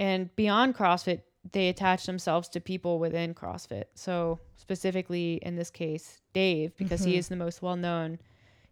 and 0.00 0.34
beyond 0.34 0.74
CrossFit, 0.74 1.20
they 1.52 1.68
attach 1.68 2.06
themselves 2.06 2.48
to 2.48 2.60
people 2.60 2.98
within 2.98 3.34
CrossFit. 3.34 3.84
So, 3.94 4.40
specifically 4.56 5.34
in 5.42 5.56
this 5.56 5.70
case, 5.70 6.22
Dave, 6.32 6.74
because 6.78 7.02
mm-hmm. 7.02 7.10
he 7.10 7.16
is 7.18 7.28
the 7.28 7.36
most 7.36 7.60
well 7.60 7.76
known, 7.76 8.18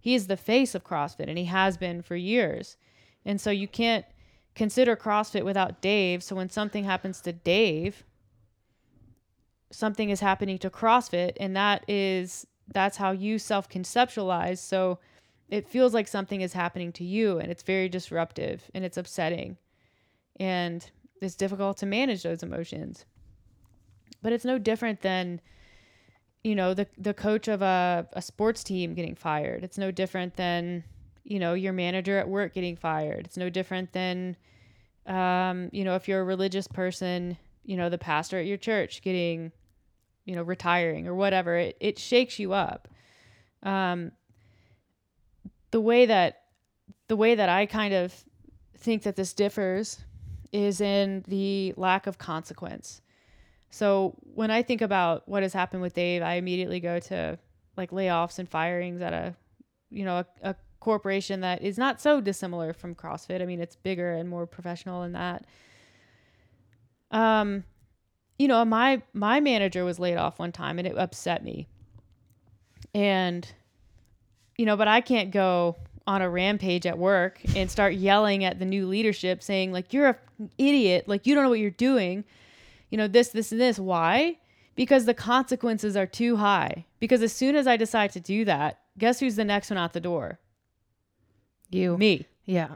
he 0.01 0.15
is 0.15 0.27
the 0.27 0.39
face 0.39 0.75
of 0.75 0.85
CrossFit 0.85 1.29
and 1.29 1.37
he 1.37 1.45
has 1.45 1.77
been 1.77 2.01
for 2.01 2.17
years. 2.17 2.79
And 3.27 3.39
so, 3.39 3.51
you 3.51 3.69
can't 3.69 4.07
consider 4.55 4.97
CrossFit 4.97 5.45
without 5.45 5.83
Dave. 5.83 6.23
So, 6.23 6.35
when 6.35 6.49
something 6.49 6.85
happens 6.85 7.21
to 7.21 7.33
Dave, 7.35 8.05
something 9.71 10.11
is 10.11 10.21
happening 10.21 10.59
to 10.59 10.71
CrossFit, 10.71 11.33
and 11.39 11.57
that 11.57 11.85
is 11.89 12.47
that's 12.73 12.97
how 12.97 13.13
you 13.13 13.39
self 13.39 13.69
conceptualize. 13.69 14.59
So, 14.59 14.99
it 15.49 15.69
feels 15.69 15.95
like 15.95 16.09
something 16.09 16.41
is 16.41 16.53
happening 16.53 16.93
to 16.93 17.05
you 17.05 17.39
and 17.39 17.51
it's 17.51 17.63
very 17.63 17.89
disruptive 17.89 18.71
and 18.75 18.85
it's 18.85 18.99
upsetting. 18.99 19.57
And 20.39 20.89
it's 21.23 21.35
difficult 21.35 21.79
to 21.79 21.87
manage 21.87 22.23
those 22.23 22.43
emotions. 22.43 23.07
But 24.23 24.33
it's 24.33 24.45
no 24.45 24.59
different 24.59 25.01
than, 25.01 25.41
you 26.45 26.55
know, 26.55 26.75
the 26.75 26.87
the 26.99 27.15
coach 27.15 27.49
of 27.49 27.63
a, 27.63 28.07
a 28.13 28.23
sports 28.23 28.63
team 28.63 28.95
getting 28.95 29.15
fired. 29.15 29.65
It's 29.65 29.79
no 29.79 29.91
different 29.91 30.37
than, 30.37 30.85
you 31.25 31.39
know, 31.39 31.55
your 31.55 31.73
manager 31.73 32.19
at 32.19 32.29
work 32.29 32.55
getting 32.55 32.77
fired. 32.77 33.27
It's 33.27 33.37
no 33.37 33.49
different 33.49 33.93
than 33.93 34.37
um, 35.07 35.71
you 35.73 35.85
know, 35.85 35.95
if 35.95 36.07
you're 36.07 36.21
a 36.21 36.25
religious 36.25 36.69
person, 36.69 37.39
you 37.65 37.77
know, 37.77 37.89
the 37.89 37.99
pastor 37.99 38.39
at 38.39 38.45
your 38.45 38.59
church 38.59 39.01
getting, 39.01 39.53
you 40.29 40.37
know, 40.37 40.43
retiring 40.43 41.09
or 41.09 41.15
whatever. 41.15 41.57
It 41.57 41.77
it 41.81 41.99
shakes 41.99 42.39
you 42.39 42.53
up. 42.53 42.87
Um 43.63 44.13
the 45.71 45.81
way 45.81 46.07
that 46.07 46.43
the 47.09 47.17
way 47.17 47.35
that 47.35 47.49
I 47.49 47.65
kind 47.65 47.95
of 47.95 48.15
think 48.77 49.03
that 49.05 49.17
this 49.17 49.33
differs 49.33 49.99
is 50.53 50.81
in 50.81 51.25
the 51.27 51.73
lack 51.77 52.07
of 52.07 52.19
consequence. 52.19 53.01
So 53.71 54.15
when 54.35 54.51
I 54.51 54.63
think 54.63 54.83
about 54.83 55.27
what 55.29 55.43
has 55.43 55.53
happened 55.53 55.83
with 55.83 55.95
Dave, 55.95 56.23
I 56.23 56.35
immediately 56.35 56.81
go 56.81 56.99
to 57.01 57.39
like 57.77 57.91
layoffs 57.91 58.39
and 58.39 58.49
firings 58.49 59.01
at 59.01 59.13
a, 59.13 59.35
you 59.91 60.05
know, 60.05 60.19
a, 60.19 60.51
a 60.51 60.57
corporation 60.81 61.41
that 61.41 61.63
is 61.63 61.77
not 61.79 62.01
so 62.01 62.21
dissimilar 62.21 62.73
from 62.73 62.95
CrossFit. 62.95 63.43
I 63.43 63.47
mean, 63.47 63.61
it's 63.61 63.77
bigger 63.77 64.13
and 64.13 64.29
more 64.29 64.47
professional 64.47 65.03
than 65.03 65.13
that. 65.13 65.45
Um, 67.11 67.65
you 68.39 68.49
know, 68.49 68.65
my 68.65 69.03
my 69.13 69.41
manager 69.41 69.85
was 69.85 69.99
laid 69.99 70.17
off 70.17 70.39
one 70.39 70.53
time 70.53 70.79
and 70.79 70.87
it 70.87 70.97
upset 70.97 71.43
me. 71.45 71.69
And 72.95 73.51
you 74.57 74.67
know, 74.67 74.77
but 74.77 74.89
I 74.89 75.01
can't 75.01 75.31
go 75.31 75.77
on 76.07 76.23
a 76.23 76.31
rampage 76.31 76.87
at 76.87 76.99
work 76.99 77.41
and 77.55 77.71
start 77.71 77.95
yelling 77.95 78.43
at 78.45 78.59
the 78.59 78.65
new 78.65 78.87
leadership 78.87 79.43
saying 79.43 79.73
like 79.73 79.93
you're 79.93 80.09
a 80.09 80.17
idiot. 80.57 81.09
Like 81.09 81.27
you 81.27 81.35
don't 81.35 81.45
know 81.45 81.51
what 81.51 81.59
you're 81.59 81.71
doing. 81.71 82.25
You 82.91 82.99
know 82.99 83.09
this 83.09 83.29
this 83.29 83.53
and 83.53 83.61
this. 83.61 83.79
Why? 83.79 84.39
Because 84.75 85.05
the 85.05 85.15
consequences 85.15 85.97
are 85.97 86.07
too 86.07 86.37
high. 86.37 86.87
Because 87.01 87.23
as 87.23 87.33
soon 87.33 87.57
as 87.57 87.67
i 87.67 87.77
decide 87.77 88.13
to 88.13 88.21
do 88.21 88.45
that 88.45 88.79
guess 88.97 89.21
who's 89.21 89.37
the 89.37 89.45
next 89.45 89.71
one 89.71 89.79
out 89.79 89.93
the 89.93 90.01
door? 90.01 90.41
You. 91.71 91.97
Me. 91.97 92.27
Yeah 92.45 92.75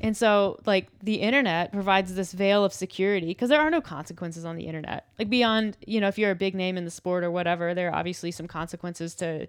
and 0.00 0.16
so 0.16 0.58
like 0.66 0.88
the 1.02 1.16
internet 1.16 1.72
provides 1.72 2.14
this 2.14 2.32
veil 2.32 2.64
of 2.64 2.72
security 2.72 3.28
because 3.28 3.48
there 3.48 3.60
are 3.60 3.70
no 3.70 3.80
consequences 3.80 4.44
on 4.44 4.56
the 4.56 4.66
internet 4.66 5.06
like 5.18 5.30
beyond 5.30 5.76
you 5.86 6.00
know 6.00 6.08
if 6.08 6.18
you're 6.18 6.30
a 6.30 6.36
big 6.36 6.54
name 6.54 6.76
in 6.76 6.84
the 6.84 6.90
sport 6.90 7.24
or 7.24 7.30
whatever 7.30 7.74
there 7.74 7.88
are 7.88 7.94
obviously 7.94 8.30
some 8.30 8.46
consequences 8.46 9.14
to 9.14 9.48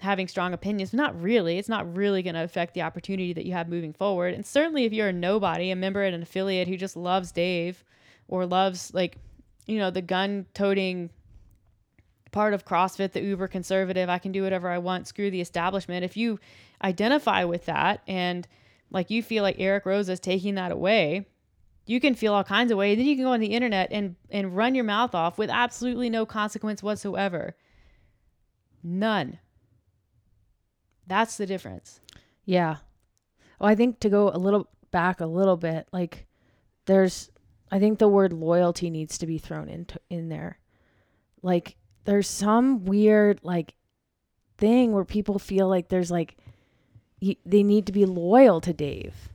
having 0.00 0.28
strong 0.28 0.52
opinions, 0.52 0.92
not 0.92 1.20
really. 1.20 1.58
It's 1.58 1.68
not 1.68 1.96
really 1.96 2.22
going 2.22 2.34
to 2.34 2.42
affect 2.42 2.74
the 2.74 2.82
opportunity 2.82 3.32
that 3.32 3.44
you 3.44 3.52
have 3.52 3.68
moving 3.68 3.92
forward. 3.92 4.34
And 4.34 4.46
certainly 4.46 4.84
if 4.84 4.92
you're 4.92 5.08
a 5.08 5.12
nobody, 5.12 5.70
a 5.70 5.76
member 5.76 6.02
at 6.02 6.14
an 6.14 6.22
affiliate 6.22 6.68
who 6.68 6.76
just 6.76 6.96
loves 6.96 7.32
Dave 7.32 7.84
or 8.28 8.46
loves 8.46 8.94
like, 8.94 9.18
you 9.66 9.78
know, 9.78 9.90
the 9.90 10.02
gun 10.02 10.46
toting 10.54 11.10
part 12.30 12.54
of 12.54 12.64
CrossFit, 12.64 13.12
the 13.12 13.22
uber 13.22 13.48
conservative, 13.48 14.08
I 14.08 14.18
can 14.18 14.32
do 14.32 14.42
whatever 14.42 14.68
I 14.68 14.78
want, 14.78 15.08
screw 15.08 15.30
the 15.30 15.40
establishment. 15.40 16.04
If 16.04 16.16
you 16.16 16.38
identify 16.82 17.44
with 17.44 17.66
that 17.66 18.02
and 18.06 18.46
like 18.90 19.10
you 19.10 19.22
feel 19.22 19.42
like 19.42 19.56
Eric 19.58 19.84
Roza 19.84 20.10
is 20.10 20.20
taking 20.20 20.54
that 20.54 20.72
away, 20.72 21.26
you 21.86 22.00
can 22.00 22.14
feel 22.14 22.34
all 22.34 22.44
kinds 22.44 22.70
of 22.70 22.78
ways. 22.78 22.98
Then 22.98 23.06
you 23.06 23.16
can 23.16 23.24
go 23.24 23.32
on 23.32 23.40
the 23.40 23.46
internet 23.46 23.88
and 23.90 24.16
and 24.30 24.56
run 24.56 24.74
your 24.74 24.84
mouth 24.84 25.14
off 25.14 25.38
with 25.38 25.50
absolutely 25.50 26.10
no 26.10 26.26
consequence 26.26 26.82
whatsoever. 26.82 27.56
None. 28.82 29.38
That's 31.06 31.36
the 31.36 31.46
difference. 31.46 32.00
Yeah. 32.44 32.76
Well, 33.58 33.70
I 33.70 33.74
think 33.74 34.00
to 34.00 34.10
go 34.10 34.30
a 34.30 34.38
little 34.38 34.68
back 34.90 35.20
a 35.20 35.26
little 35.26 35.56
bit, 35.56 35.88
like 35.92 36.26
there's 36.84 37.30
I 37.70 37.78
think 37.78 37.98
the 37.98 38.08
word 38.08 38.32
loyalty 38.32 38.90
needs 38.90 39.18
to 39.18 39.26
be 39.26 39.38
thrown 39.38 39.68
into 39.68 39.98
in 40.10 40.28
there. 40.28 40.58
Like 41.42 41.76
there's 42.04 42.28
some 42.28 42.84
weird 42.84 43.40
like 43.42 43.74
thing 44.58 44.92
where 44.92 45.04
people 45.04 45.38
feel 45.38 45.68
like 45.68 45.88
there's 45.88 46.10
like 46.10 46.36
y- 47.20 47.36
they 47.44 47.62
need 47.62 47.86
to 47.86 47.92
be 47.92 48.04
loyal 48.04 48.60
to 48.60 48.72
Dave. 48.72 49.30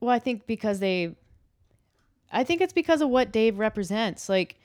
Well, 0.00 0.10
I 0.10 0.18
think 0.18 0.46
because 0.46 0.80
they 0.80 1.16
I 2.32 2.44
think 2.44 2.60
it's 2.60 2.72
because 2.72 3.00
of 3.00 3.10
what 3.10 3.32
Dave 3.32 3.58
represents. 3.58 4.28
Like 4.28 4.56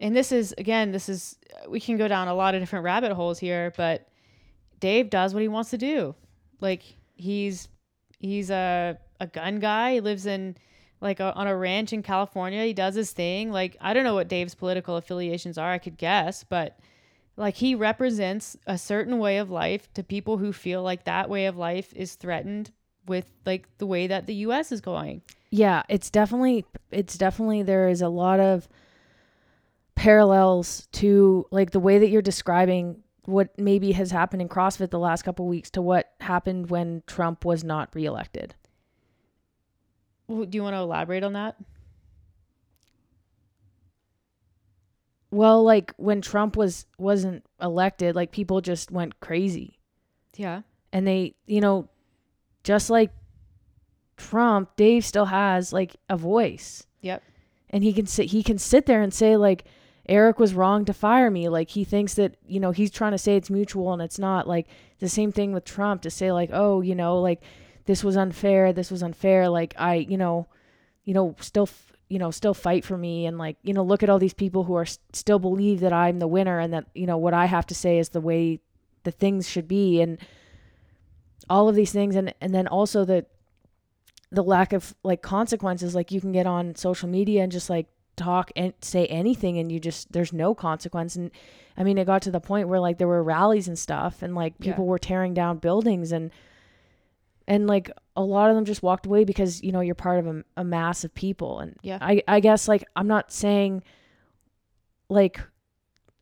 and 0.00 0.14
this 0.14 0.32
is 0.32 0.54
again, 0.58 0.92
this 0.92 1.08
is 1.08 1.38
we 1.68 1.80
can 1.80 1.96
go 1.96 2.08
down 2.08 2.28
a 2.28 2.34
lot 2.34 2.54
of 2.54 2.60
different 2.60 2.84
rabbit 2.84 3.12
holes 3.12 3.38
here, 3.38 3.72
but 3.76 4.08
Dave 4.78 5.10
does 5.10 5.32
what 5.32 5.42
he 5.42 5.48
wants 5.48 5.70
to 5.70 5.78
do. 5.78 6.14
Like 6.60 6.82
he's 7.14 7.68
he's 8.18 8.50
a 8.50 8.98
a 9.20 9.26
gun 9.26 9.58
guy. 9.58 9.94
He 9.94 10.00
lives 10.00 10.26
in 10.26 10.56
like 11.00 11.20
a, 11.20 11.34
on 11.34 11.46
a 11.46 11.56
ranch 11.56 11.92
in 11.92 12.02
California. 12.02 12.64
He 12.64 12.72
does 12.72 12.94
his 12.94 13.12
thing. 13.12 13.50
Like 13.50 13.76
I 13.80 13.94
don't 13.94 14.04
know 14.04 14.14
what 14.14 14.28
Dave's 14.28 14.54
political 14.54 14.96
affiliations 14.96 15.56
are. 15.58 15.70
I 15.70 15.78
could 15.78 15.96
guess, 15.96 16.44
but 16.44 16.78
like 17.36 17.56
he 17.56 17.74
represents 17.74 18.56
a 18.66 18.78
certain 18.78 19.18
way 19.18 19.38
of 19.38 19.50
life 19.50 19.92
to 19.94 20.02
people 20.02 20.38
who 20.38 20.52
feel 20.52 20.82
like 20.82 21.04
that 21.04 21.28
way 21.28 21.46
of 21.46 21.56
life 21.56 21.92
is 21.94 22.14
threatened 22.14 22.70
with 23.06 23.30
like 23.44 23.68
the 23.78 23.86
way 23.86 24.06
that 24.06 24.26
the 24.26 24.34
US 24.34 24.72
is 24.72 24.80
going. 24.80 25.22
Yeah, 25.50 25.82
it's 25.88 26.10
definitely 26.10 26.64
it's 26.90 27.16
definitely 27.16 27.62
there 27.62 27.88
is 27.88 28.02
a 28.02 28.08
lot 28.08 28.40
of 28.40 28.68
parallels 29.94 30.88
to 30.92 31.46
like 31.50 31.70
the 31.70 31.80
way 31.80 31.98
that 31.98 32.08
you're 32.08 32.22
describing 32.22 33.02
what 33.24 33.58
maybe 33.58 33.92
has 33.92 34.10
happened 34.10 34.40
in 34.40 34.48
CrossFit 34.48 34.90
the 34.90 34.98
last 34.98 35.22
couple 35.22 35.46
weeks 35.46 35.70
to 35.70 35.82
what 35.82 36.12
happened 36.20 36.70
when 36.70 37.02
Trump 37.06 37.44
was 37.44 37.64
not 37.64 37.94
reelected. 37.94 38.54
Do 40.28 40.48
you 40.50 40.62
want 40.62 40.74
to 40.74 40.80
elaborate 40.80 41.22
on 41.22 41.34
that? 41.34 41.56
Well, 45.36 45.62
like 45.62 45.92
when 45.96 46.20
Trump 46.22 46.56
was 46.56 46.86
wasn't 46.98 47.44
elected, 47.60 48.14
like 48.16 48.32
people 48.32 48.60
just 48.60 48.90
went 48.90 49.20
crazy. 49.20 49.78
Yeah. 50.36 50.62
and 50.92 51.06
they 51.06 51.34
you 51.46 51.60
know 51.60 51.88
just 52.64 52.90
like 52.90 53.10
Trump 54.16 54.74
Dave 54.76 55.04
still 55.04 55.26
has 55.26 55.72
like 55.72 55.96
a 56.08 56.16
voice 56.16 56.86
Yep. 57.02 57.22
and 57.70 57.84
he 57.84 57.92
can 57.92 58.06
sit 58.06 58.26
he 58.30 58.42
can 58.42 58.58
sit 58.58 58.86
there 58.86 59.02
and 59.02 59.12
say 59.12 59.36
like 59.36 59.64
Eric 60.08 60.38
was 60.38 60.54
wrong 60.54 60.84
to 60.84 60.92
fire 60.92 61.30
me 61.30 61.48
like 61.48 61.70
he 61.70 61.84
thinks 61.84 62.14
that 62.14 62.36
you 62.46 62.60
know 62.60 62.70
he's 62.70 62.90
trying 62.90 63.12
to 63.12 63.18
say 63.18 63.36
it's 63.36 63.50
mutual 63.50 63.92
and 63.92 64.00
it's 64.02 64.18
not 64.18 64.46
like 64.46 64.66
the 64.98 65.08
same 65.08 65.32
thing 65.32 65.52
with 65.52 65.64
Trump 65.64 66.02
to 66.02 66.10
say 66.10 66.32
like 66.32 66.50
oh 66.52 66.80
you 66.80 66.94
know 66.94 67.18
like 67.20 67.42
this 67.86 68.02
was 68.04 68.16
unfair 68.16 68.72
this 68.72 68.90
was 68.90 69.02
unfair 69.02 69.48
like 69.48 69.74
I 69.78 69.94
you 69.96 70.16
know 70.16 70.46
you 71.04 71.14
know 71.14 71.34
still 71.40 71.64
f- 71.64 71.85
you 72.08 72.18
know 72.18 72.30
still 72.30 72.54
fight 72.54 72.84
for 72.84 72.96
me 72.96 73.26
and 73.26 73.36
like 73.38 73.56
you 73.62 73.72
know 73.74 73.82
look 73.82 74.02
at 74.02 74.08
all 74.08 74.18
these 74.18 74.34
people 74.34 74.64
who 74.64 74.74
are 74.76 74.82
s- 74.82 74.98
still 75.12 75.38
believe 75.38 75.80
that 75.80 75.92
I'm 75.92 76.18
the 76.18 76.28
winner 76.28 76.58
and 76.60 76.72
that 76.72 76.86
you 76.94 77.06
know 77.06 77.18
what 77.18 77.34
I 77.34 77.46
have 77.46 77.66
to 77.66 77.74
say 77.74 77.98
is 77.98 78.10
the 78.10 78.20
way 78.20 78.60
the 79.04 79.10
things 79.10 79.48
should 79.48 79.66
be 79.68 80.00
and 80.00 80.18
all 81.48 81.68
of 81.68 81.74
these 81.74 81.92
things. 81.92 82.16
And 82.16 82.34
and 82.40 82.54
then 82.54 82.66
also 82.66 83.04
the 83.04 83.26
the 84.30 84.42
lack 84.42 84.72
of 84.72 84.94
like 85.02 85.22
consequences. 85.22 85.94
Like 85.94 86.10
you 86.10 86.20
can 86.20 86.32
get 86.32 86.46
on 86.46 86.74
social 86.74 87.08
media 87.08 87.42
and 87.42 87.52
just 87.52 87.70
like 87.70 87.86
talk 88.16 88.50
and 88.56 88.72
say 88.80 89.06
anything 89.06 89.58
and 89.58 89.70
you 89.70 89.78
just 89.78 90.12
there's 90.12 90.32
no 90.32 90.54
consequence. 90.54 91.16
And 91.16 91.30
i 91.76 91.84
mean 91.84 91.98
it 91.98 92.06
got 92.06 92.22
to 92.22 92.30
the 92.30 92.40
point 92.40 92.68
where 92.68 92.80
like 92.80 92.96
there 92.98 93.06
were 93.06 93.22
rallies 93.22 93.68
and 93.68 93.78
stuff 93.78 94.22
and 94.22 94.34
like 94.34 94.54
Yeah. 94.58 94.72
people 94.72 94.86
were 94.86 94.98
tearing 94.98 95.34
down 95.34 95.58
buildings 95.58 96.10
and 96.12 96.30
and 97.48 97.66
like 97.66 97.90
a 98.16 98.22
lot 98.22 98.50
of 98.50 98.56
them 98.56 98.64
just 98.64 98.82
walked 98.82 99.06
away 99.06 99.24
because 99.24 99.62
you 99.62 99.72
know 99.72 99.80
you're 99.80 99.94
part 99.94 100.18
of 100.18 100.26
a, 100.26 100.44
a 100.56 100.64
mass 100.64 101.04
of 101.04 101.14
people. 101.14 101.60
And 101.60 101.76
Yeah. 101.82 101.98
i 102.00 102.22
i 102.28 102.40
guess 102.40 102.66
like 102.68 102.84
i'm 102.96 103.06
not 103.06 103.32
saying 103.32 103.82
like 105.08 105.40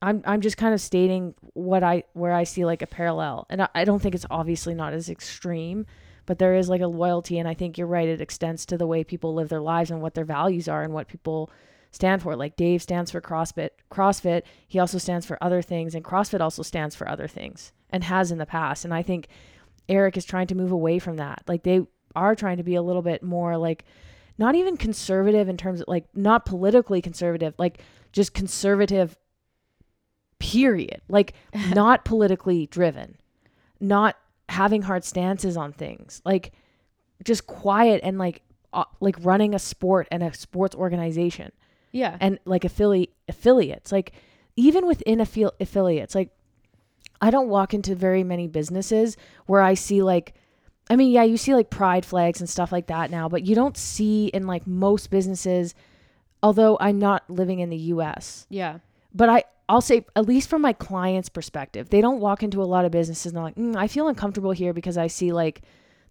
i'm 0.03 0.22
i'm 0.27 0.41
just 0.41 0.57
kind 0.57 0.75
of 0.75 0.81
stating 0.81 1.35
what 1.55 1.83
i 1.83 2.03
where 2.12 2.33
i 2.33 2.45
see 2.45 2.64
like 2.64 2.83
a 2.83 2.87
parallel. 2.87 3.47
And 3.51 3.62
i, 3.62 3.68
I 3.75 3.85
don't 3.85 4.01
think 4.01 4.14
it's 4.14 4.27
obviously 4.31 4.75
not 4.75 4.93
as 4.93 5.09
extreme 5.09 5.87
but 6.27 6.39
there 6.39 6.55
is 6.55 6.70
like 6.70 6.81
a 6.81 6.87
loyalty. 6.87 7.39
And 7.39 7.47
i 7.49 7.55
think 7.55 7.77
you're 7.79 7.87
right. 7.87 8.09
It 8.09 8.20
extends 8.20 8.64
to 8.66 8.79
the 8.79 8.87
way 8.87 9.05
people 9.05 9.35
live 9.35 9.49
their 9.49 9.61
lives 9.61 9.91
and 9.91 10.01
what 10.01 10.14
their 10.14 10.25
values 10.25 10.68
are 10.68 10.83
and 10.83 10.93
what 10.93 11.09
people 11.09 11.51
stand 11.91 12.22
for. 12.22 12.35
Like 12.35 12.57
dave 12.57 12.83
stands 12.83 13.11
for 13.11 13.20
crossfit 13.20 13.70
crossfit. 13.91 14.43
He 14.66 14.79
also 14.79 14.99
stands 14.99 15.27
for 15.27 15.39
other 15.43 15.62
things. 15.62 15.95
And 15.95 16.05
crossfit 16.05 16.41
also 16.41 16.62
stands 16.62 16.95
for 16.97 17.09
other 17.09 17.29
things 17.29 17.72
and 17.91 18.05
has 18.05 18.31
in 18.33 18.39
the 18.39 18.47
past. 18.47 18.85
And 18.85 18.93
i 18.95 19.03
think 19.03 19.29
eric 19.89 20.16
is 20.16 20.24
trying 20.24 20.47
to 20.49 20.55
move 20.55 20.72
away 20.72 20.99
from 20.99 21.16
that. 21.16 21.43
Like 21.47 21.62
they 21.62 21.87
are 22.16 22.35
trying 22.35 22.59
to 22.59 22.62
be 22.62 22.74
a 22.74 22.82
little 22.82 23.03
bit 23.03 23.22
more 23.22 23.57
like 23.57 23.85
not 24.39 24.55
even 24.55 24.76
conservative 24.76 25.49
in 25.49 25.57
terms 25.57 25.80
of 25.80 25.89
like 25.89 26.07
not 26.14 26.45
politically 26.45 27.03
conservative 27.03 27.55
like 27.59 27.80
just 28.12 28.35
conservative 28.35 29.16
period. 30.39 31.01
Like 31.09 31.35
not 31.74 32.05
politically 32.05 32.66
driven 32.66 33.16
not 33.80 34.16
having 34.49 34.82
hard 34.82 35.05
stances 35.05 35.57
on 35.57 35.72
things 35.72 36.22
like 36.24 36.53
just 37.24 37.47
quiet 37.47 38.01
and 38.05 38.18
like 38.18 38.43
uh, 38.72 38.85
like 39.01 39.16
running 39.20 39.55
a 39.55 39.59
sport 39.59 40.09
and 40.11 40.22
a 40.22 40.32
sports 40.35 40.74
organization. 40.74 41.53
Yeah. 41.93 42.16
and 42.20 42.41
like 42.45 42.64
affiliate 42.64 43.12
affiliates. 43.28 43.93
Like 43.93 44.12
even 44.57 44.85
within 44.87 45.20
affi- 45.20 45.53
affiliates 45.61 46.14
like 46.14 46.30
i 47.25 47.31
don't 47.31 47.49
walk 47.49 47.75
into 47.75 47.95
very 47.95 48.22
many 48.22 48.47
businesses 48.47 49.16
where 49.47 49.61
i 49.61 49.75
see 49.75 50.03
like 50.03 50.35
i 50.91 50.97
mean 50.97 51.11
yeah 51.11 51.22
you 51.22 51.37
see 51.37 51.55
like 51.55 51.70
pride 51.70 52.05
flags 52.05 52.41
and 52.41 52.49
stuff 52.49 52.70
like 52.70 52.87
that 52.87 53.11
now 53.11 53.29
but 53.29 53.45
you 53.47 53.55
don't 53.55 53.77
see 53.77 54.27
in 54.29 54.47
like 54.47 54.66
most 54.66 55.11
businesses 55.11 55.75
although 56.43 56.77
i'm 56.81 56.99
not 56.99 57.29
living 57.29 57.61
in 57.61 57.70
the 57.70 57.77
us 57.77 58.47
yeah. 58.51 58.79
but 59.14 59.29
I 59.29 59.45
I'll 59.68 59.81
say 59.81 60.05
at 60.14 60.27
least 60.27 60.51
from 60.51 60.62
my 60.62 60.72
clients' 60.72 61.29
perspective, 61.29 61.89
they 61.89 62.01
don't 62.01 62.20
walk 62.20 62.43
into 62.43 62.62
a 62.62 62.64
lot 62.64 62.85
of 62.85 62.93
businesses 62.93 63.27
and 63.27 63.37
they're 63.37 63.45
like, 63.45 63.55
mm, 63.55 63.75
I 63.77 63.89
feel 63.89 64.09
uncomfortable 64.09 64.53
here 64.53 64.75
because 64.75 64.99
I 64.99 65.07
see 65.07 65.33
like 65.33 65.62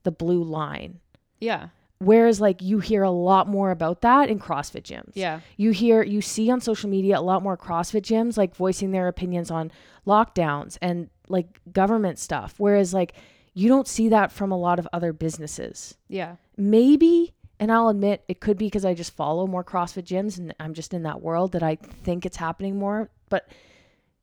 the 0.03 0.11
blue 0.11 0.43
line. 0.43 0.99
Yeah. 1.39 1.69
Whereas 2.03 2.41
like 2.41 2.61
you 2.61 2.79
hear 2.79 3.03
a 3.03 3.11
lot 3.11 3.47
more 3.47 3.71
about 3.71 4.01
that 4.01 4.29
in 4.29 4.39
CrossFit 4.39 4.83
gyms. 4.83 5.11
Yeah. 5.13 5.39
You 5.57 5.71
hear 5.71 6.03
you 6.03 6.21
see 6.21 6.49
on 6.49 6.61
social 6.61 6.89
media 6.89 7.17
a 7.17 7.21
lot 7.21 7.43
more 7.43 7.57
CrossFit 7.57 8.01
gyms 8.01 8.37
like 8.37 8.55
voicing 8.55 8.91
their 8.91 9.07
opinions 9.07 9.49
on 9.49 9.71
lockdowns 10.05 10.77
and 10.81 11.09
like 11.29 11.59
government 11.71 12.19
stuff. 12.19 12.55
Whereas 12.57 12.93
like 12.93 13.13
you 13.53 13.69
don't 13.69 13.87
see 13.87 14.09
that 14.09 14.31
from 14.31 14.51
a 14.51 14.57
lot 14.57 14.79
of 14.79 14.87
other 14.93 15.13
businesses. 15.13 15.95
Yeah. 16.07 16.35
Maybe 16.57 17.33
and 17.59 17.71
I'll 17.71 17.89
admit 17.89 18.23
it 18.27 18.41
could 18.41 18.57
be 18.57 18.65
because 18.65 18.83
I 18.83 18.93
just 18.93 19.15
follow 19.15 19.47
more 19.47 19.63
CrossFit 19.63 20.03
gyms 20.03 20.37
and 20.37 20.53
I'm 20.59 20.73
just 20.73 20.93
in 20.93 21.03
that 21.03 21.21
world 21.21 21.53
that 21.53 21.63
I 21.63 21.75
think 21.75 22.25
it's 22.25 22.37
happening 22.37 22.77
more. 22.77 23.09
But 23.29 23.47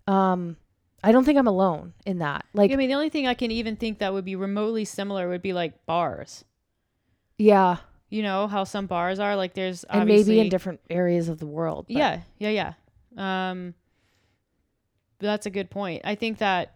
um 0.07 0.57
I 1.03 1.13
don't 1.13 1.25
think 1.25 1.39
I'm 1.39 1.47
alone 1.47 1.95
in 2.05 2.19
that. 2.19 2.45
Like 2.53 2.73
I 2.73 2.77
mean, 2.77 2.89
the 2.89 2.95
only 2.95 3.09
thing 3.09 3.27
I 3.27 3.35
can 3.35 3.51
even 3.51 3.77
think 3.77 4.01
that 4.01 4.13
would 4.13 4.25
be 4.25 4.37
remotely 4.37 4.85
similar 4.85 5.29
would 5.29 5.43
be 5.43 5.53
like 5.53 5.87
bars. 5.87 6.45
Yeah. 7.41 7.77
You 8.13 8.23
know 8.25 8.49
how 8.49 8.65
some 8.65 8.87
bars 8.87 9.21
are 9.21 9.37
like 9.37 9.55
there's 9.55 9.85
And 9.85 10.03
obviously 10.03 10.35
maybe 10.35 10.47
in 10.47 10.49
different 10.51 10.81
areas 10.91 11.29
of 11.29 11.39
the 11.39 11.47
world. 11.47 11.87
but- 11.89 11.97
Yeah, 11.97 12.21
yeah, 12.39 12.73
yeah. 13.17 13.51
Um, 13.51 13.75
that's 15.21 15.47
a 15.47 15.51
good 15.51 15.71
point. 15.71 16.03
I 16.05 16.17
think 16.17 16.39
that, 16.39 16.75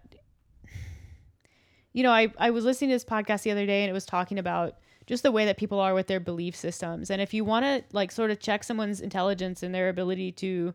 you 1.93 2.03
know, 2.03 2.11
I, 2.13 2.33
I 2.39 2.51
was 2.51 2.65
listening 2.65 2.91
to 2.91 2.95
this 2.95 3.05
podcast 3.05 3.43
the 3.43 3.51
other 3.51 3.67
day 3.67 3.83
and 3.83 3.91
it 3.91 3.93
was 3.93 4.07
talking 4.07 4.39
about 4.39 4.77
just 5.07 5.23
the 5.23 5.33
way 5.33 5.45
that 5.47 5.57
people 5.57 5.81
are 5.81 5.93
with 5.95 6.07
their 6.07 6.21
belief 6.21 6.55
systems. 6.57 7.11
And 7.11 7.21
if 7.21 7.35
you 7.35 7.45
want 7.45 7.65
to 7.65 7.85
like 7.93 8.13
sort 8.13 8.31
of 8.31 8.39
check 8.41 8.63
someone's 8.65 9.01
intelligence 9.01 9.63
and 9.63 9.75
their 9.75 9.89
ability 9.89 10.33
to 10.33 10.75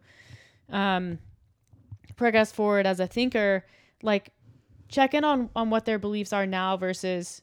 um, 0.70 1.20
progress 2.16 2.52
forward 2.52 2.86
as 2.86 3.00
a 3.00 3.08
thinker, 3.08 3.66
like 4.04 4.32
check 4.88 5.14
in 5.14 5.24
on, 5.24 5.50
on 5.56 5.70
what 5.70 5.86
their 5.86 6.00
beliefs 6.00 6.34
are 6.34 6.46
now 6.46 6.76
versus, 6.78 7.42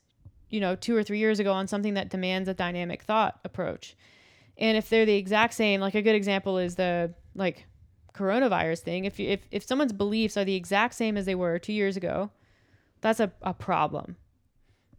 you 0.50 0.60
know, 0.60 0.76
two 0.76 0.96
or 0.96 1.02
three 1.02 1.18
years 1.18 1.38
ago 1.38 1.52
on 1.52 1.66
something 1.66 1.94
that 1.94 2.08
demands 2.08 2.48
a 2.48 2.54
dynamic 2.54 3.02
thought 3.02 3.38
approach. 3.44 3.96
And 4.58 4.76
if 4.76 4.88
they're 4.88 5.06
the 5.06 5.16
exact 5.16 5.54
same, 5.54 5.80
like 5.80 5.94
a 5.94 6.02
good 6.02 6.14
example 6.14 6.58
is 6.58 6.76
the 6.76 7.12
like 7.34 7.66
coronavirus 8.14 8.80
thing. 8.80 9.04
If 9.04 9.18
you, 9.18 9.28
if 9.28 9.40
if 9.50 9.64
someone's 9.64 9.92
beliefs 9.92 10.36
are 10.36 10.44
the 10.44 10.54
exact 10.54 10.94
same 10.94 11.16
as 11.16 11.26
they 11.26 11.34
were 11.34 11.58
two 11.58 11.72
years 11.72 11.96
ago, 11.96 12.30
that's 13.00 13.20
a, 13.20 13.32
a 13.42 13.52
problem. 13.52 14.16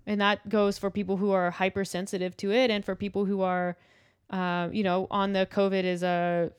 And 0.05 0.21
that 0.21 0.47
goes 0.47 0.77
for 0.77 0.89
people 0.89 1.17
who 1.17 1.31
are 1.31 1.51
hypersensitive 1.51 2.37
to 2.37 2.51
it 2.51 2.69
and 2.69 2.85
for 2.85 2.95
people 2.95 3.25
who 3.25 3.41
are 3.41 3.77
uh, 4.29 4.67
you 4.71 4.83
know, 4.83 5.07
on 5.09 5.33
the 5.33 5.45
COVID 5.45 5.83
is 5.83 6.03
a 6.03 6.51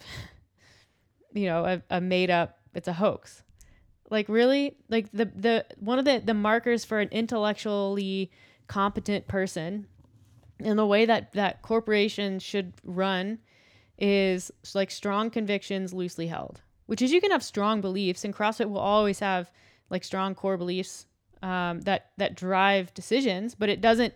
you 1.33 1.47
know, 1.47 1.65
a, 1.65 1.83
a 1.91 2.01
made 2.01 2.31
up 2.31 2.59
it's 2.75 2.89
a 2.89 2.93
hoax. 2.93 3.43
Like 4.11 4.29
really? 4.29 4.77
Like 4.89 5.11
the 5.13 5.27
the 5.27 5.67
one 5.79 5.99
of 5.99 6.05
the 6.05 6.23
the 6.25 6.35
markers 6.35 6.85
for 6.85 7.01
an 7.01 7.09
intellectually 7.11 8.31
competent 8.69 9.27
person. 9.27 9.87
And 10.61 10.79
the 10.79 10.87
way 10.87 11.07
that 11.07 11.33
that 11.33 11.63
corporations 11.63 12.43
should 12.43 12.73
run 12.85 13.39
is 13.99 14.51
like 14.75 14.91
strong 14.91 15.31
convictions 15.31 15.93
loosely 15.93 16.29
held 16.29 16.63
which 16.89 17.03
is 17.03 17.13
you 17.13 17.21
can 17.21 17.31
have 17.31 17.45
strong 17.45 17.83
beliefs 17.83 18.25
and 18.25 18.35
crossfit 18.35 18.69
will 18.69 18.79
always 18.79 19.21
have 19.21 19.51
like 19.91 20.03
strong 20.03 20.35
core 20.35 20.57
beliefs 20.57 21.07
um, 21.43 21.83
that 21.83 22.11
that 22.17 22.35
drive 22.35 22.93
decisions 22.95 23.55
but 23.55 23.69
it 23.69 23.81
doesn't 23.81 24.15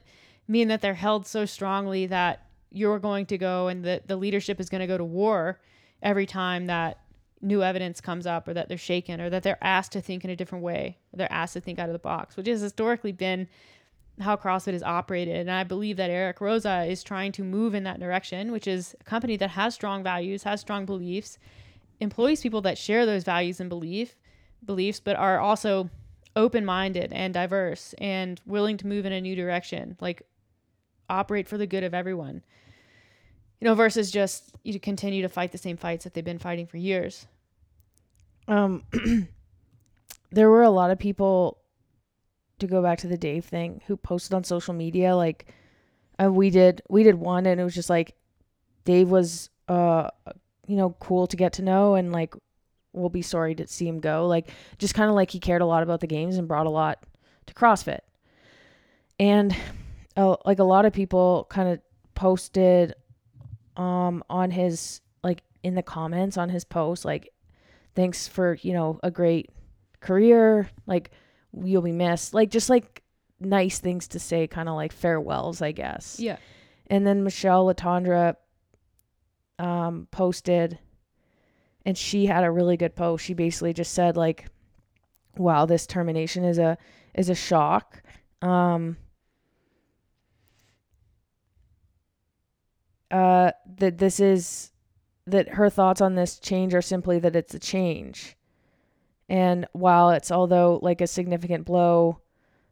mean 0.49 0.69
that 0.69 0.81
they're 0.81 0.95
held 0.95 1.27
so 1.27 1.45
strongly 1.45 2.07
that 2.07 2.47
you're 2.71 2.99
going 2.99 3.27
to 3.27 3.39
go 3.39 3.69
and 3.69 3.85
the, 3.85 4.03
the 4.07 4.17
leadership 4.17 4.59
is 4.59 4.69
going 4.69 4.81
to 4.81 4.87
go 4.87 4.99
to 4.99 5.05
war 5.05 5.61
every 6.03 6.27
time 6.27 6.67
that 6.67 6.99
new 7.43 7.63
evidence 7.63 8.01
comes 8.01 8.27
up 8.27 8.49
or 8.49 8.55
that 8.55 8.69
they're 8.69 8.79
shaken 8.79 9.21
or 9.21 9.29
that 9.29 9.43
they're 9.43 9.63
asked 9.63 9.93
to 9.93 10.01
think 10.01 10.25
in 10.25 10.31
a 10.31 10.37
different 10.37 10.65
way 10.65 10.97
they're 11.13 11.33
asked 11.33 11.53
to 11.53 11.61
think 11.61 11.79
out 11.79 11.89
of 11.89 11.93
the 11.93 11.99
box 11.99 12.37
which 12.37 12.47
has 12.47 12.63
historically 12.63 13.13
been 13.13 13.47
how 14.21 14.37
CrossFit 14.37 14.75
is 14.75 14.83
operated. 14.83 15.37
And 15.37 15.51
I 15.51 15.65
believe 15.65 15.97
that 15.97 16.11
Eric 16.11 16.39
Roza 16.39 16.89
is 16.89 17.03
trying 17.03 17.33
to 17.33 17.45
move 17.45 17.75
in 17.75 17.85
that 17.85 18.01
direction, 18.01 18.53
which 18.53 18.67
is 18.67 18.95
a 19.01 19.05
company 19.05 19.37
that 19.39 19.51
has 19.51 19.75
strong 19.75 20.03
values, 20.03 20.43
has 20.43 20.61
strong 20.61 20.85
beliefs, 20.85 21.39
employs 22.01 22.41
people 22.41 22.61
that 22.63 22.79
share 22.79 23.07
those 23.07 23.25
values 23.25 23.61
and 23.61 23.69
belief 23.69 24.17
beliefs, 24.65 25.01
but 25.01 25.17
are 25.17 25.41
also 25.41 25.91
open-minded 26.37 27.13
and 27.13 27.35
diverse 27.35 27.95
and 27.99 28.41
willing 28.47 28.77
to 28.79 28.87
move 28.87 29.07
in 29.07 29.13
a 29.13 29.21
new 29.21 29.35
direction, 29.35 29.97
like 30.01 30.23
operate 31.09 31.49
for 31.49 31.59
the 31.59 31.67
good 31.67 31.85
of 31.85 31.95
everyone. 31.95 32.43
You 33.61 33.69
know, 33.69 33.75
versus 33.75 34.11
just 34.11 34.53
you 34.65 34.79
continue 34.81 35.23
to 35.23 35.29
fight 35.29 35.53
the 35.53 35.59
same 35.59 35.77
fights 35.77 36.05
that 36.05 36.15
they've 36.15 36.25
been 36.25 36.39
fighting 36.39 36.67
for 36.67 36.79
years. 36.79 37.27
Um, 38.49 38.83
there 40.31 40.51
were 40.51 40.63
a 40.63 40.71
lot 40.71 40.91
of 40.91 40.99
people 40.99 41.62
to 42.63 42.67
go 42.67 42.83
back 42.83 42.99
to 42.99 43.07
the 43.07 43.17
Dave 43.17 43.45
thing 43.45 43.81
who 43.87 43.97
posted 43.97 44.35
on 44.35 44.45
social 44.45 44.75
media 44.75 45.15
like 45.15 45.47
uh, 46.23 46.31
we 46.31 46.51
did 46.51 46.83
we 46.89 47.03
did 47.03 47.15
one 47.15 47.47
and 47.47 47.61
it 47.61 47.65
was 47.65 47.75
just 47.75 47.91
like 47.91 48.15
Dave 48.85 49.11
was 49.11 49.51
uh 49.69 50.09
you 50.67 50.77
know 50.77 50.97
cool 51.01 51.27
to 51.27 51.37
get 51.37 51.53
to 51.55 51.63
know 51.63 51.95
and 51.95 52.13
like 52.13 52.35
we'll 52.93 53.09
be 53.09 53.23
sorry 53.23 53.55
to 53.55 53.67
see 53.67 53.89
him 53.89 54.01
go. 54.01 54.27
Like 54.27 54.51
just 54.79 54.95
kind 54.95 55.09
of 55.09 55.15
like 55.15 55.31
he 55.31 55.41
cared 55.41 55.63
a 55.63 55.67
lot 55.67 55.83
about 55.83 56.01
the 56.01 56.07
games 56.07 56.37
and 56.37 56.49
brought 56.49 56.67
a 56.67 56.71
lot 56.71 57.05
to 57.47 57.55
CrossFit. 57.55 58.01
And 59.19 59.57
uh, 60.17 60.37
like 60.45 60.59
a 60.59 60.65
lot 60.65 60.85
of 60.85 60.93
people 60.93 61.47
kind 61.51 61.69
of 61.69 61.81
posted 62.15 62.95
um 63.77 64.23
on 64.29 64.51
his 64.51 65.01
like 65.23 65.43
in 65.63 65.75
the 65.75 65.83
comments 65.83 66.37
on 66.37 66.51
his 66.51 66.63
post 66.63 67.07
like 67.07 67.33
thanks 67.95 68.29
for 68.29 68.59
you 68.61 68.75
know 68.75 69.01
a 69.03 69.11
great 69.11 69.51
career. 70.01 70.69
Like 70.87 71.11
you'll 71.65 71.83
be 71.83 71.93
missed 71.93 72.35
like 72.35 72.51
just 72.51 72.71
like 72.71 73.03
nice 73.41 73.79
things 73.79 74.09
to 74.09 74.19
say, 74.19 74.47
kind 74.47 74.69
of 74.69 74.75
like 74.75 74.93
farewells, 74.93 75.63
I 75.63 75.73
guess. 75.73 76.19
Yeah. 76.19 76.37
And 76.89 77.07
then 77.07 77.25
Michele 77.25 77.67
Letendre 77.67 78.37
um, 79.59 80.09
posted, 80.11 80.79
and 81.85 81.97
she 81.97 82.27
had 82.27 82.45
a 82.45 82.51
really 82.51 82.77
good 82.77 82.95
post. 82.95 83.25
She 83.25 83.35
basically 83.35 83.73
just 83.73 83.93
said 83.93 84.17
like, 84.17 84.47
"Wow, 85.37 85.67
this 85.67 85.87
termination 85.87 86.45
is 86.45 86.59
a 86.59 86.77
is 87.15 87.29
a 87.29 87.35
shock." 87.35 88.03
Um, 88.43 88.97
uh, 93.11 93.53
that 93.79 93.99
this 93.99 94.21
is 94.21 94.73
that 95.27 95.51
her 95.51 95.71
thoughts 95.71 96.01
on 96.01 96.15
this 96.15 96.39
change 96.39 96.75
are 96.75 96.83
simply 96.83 97.19
that 97.21 97.37
it's 97.37 97.55
a 97.55 97.59
change. 97.59 98.37
And 99.33 99.67
while 99.73 100.11
it's 100.11 100.31
although 100.31 100.79
like 100.83 101.01
a 101.01 101.07
significant 101.07 101.65
blow, 101.65 102.19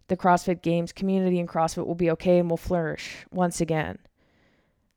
the 0.08 0.16
CrossFit 0.16 0.60
Games 0.60 0.92
community 0.92 1.40
and 1.40 1.48
CrossFit 1.48 1.86
will 1.86 1.94
be 1.94 2.10
okay 2.10 2.38
and 2.38 2.50
will 2.50 2.58
flourish 2.58 3.24
once 3.30 3.62
again. 3.62 3.98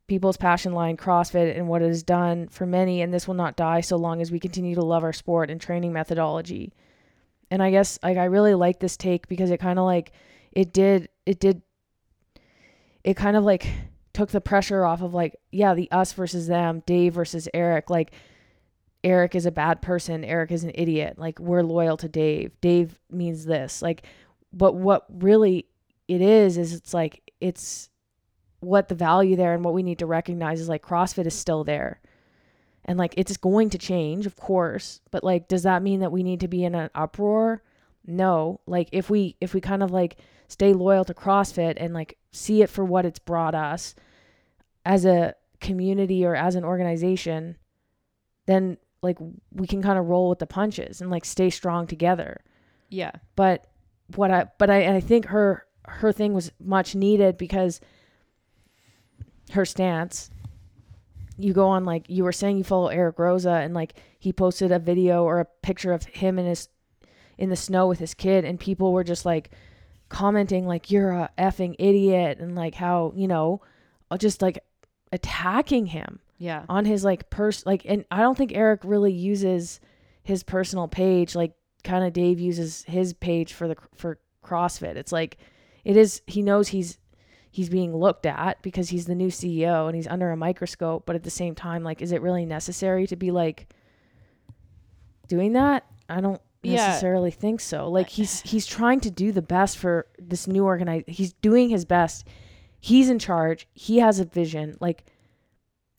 People's 0.08 0.36
passion 0.36 0.74
line 0.74 0.98
CrossFit 0.98 1.58
and 1.58 1.70
what 1.70 1.82
it 1.82 1.88
has 1.88 2.04
done 2.04 2.50
for 2.50 2.66
many, 2.66 3.02
and 3.02 3.14
this 3.14 3.30
will 3.30 3.34
not 3.34 3.56
die 3.56 3.80
so 3.80 3.96
long 3.96 4.22
as 4.22 4.30
we 4.30 4.42
continue 4.42 4.76
to 4.76 4.84
love 4.84 5.06
our 5.06 5.14
sport 5.14 5.50
and 5.50 5.62
training 5.62 5.94
methodology. 5.94 6.74
And 7.50 7.64
I 7.64 7.72
guess 7.72 7.98
like 8.04 8.18
I 8.18 8.26
really 8.26 8.56
like 8.56 8.82
this 8.82 8.98
take 8.98 9.30
because 9.30 9.50
it 9.50 9.62
kind 9.62 9.80
of 9.80 9.86
like 9.86 10.12
it 10.52 10.74
did 10.74 11.08
it 11.26 11.40
did 11.40 11.62
it 13.06 13.16
kind 13.16 13.38
of 13.38 13.46
like 13.46 13.66
took 14.12 14.32
the 14.32 14.42
pressure 14.42 14.84
off 14.84 15.02
of 15.02 15.14
like 15.14 15.38
yeah 15.50 15.74
the 15.74 15.90
us 15.92 16.12
versus 16.12 16.48
them 16.48 16.84
Dave 16.86 17.14
versus 17.14 17.48
Eric 17.54 17.90
like 17.90 18.12
Eric 19.04 19.36
is 19.36 19.46
a 19.46 19.52
bad 19.52 19.82
person 19.82 20.24
Eric 20.24 20.52
is 20.52 20.64
an 20.64 20.72
idiot 20.76 21.18
like 21.18 21.40
we're 21.40 21.64
loyal 21.64 21.98
to 21.98 22.08
Dave 22.08 22.52
Dave 22.62 23.00
means 23.12 23.46
this 23.46 23.82
like 23.82 24.04
but 24.52 24.76
what 24.76 25.06
really 25.10 25.66
it 26.08 26.22
is 26.22 26.58
is 26.58 26.74
it's 26.74 26.94
like 26.94 27.32
it's 27.42 27.90
what 28.64 28.88
the 28.88 28.96
value 28.96 29.36
there 29.36 29.54
and 29.54 29.64
what 29.64 29.74
we 29.74 29.84
need 29.84 30.00
to 30.00 30.06
recognize 30.06 30.60
is 30.60 30.70
like 30.70 30.82
CrossFit 30.82 31.28
is 31.28 31.34
still 31.34 31.64
there. 31.64 32.00
And 32.86 32.98
like 32.98 33.14
it's 33.18 33.38
going 33.38 33.70
to 33.72 33.78
change, 33.78 34.26
of 34.26 34.36
course, 34.36 35.02
but 35.12 35.24
like 35.24 35.48
does 35.48 35.64
that 35.64 35.84
mean 35.84 36.00
that 36.02 36.12
we 36.12 36.24
need 36.24 36.40
to 36.42 36.48
be 36.48 36.64
in 36.64 36.76
an 36.76 36.90
uproar? 36.96 37.64
No. 38.06 38.60
Like 38.66 38.90
if 38.92 39.10
we 39.10 39.36
if 39.40 39.54
we 39.54 39.62
kind 39.62 39.84
of 39.84 39.92
like 39.92 40.18
stay 40.48 40.74
loyal 40.74 41.06
to 41.06 41.14
CrossFit 41.14 41.76
and 41.78 41.94
like 41.94 42.18
see 42.32 42.62
it 42.62 42.70
for 42.70 42.84
what 42.84 43.06
it's 43.06 43.20
brought 43.20 43.56
us 43.56 43.96
as 44.86 45.06
a 45.06 45.36
community 45.62 46.26
or 46.26 46.36
as 46.36 46.56
an 46.56 46.66
organization, 46.66 47.58
then 48.46 48.78
like 49.04 49.18
we 49.52 49.68
can 49.68 49.82
kind 49.82 50.00
of 50.00 50.06
roll 50.06 50.30
with 50.30 50.40
the 50.40 50.48
punches 50.48 51.02
and 51.02 51.12
like 51.12 51.26
stay 51.26 51.50
strong 51.50 51.86
together. 51.86 52.42
Yeah. 52.90 53.12
But 53.36 53.68
what 54.16 54.32
I 54.32 54.48
but 54.58 54.70
I 54.70 54.96
I 54.96 55.00
think 55.00 55.26
her 55.26 55.66
her 55.86 56.12
thing 56.12 56.34
was 56.34 56.52
much 56.60 56.96
needed 56.96 57.38
because 57.38 57.82
her 59.52 59.66
stance 59.66 60.30
you 61.38 61.54
go 61.54 61.68
on 61.68 61.84
like 61.84 62.10
you 62.10 62.24
were 62.24 62.32
saying 62.32 62.58
you 62.58 62.64
follow 62.64 62.88
Eric 62.88 63.18
Roza 63.18 63.64
and 63.64 63.74
like 63.74 63.96
he 64.20 64.32
posted 64.32 64.72
a 64.72 64.80
video 64.80 65.24
or 65.24 65.40
a 65.40 65.46
picture 65.62 65.92
of 65.92 66.04
him 66.06 66.38
in 66.40 66.46
his 66.46 66.70
in 67.38 67.50
the 67.50 67.56
snow 67.56 67.88
with 67.88 68.00
his 68.00 68.14
kid 68.14 68.46
and 68.46 68.60
people 68.60 68.94
were 68.94 69.04
just 69.04 69.26
like 69.26 69.50
commenting 70.10 70.68
like 70.68 70.92
you're 70.92 71.12
a 71.12 71.30
effing 71.38 71.76
idiot 71.80 72.38
and 72.40 72.56
like 72.56 72.76
how 72.76 73.12
you 73.16 73.28
know 73.28 73.62
uh, 74.12 74.18
just 74.18 74.42
like 74.42 74.60
attacking 75.12 75.88
him 75.88 76.20
Yeah. 76.44 76.66
on 76.68 76.84
his 76.86 77.04
like 77.06 77.30
pers 77.30 77.66
like 77.66 77.84
and 77.86 78.04
I 78.12 78.20
don't 78.22 78.38
think 78.38 78.52
Eric 78.54 78.82
really 78.84 79.14
uses 79.14 79.80
his 80.24 80.44
personal 80.44 80.88
page 80.88 81.36
like 81.36 81.54
kind 81.84 82.04
of 82.06 82.12
Dave 82.14 82.40
uses 82.40 82.84
his 82.84 83.14
page 83.14 83.54
for 83.54 83.68
the 83.70 83.76
for 83.96 84.20
CrossFit. 84.44 84.96
It's 84.98 85.12
like 85.12 85.38
it 85.86 85.96
is 85.98 86.22
he 86.28 86.42
knows 86.42 86.68
he's 86.70 86.98
he's 87.50 87.70
being 87.70 87.96
looked 87.96 88.26
at 88.26 88.62
because 88.62 88.90
he's 88.90 89.06
the 89.06 89.16
new 89.16 89.28
CEO 89.30 89.88
and 89.88 89.96
he's 89.96 90.08
under 90.08 90.32
a 90.32 90.38
microscope, 90.38 91.06
but 91.06 91.16
at 91.16 91.24
the 91.24 91.30
same 91.30 91.56
time 91.56 91.84
like 91.84 92.02
is 92.02 92.12
it 92.12 92.22
really 92.22 92.46
necessary 92.46 93.08
to 93.08 93.16
be 93.16 93.32
like 93.32 93.74
doing 95.28 95.54
that? 95.54 95.86
I 96.10 96.22
don't 96.22 96.42
Yeah. 96.62 96.88
necessarily 96.88 97.32
think 97.32 97.60
so. 97.62 97.90
Like 97.90 98.10
he's 98.10 98.42
he's 98.52 98.66
trying 98.66 99.00
to 99.02 99.12
do 99.12 99.32
the 99.32 99.42
best 99.42 99.78
for 99.78 100.08
this 100.20 100.48
new 100.48 100.66
organize 100.66 101.04
he's 101.08 101.34
doing 101.34 101.70
his 101.70 101.86
best. 101.86 102.28
He's 102.80 103.10
in 103.10 103.20
charge. 103.20 103.68
He 103.74 104.00
has 104.00 104.20
a 104.20 104.26
vision. 104.26 104.76
Like 104.82 105.06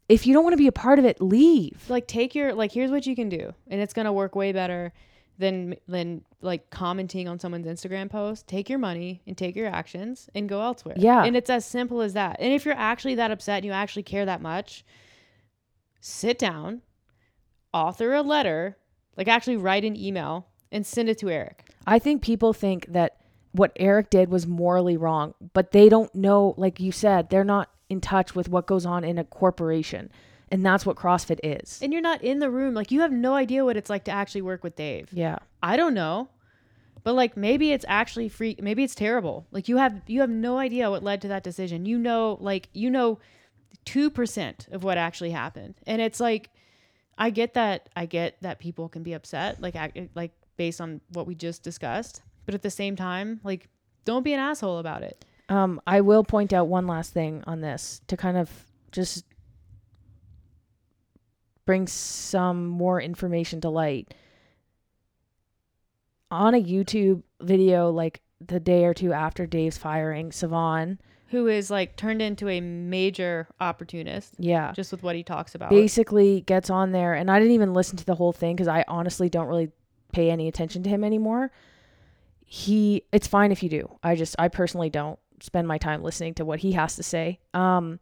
if 0.08 0.26
you 0.26 0.34
don't 0.34 0.44
want 0.44 0.52
to 0.52 0.58
be 0.58 0.66
a 0.66 0.72
part 0.72 0.98
of 0.98 1.04
it, 1.04 1.20
leave. 1.20 1.88
like 1.88 2.06
take 2.06 2.34
your 2.34 2.54
like 2.54 2.72
here's 2.72 2.90
what 2.90 3.06
you 3.06 3.16
can 3.16 3.28
do 3.28 3.54
and 3.68 3.80
it's 3.80 3.92
going 3.92 4.06
to 4.06 4.12
work 4.12 4.34
way 4.34 4.52
better 4.52 4.92
than 5.38 5.76
than 5.88 6.24
like 6.40 6.70
commenting 6.70 7.26
on 7.28 7.38
someone's 7.38 7.66
Instagram 7.66 8.10
post. 8.10 8.46
Take 8.46 8.68
your 8.68 8.78
money 8.78 9.22
and 9.26 9.36
take 9.36 9.56
your 9.56 9.68
actions 9.68 10.28
and 10.34 10.48
go 10.48 10.60
elsewhere. 10.60 10.94
Yeah. 10.98 11.24
And 11.24 11.36
it's 11.36 11.50
as 11.50 11.64
simple 11.64 12.00
as 12.00 12.12
that. 12.12 12.36
And 12.38 12.52
if 12.52 12.64
you're 12.64 12.74
actually 12.74 13.14
that 13.16 13.30
upset 13.30 13.58
and 13.58 13.64
you 13.64 13.72
actually 13.72 14.02
care 14.02 14.26
that 14.26 14.42
much, 14.42 14.84
sit 16.00 16.38
down, 16.38 16.82
author 17.72 18.12
a 18.14 18.22
letter, 18.22 18.76
like 19.16 19.28
actually 19.28 19.56
write 19.56 19.84
an 19.84 19.96
email 19.96 20.48
and 20.70 20.86
send 20.86 21.08
it 21.08 21.18
to 21.18 21.30
Eric. 21.30 21.64
I 21.86 21.98
think 21.98 22.22
people 22.22 22.52
think 22.52 22.86
that 22.88 23.16
what 23.52 23.72
Eric 23.76 24.10
did 24.10 24.28
was 24.30 24.46
morally 24.46 24.96
wrong, 24.96 25.34
but 25.52 25.70
they 25.70 25.88
don't 25.88 26.12
know, 26.14 26.54
like 26.56 26.80
you 26.80 26.92
said, 26.92 27.30
they're 27.30 27.44
not 27.44 27.70
in 27.88 28.00
touch 28.00 28.34
with 28.34 28.48
what 28.48 28.66
goes 28.66 28.86
on 28.86 29.04
in 29.04 29.18
a 29.18 29.24
corporation. 29.24 30.10
And 30.50 30.64
that's 30.64 30.86
what 30.86 30.96
CrossFit 30.96 31.40
is. 31.42 31.80
And 31.82 31.92
you're 31.92 32.02
not 32.02 32.22
in 32.22 32.38
the 32.38 32.50
room. 32.50 32.74
Like 32.74 32.90
you 32.90 33.00
have 33.00 33.12
no 33.12 33.34
idea 33.34 33.64
what 33.64 33.76
it's 33.76 33.90
like 33.90 34.04
to 34.04 34.10
actually 34.10 34.42
work 34.42 34.62
with 34.62 34.76
Dave. 34.76 35.08
Yeah. 35.12 35.38
I 35.62 35.76
don't 35.76 35.94
know. 35.94 36.28
But 37.02 37.14
like 37.14 37.36
maybe 37.36 37.72
it's 37.72 37.84
actually 37.88 38.28
free 38.28 38.56
maybe 38.60 38.82
it's 38.82 38.94
terrible. 38.94 39.46
Like 39.50 39.68
you 39.68 39.76
have 39.76 40.02
you 40.06 40.20
have 40.20 40.30
no 40.30 40.58
idea 40.58 40.90
what 40.90 41.02
led 41.02 41.20
to 41.22 41.28
that 41.28 41.44
decision. 41.44 41.86
You 41.86 41.98
know 41.98 42.38
like 42.40 42.68
you 42.72 42.90
know 42.90 43.18
2% 43.84 44.72
of 44.72 44.84
what 44.84 44.96
actually 44.96 45.30
happened. 45.30 45.74
And 45.86 46.00
it's 46.00 46.20
like 46.20 46.50
I 47.18 47.30
get 47.30 47.54
that 47.54 47.88
I 47.94 48.06
get 48.06 48.36
that 48.40 48.58
people 48.58 48.88
can 48.88 49.02
be 49.02 49.12
upset 49.12 49.60
like 49.60 49.76
like 50.14 50.32
based 50.56 50.80
on 50.80 51.00
what 51.12 51.26
we 51.26 51.34
just 51.34 51.62
discussed, 51.62 52.22
but 52.46 52.54
at 52.54 52.62
the 52.62 52.70
same 52.70 52.96
time 52.96 53.40
like 53.44 53.68
don't 54.04 54.22
be 54.22 54.32
an 54.32 54.40
asshole 54.40 54.78
about 54.78 55.02
it. 55.02 55.24
Um, 55.48 55.80
I 55.86 56.00
will 56.00 56.24
point 56.24 56.52
out 56.52 56.68
one 56.68 56.86
last 56.86 57.12
thing 57.12 57.44
on 57.46 57.60
this 57.60 58.00
to 58.08 58.16
kind 58.16 58.36
of 58.36 58.50
just 58.92 59.24
bring 61.66 61.86
some 61.86 62.66
more 62.66 63.00
information 63.00 63.60
to 63.62 63.68
light. 63.68 64.14
On 66.30 66.54
a 66.54 66.62
YouTube 66.62 67.22
video, 67.40 67.90
like 67.90 68.20
the 68.44 68.60
day 68.60 68.84
or 68.84 68.94
two 68.94 69.12
after 69.12 69.46
Dave's 69.46 69.78
firing, 69.78 70.30
Sevan, 70.30 70.98
Who 71.28 71.46
is 71.46 71.70
like 71.70 71.96
turned 71.96 72.22
into 72.22 72.48
a 72.48 72.60
major 72.60 73.48
opportunist 73.60 74.34
yeah, 74.38 74.72
just 74.72 74.90
with 74.90 75.02
what 75.02 75.16
he 75.16 75.22
talks 75.22 75.54
about. 75.54 75.70
basically 75.70 76.40
gets 76.42 76.70
on 76.70 76.92
there, 76.92 77.14
and 77.14 77.30
I 77.30 77.38
didn't 77.38 77.54
even 77.54 77.74
listen 77.74 77.96
to 77.98 78.04
the 78.04 78.14
whole 78.14 78.32
thing 78.32 78.56
because 78.56 78.68
I 78.68 78.84
honestly 78.88 79.28
don't 79.28 79.46
really 79.46 79.70
pay 80.12 80.30
any 80.30 80.48
attention 80.48 80.82
to 80.84 80.90
him 80.90 81.04
anymore. 81.04 81.50
He, 82.46 83.04
it's 83.12 83.26
fine 83.26 83.52
if 83.52 83.62
you 83.62 83.68
do. 83.68 83.98
I 84.02 84.16
just, 84.16 84.36
I 84.38 84.48
personally 84.48 84.90
don't 84.90 85.18
spend 85.44 85.68
my 85.68 85.78
time 85.78 86.02
listening 86.02 86.34
to 86.34 86.44
what 86.44 86.60
he 86.60 86.72
has 86.72 86.96
to 86.96 87.02
say. 87.02 87.38
Um, 87.52 88.00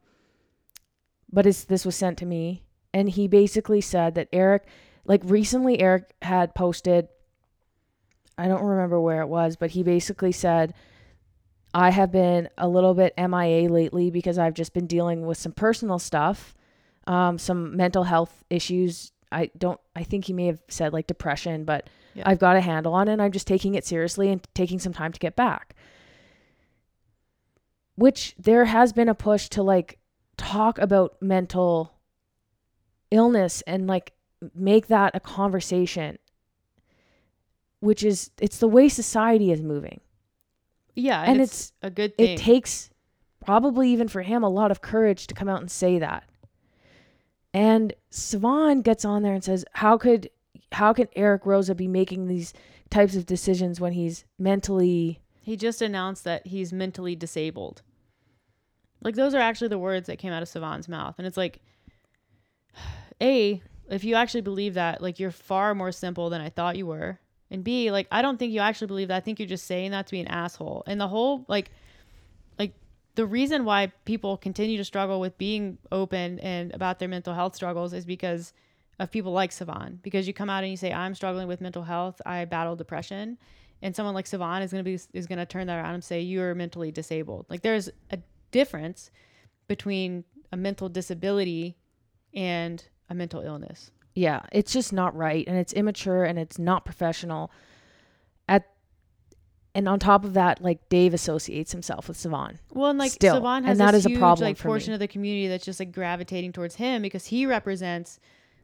but 1.32 1.46
it's, 1.46 1.64
this 1.64 1.84
was 1.84 1.96
sent 1.96 2.18
to 2.18 2.26
me, 2.26 2.62
and 2.94 3.08
he 3.08 3.26
basically 3.26 3.80
said 3.80 4.14
that 4.14 4.28
Eric, 4.32 4.66
like 5.04 5.22
recently, 5.24 5.80
Eric 5.80 6.14
had 6.22 6.54
posted. 6.54 7.08
I 8.38 8.48
don't 8.48 8.62
remember 8.62 9.00
where 9.00 9.20
it 9.20 9.28
was, 9.28 9.56
but 9.56 9.70
he 9.72 9.82
basically 9.82 10.32
said, 10.32 10.74
I 11.74 11.90
have 11.90 12.12
been 12.12 12.48
a 12.58 12.68
little 12.68 12.94
bit 12.94 13.14
MIA 13.16 13.68
lately 13.70 14.10
because 14.10 14.38
I've 14.38 14.54
just 14.54 14.74
been 14.74 14.86
dealing 14.86 15.26
with 15.26 15.38
some 15.38 15.52
personal 15.52 15.98
stuff, 15.98 16.54
um, 17.06 17.38
some 17.38 17.76
mental 17.76 18.04
health 18.04 18.44
issues. 18.50 19.12
I 19.30 19.50
don't, 19.56 19.80
I 19.96 20.02
think 20.04 20.26
he 20.26 20.32
may 20.34 20.46
have 20.46 20.60
said 20.68 20.92
like 20.92 21.06
depression, 21.06 21.64
but 21.64 21.88
Yeah. 22.14 22.24
I've 22.26 22.38
got 22.38 22.56
a 22.56 22.60
handle 22.60 22.92
on 22.94 23.08
it 23.08 23.14
and 23.14 23.22
I'm 23.22 23.32
just 23.32 23.46
taking 23.46 23.74
it 23.74 23.86
seriously 23.86 24.30
and 24.30 24.46
taking 24.54 24.78
some 24.78 24.92
time 24.92 25.12
to 25.12 25.18
get 25.18 25.34
back. 25.34 25.74
Which 27.94 28.34
there 28.38 28.64
has 28.64 28.92
been 28.92 29.08
a 29.08 29.14
push 29.14 29.48
to 29.50 29.62
like 29.62 29.98
talk 30.36 30.78
about 30.78 31.20
mental 31.20 31.94
illness 33.10 33.62
and 33.66 33.86
like 33.86 34.12
make 34.54 34.86
that 34.88 35.14
a 35.14 35.20
conversation, 35.20 36.18
which 37.80 38.02
is, 38.02 38.30
it's 38.40 38.58
the 38.58 38.68
way 38.68 38.88
society 38.88 39.52
is 39.52 39.60
moving 39.60 40.00
yeah, 40.94 41.22
and, 41.22 41.32
and 41.32 41.40
it's, 41.40 41.72
a 41.82 41.90
good 41.90 42.16
thing. 42.16 42.30
it 42.30 42.38
takes 42.38 42.90
probably 43.44 43.90
even 43.90 44.08
for 44.08 44.22
him 44.22 44.42
a 44.42 44.48
lot 44.48 44.70
of 44.70 44.80
courage 44.80 45.26
to 45.26 45.34
come 45.34 45.48
out 45.48 45.60
and 45.60 45.70
say 45.70 45.98
that. 45.98 46.24
And 47.54 47.94
Sevan 48.10 48.82
gets 48.82 49.04
on 49.04 49.22
there 49.22 49.34
and 49.34 49.44
says, 49.44 49.64
"How 49.72 49.98
could 49.98 50.30
how 50.72 50.92
can 50.92 51.08
Eric 51.14 51.44
Roza 51.44 51.76
be 51.76 51.88
making 51.88 52.26
these 52.26 52.54
types 52.90 53.14
of 53.14 53.26
decisions 53.26 53.80
when 53.80 53.92
he's 53.92 54.24
mentally 54.38 55.20
He 55.42 55.56
just 55.56 55.82
announced 55.82 56.24
that 56.24 56.46
he's 56.46 56.72
mentally 56.72 57.16
disabled. 57.16 57.82
Like 59.02 59.16
those 59.16 59.34
are 59.34 59.40
actually 59.40 59.68
the 59.68 59.78
words 59.78 60.06
that 60.06 60.18
came 60.18 60.32
out 60.32 60.42
of 60.42 60.48
Sevan's 60.48 60.88
mouth. 60.88 61.16
And 61.18 61.26
it's 61.26 61.36
like 61.36 61.60
A, 63.20 63.60
if 63.90 64.04
you 64.04 64.14
actually 64.14 64.40
believe 64.42 64.74
that, 64.74 65.02
like 65.02 65.18
you're 65.18 65.32
far 65.32 65.74
more 65.74 65.92
simple 65.92 66.30
than 66.30 66.40
I 66.40 66.48
thought 66.48 66.76
you 66.76 66.86
were. 66.86 67.18
And 67.50 67.64
B, 67.64 67.90
like 67.90 68.06
I 68.10 68.22
don't 68.22 68.38
think 68.38 68.52
you 68.52 68.60
actually 68.60 68.86
believe 68.86 69.08
that. 69.08 69.16
I 69.16 69.20
think 69.20 69.38
you're 69.40 69.48
just 69.48 69.66
saying 69.66 69.90
that 69.90 70.06
to 70.06 70.12
be 70.12 70.20
an 70.20 70.28
asshole. 70.28 70.84
And 70.86 71.00
the 71.00 71.08
whole 71.08 71.44
like 71.48 71.70
like 72.58 72.74
the 73.16 73.26
reason 73.26 73.64
why 73.64 73.92
people 74.04 74.36
continue 74.36 74.78
to 74.78 74.84
struggle 74.84 75.18
with 75.18 75.36
being 75.38 75.78
open 75.90 76.38
and 76.38 76.72
about 76.72 77.00
their 77.00 77.08
mental 77.08 77.34
health 77.34 77.56
struggles 77.56 77.92
is 77.92 78.04
because 78.04 78.52
of 79.00 79.10
people 79.10 79.32
like 79.32 79.50
Sevan. 79.50 80.00
Because 80.02 80.26
you 80.26 80.32
come 80.32 80.48
out 80.48 80.62
and 80.62 80.70
you 80.70 80.76
say, 80.76 80.92
I'm 80.92 81.14
struggling 81.14 81.48
with 81.48 81.60
mental 81.60 81.82
health, 81.82 82.22
I 82.24 82.44
battle 82.44 82.76
depression. 82.76 83.38
And 83.82 83.94
someone 83.96 84.14
like 84.14 84.26
Sevan 84.26 84.62
is 84.62 84.70
gonna 84.70 84.84
be 84.84 84.98
is 85.12 85.26
gonna 85.26 85.44
turn 85.44 85.66
that 85.66 85.78
around 85.78 85.94
and 85.94 86.04
say, 86.04 86.20
You're 86.20 86.54
mentally 86.54 86.92
disabled. 86.92 87.46
Like 87.50 87.62
there's 87.62 87.88
a 88.10 88.18
difference 88.52 89.10
between 89.66 90.24
a 90.52 90.56
mental 90.56 90.88
disability 90.88 91.76
and 92.34 92.84
a 93.10 93.14
mental 93.14 93.40
illness. 93.40 93.90
Yeah, 94.14 94.42
it's 94.52 94.72
just 94.72 94.92
not 94.92 95.16
right 95.16 95.44
and 95.46 95.56
it's 95.56 95.72
immature 95.72 96.24
and 96.24 96.38
it's 96.38 96.58
not 96.58 96.84
professional. 96.84 97.50
At 98.48 98.68
and 99.74 99.88
on 99.88 99.98
top 99.98 100.24
of 100.24 100.34
that, 100.34 100.62
like 100.62 100.88
Dave 100.88 101.14
associates 101.14 101.72
himself 101.72 102.08
with 102.08 102.18
Sevan. 102.18 102.58
Well, 102.72 102.90
and 102.90 102.98
like 102.98 103.12
Still, 103.12 103.40
Sevan 103.40 103.58
and 103.58 103.66
has 103.66 103.78
that 103.78 103.92
this 103.92 104.00
is 104.00 104.06
a 104.06 104.10
huge 104.10 104.18
problem 104.18 104.48
like 104.48 104.58
portion 104.58 104.90
me. 104.90 104.94
of 104.94 105.00
the 105.00 105.08
community 105.08 105.48
that's 105.48 105.64
just 105.64 105.80
like 105.80 105.92
gravitating 105.92 106.52
towards 106.52 106.76
him 106.76 107.02
because 107.02 107.26
he 107.26 107.46
represents 107.46 108.20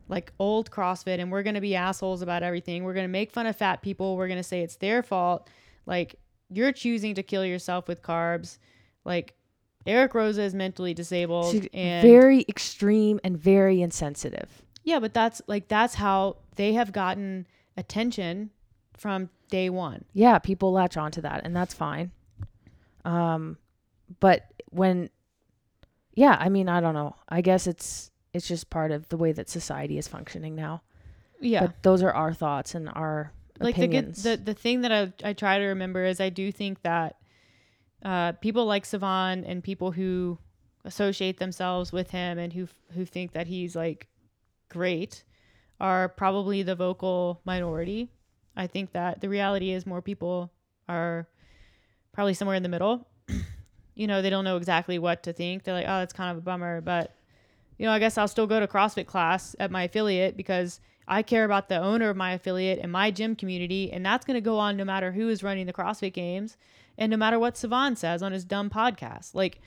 like 0.09 0.33
old 0.39 0.71
CrossFit 0.71 1.21
and 1.21 1.31
we're 1.31 1.43
gonna 1.43 1.61
be 1.61 1.75
assholes 1.75 2.23
about 2.23 2.43
everything. 2.43 2.85
We're 2.85 2.95
gonna 2.95 3.09
make 3.09 3.31
fun 3.31 3.47
of 3.47 3.57
fat 3.57 3.83
people. 3.83 4.17
We're 4.17 4.29
gonna 4.29 4.43
say 4.43 4.63
it's 4.63 4.77
their 4.77 5.03
fault. 5.03 5.49
Like 5.87 6.17
you're 6.51 6.73
choosing 6.73 7.15
to 7.15 7.23
kill 7.23 7.45
yourself 7.45 7.89
with 7.89 8.03
carbs. 8.03 8.59
Like 9.05 9.35
Eric 9.87 10.13
Roza 10.13 10.41
is 10.41 10.55
mentally 10.55 10.95
disabled 10.95 11.53
She's 11.53 11.69
and 11.73 12.07
very 12.07 12.45
extreme 12.49 13.21
and 13.23 13.39
very 13.39 13.81
insensitive. 13.83 14.63
yeah, 14.85 14.99
but 14.99 15.15
that's 15.15 15.41
like 15.47 15.69
that's 15.69 15.95
how 15.95 16.39
they 16.57 16.73
have 16.73 16.93
gotten 16.93 17.47
attention 17.77 18.51
from 18.97 19.31
day 19.51 19.71
one. 19.71 20.05
Yeah, 20.13 20.39
people 20.39 20.73
latch 20.73 20.97
onto 20.97 21.21
that 21.21 21.43
and 21.45 21.55
that's 21.55 21.75
fine. 21.75 22.11
Um 23.05 23.59
but 24.21 24.47
when 24.71 25.11
yeah, 26.15 26.37
I 26.41 26.49
mean, 26.49 26.69
I 26.69 26.81
don't 26.81 26.95
know. 26.95 27.15
I 27.29 27.43
guess 27.43 27.67
it's 27.69 28.11
it's 28.33 28.49
just 28.49 28.71
part 28.71 28.91
of 28.91 29.09
the 29.09 29.17
way 29.17 29.33
that 29.33 29.49
society 29.49 29.99
is 29.99 30.09
functioning 30.09 30.55
now. 30.55 30.83
Yeah. 31.41 31.67
But 31.67 31.83
those 31.83 32.03
are 32.03 32.13
our 32.13 32.33
thoughts 32.33 32.75
and 32.75 32.89
our 32.91 33.33
like 33.61 33.75
the 33.75 33.83
good 33.83 33.89
opinions. 33.89 34.23
the 34.23 34.37
the 34.37 34.55
thing 34.55 34.83
that 34.83 34.93
I 34.93 35.13
I 35.25 35.33
try 35.33 35.59
to 35.59 35.67
remember 35.67 36.05
is 36.05 36.21
I 36.21 36.29
do 36.31 36.53
think 36.53 36.83
that 36.83 37.17
uh, 38.05 38.33
people 38.33 38.67
like 38.67 38.85
Sevan 38.85 39.45
and 39.47 39.63
people 39.63 39.93
who 39.93 40.39
associate 40.85 41.39
themselves 41.39 41.93
with 41.93 42.11
him 42.11 42.39
and 42.39 42.53
who 42.53 42.69
who 42.95 43.05
think 43.05 43.33
that 43.33 43.47
he's 43.47 43.75
like 43.75 44.09
great 44.69 45.25
are 45.81 46.09
probably 46.09 46.63
the 46.63 46.75
vocal 46.75 47.41
minority. 47.45 48.11
I 48.57 48.67
think 48.67 48.93
that 48.93 49.21
the 49.21 49.29
reality 49.29 49.71
is 49.71 49.87
more 49.87 50.03
people 50.03 50.51
are 50.89 51.29
probably 52.13 52.35
somewhere 52.35 52.57
in 52.57 52.63
the 52.63 52.69
middle. 52.69 53.07
you 53.95 54.07
know, 54.07 54.23
they 54.23 54.31
don't 54.31 54.45
know 54.45 54.57
exactly 54.57 54.99
what 54.99 55.23
to 55.25 55.33
think. 55.33 55.63
They're 55.63 55.75
like, 55.75 55.87
"Oh, 55.87 55.99
that's 55.99 56.13
kind 56.13 56.31
of 56.31 56.39
a 56.39 56.41
bummer," 56.41 56.81
but 56.81 57.15
you 57.79 57.87
know, 57.87 57.93
I 57.93 57.99
guess 57.99 58.19
I'll 58.19 58.29
still 58.29 58.47
go 58.47 58.61
to 58.61 58.67
CrossFit 58.67 59.07
class 59.07 59.57
at 59.59 59.71
my 59.71 59.85
affiliate 59.85 60.37
because 60.37 60.81
I 61.07 61.23
care 61.23 61.45
about 61.45 61.69
the 61.69 61.79
owner 61.79 62.11
of 62.11 62.17
my 62.17 62.33
affiliate 62.33 62.81
and 62.81 62.93
my 62.93 63.11
gym 63.11 63.35
community, 63.35 63.91
and 63.93 64.05
that's 64.05 64.27
going 64.27 64.35
to 64.35 64.41
go 64.43 64.59
on 64.59 64.77
no 64.77 64.85
matter 64.85 65.13
who 65.13 65.29
is 65.29 65.43
running 65.43 65.67
the 65.67 65.73
CrossFit 65.73 66.13
Games, 66.13 66.57
and 66.99 67.11
no 67.11 67.17
matter 67.17 67.39
what 67.39 67.55
Sevan 67.55 67.97
says 67.97 68.23
on 68.23 68.33
his 68.33 68.45
dumb 68.45 68.69
podcast. 68.69 69.35
Like, 69.35 69.61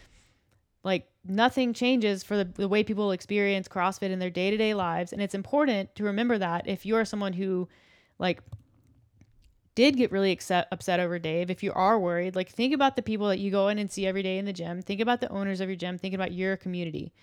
like 0.84 1.08
nothing 1.26 1.74
changes 1.74 2.24
for 2.24 2.38
the, 2.38 2.46
the 2.46 2.68
way 2.68 2.84
people 2.84 3.12
experience 3.12 3.68
CrossFit 3.68 4.12
in 4.12 4.20
their 4.20 4.30
day 4.30 4.52
to 4.52 4.58
day 4.58 4.74
lives, 4.74 5.14
and 5.14 5.22
it's 5.22 5.34
important 5.34 5.96
to 5.96 6.04
remember 6.04 6.38
that 6.38 6.68
if 6.68 6.86
you 6.86 6.96
are 6.98 7.06
someone 7.06 7.34
who, 7.34 7.68
like, 8.20 8.42
did 9.74 9.96
get 9.96 10.12
really 10.12 10.34
upset, 10.34 10.68
upset 10.72 11.00
over 11.00 11.18
Dave, 11.18 11.50
if 11.50 11.64
you 11.64 11.72
are 11.74 11.98
worried, 11.98 12.36
like 12.36 12.50
think 12.50 12.74
about 12.74 12.96
the 12.96 13.02
people 13.02 13.30
that 13.30 13.40
you 13.40 13.50
go 13.50 13.70
in 13.70 13.80
and 13.80 13.90
see 13.90 14.06
every 14.06 14.22
day 14.22 14.38
in 14.38 14.46
the 14.46 14.54
gym. 14.54 14.82
Think 14.82 15.00
about 15.00 15.22
the 15.22 15.30
owners 15.30 15.62
of 15.62 15.70
your 15.70 15.78
gym. 15.78 15.98
Think 15.98 16.14
about 16.14 16.34
your 16.34 16.58
community. 16.58 17.14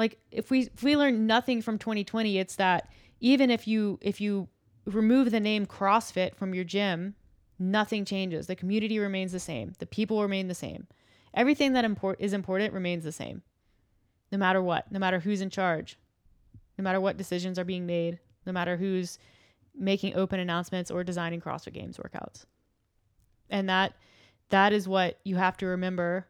Like 0.00 0.18
if 0.30 0.50
we 0.50 0.60
if 0.62 0.82
we 0.82 0.96
learn 0.96 1.26
nothing 1.26 1.60
from 1.60 1.76
2020, 1.76 2.38
it's 2.38 2.56
that 2.56 2.88
even 3.20 3.50
if 3.50 3.68
you 3.68 3.98
if 4.00 4.18
you 4.18 4.48
remove 4.86 5.30
the 5.30 5.40
name 5.40 5.66
CrossFit 5.66 6.34
from 6.34 6.54
your 6.54 6.64
gym, 6.64 7.14
nothing 7.58 8.06
changes. 8.06 8.46
The 8.46 8.56
community 8.56 8.98
remains 8.98 9.32
the 9.32 9.38
same. 9.38 9.74
The 9.78 9.84
people 9.84 10.22
remain 10.22 10.48
the 10.48 10.54
same. 10.54 10.86
Everything 11.34 11.74
that 11.74 11.84
import 11.84 12.16
is 12.18 12.32
important 12.32 12.72
remains 12.72 13.04
the 13.04 13.12
same. 13.12 13.42
No 14.32 14.38
matter 14.38 14.62
what, 14.62 14.90
no 14.90 14.98
matter 14.98 15.20
who's 15.20 15.42
in 15.42 15.50
charge, 15.50 15.98
no 16.78 16.82
matter 16.82 16.98
what 16.98 17.18
decisions 17.18 17.58
are 17.58 17.64
being 17.64 17.84
made, 17.84 18.20
no 18.46 18.52
matter 18.52 18.78
who's 18.78 19.18
making 19.74 20.16
open 20.16 20.40
announcements 20.40 20.90
or 20.90 21.04
designing 21.04 21.42
CrossFit 21.42 21.74
Games 21.74 21.98
workouts. 21.98 22.46
And 23.50 23.68
that 23.68 23.92
that 24.48 24.72
is 24.72 24.88
what 24.88 25.20
you 25.24 25.36
have 25.36 25.58
to 25.58 25.66
remember 25.66 26.26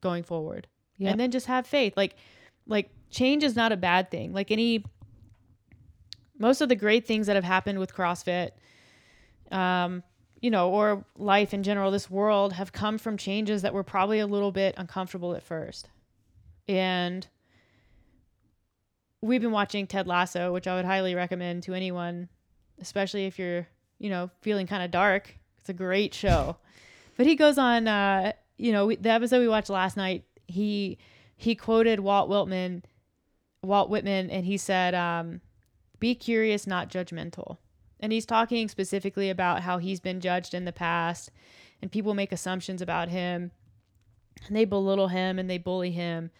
going 0.00 0.22
forward. 0.22 0.68
Yep. 0.98 1.10
And 1.10 1.20
then 1.20 1.32
just 1.32 1.46
have 1.46 1.66
faith. 1.66 1.94
Like 1.96 2.14
like 2.66 2.90
change 3.10 3.42
is 3.42 3.56
not 3.56 3.72
a 3.72 3.76
bad 3.76 4.10
thing. 4.10 4.32
Like 4.32 4.50
any 4.50 4.84
most 6.38 6.60
of 6.60 6.68
the 6.68 6.76
great 6.76 7.06
things 7.06 7.26
that 7.26 7.36
have 7.36 7.44
happened 7.44 7.78
with 7.78 7.94
CrossFit 7.94 8.50
um 9.50 10.02
you 10.40 10.50
know, 10.50 10.70
or 10.70 11.04
life 11.16 11.54
in 11.54 11.62
general, 11.62 11.90
this 11.90 12.10
world 12.10 12.52
have 12.52 12.72
come 12.72 12.98
from 12.98 13.16
changes 13.16 13.62
that 13.62 13.72
were 13.72 13.82
probably 13.82 14.18
a 14.18 14.26
little 14.26 14.52
bit 14.52 14.74
uncomfortable 14.76 15.34
at 15.34 15.42
first. 15.42 15.88
And 16.68 17.26
we've 19.20 19.40
been 19.40 19.50
watching 19.50 19.86
Ted 19.86 20.06
Lasso, 20.06 20.52
which 20.52 20.66
I 20.66 20.76
would 20.76 20.84
highly 20.84 21.14
recommend 21.14 21.62
to 21.64 21.74
anyone, 21.74 22.28
especially 22.80 23.26
if 23.26 23.38
you're, 23.38 23.66
you 23.98 24.10
know, 24.10 24.30
feeling 24.42 24.66
kind 24.66 24.82
of 24.82 24.90
dark. 24.90 25.34
It's 25.58 25.68
a 25.68 25.74
great 25.74 26.12
show. 26.12 26.56
but 27.16 27.26
he 27.26 27.34
goes 27.34 27.56
on, 27.56 27.88
uh, 27.88 28.32
you 28.58 28.72
know, 28.72 28.86
we, 28.86 28.96
the 28.96 29.10
episode 29.10 29.40
we 29.40 29.48
watched 29.48 29.70
last 29.70 29.96
night, 29.96 30.24
he 30.46 30.98
he 31.36 31.54
quoted 31.54 32.00
Walt 32.00 32.28
Whitman, 32.28 32.84
Walt 33.62 33.90
Whitman, 33.90 34.30
and 34.30 34.46
he 34.46 34.56
said, 34.56 34.94
um, 34.94 35.40
"Be 35.98 36.14
curious, 36.14 36.66
not 36.66 36.90
judgmental." 36.90 37.58
And 38.00 38.12
he's 38.12 38.26
talking 38.26 38.68
specifically 38.68 39.30
about 39.30 39.62
how 39.62 39.78
he's 39.78 40.00
been 40.00 40.20
judged 40.20 40.54
in 40.54 40.64
the 40.64 40.72
past, 40.72 41.30
and 41.80 41.92
people 41.92 42.14
make 42.14 42.32
assumptions 42.32 42.82
about 42.82 43.08
him, 43.08 43.52
and 44.46 44.56
they 44.56 44.64
belittle 44.64 45.08
him 45.08 45.38
and 45.38 45.48
they 45.48 45.58
bully 45.58 45.90
him, 45.90 46.30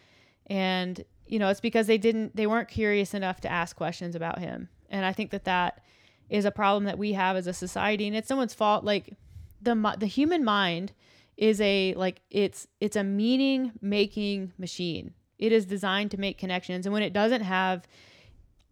and 0.47 1.05
you 1.27 1.39
know 1.39 1.49
it's 1.49 1.61
because 1.61 1.87
they 1.87 1.99
didn't 1.99 2.37
they 2.37 2.47
weren't 2.47 2.69
curious 2.69 3.15
enough 3.15 3.41
to 3.43 3.51
ask 3.51 3.77
questions 3.77 4.15
about 4.15 4.39
him. 4.39 4.69
And 4.89 5.05
i 5.05 5.13
think 5.13 5.31
that 5.31 5.45
that 5.45 5.83
is 6.29 6.45
a 6.45 6.51
problem 6.51 6.85
that 6.85 6.99
we 6.99 7.13
have 7.13 7.37
as 7.37 7.47
a 7.47 7.53
society 7.53 8.07
and 8.07 8.17
it's 8.17 8.29
someone's 8.29 8.55
fault. 8.55 8.85
Like 8.85 9.15
the 9.61 9.75
the 9.99 10.07
human 10.07 10.45
mind 10.45 10.93
is 11.37 11.61
a 11.61 11.95
like 11.95 12.23
it's 12.31 12.67
it's 12.81 12.97
a 12.97 13.05
meaning 13.05 13.73
making 13.81 14.53
machine 14.59 15.13
it 15.39 15.53
is 15.53 15.67
designed 15.67 16.11
to 16.11 16.19
make 16.19 16.39
connections 16.39 16.87
and 16.87 16.93
when 16.93 17.03
it 17.03 17.13
doesn't 17.13 17.43
have 17.43 17.87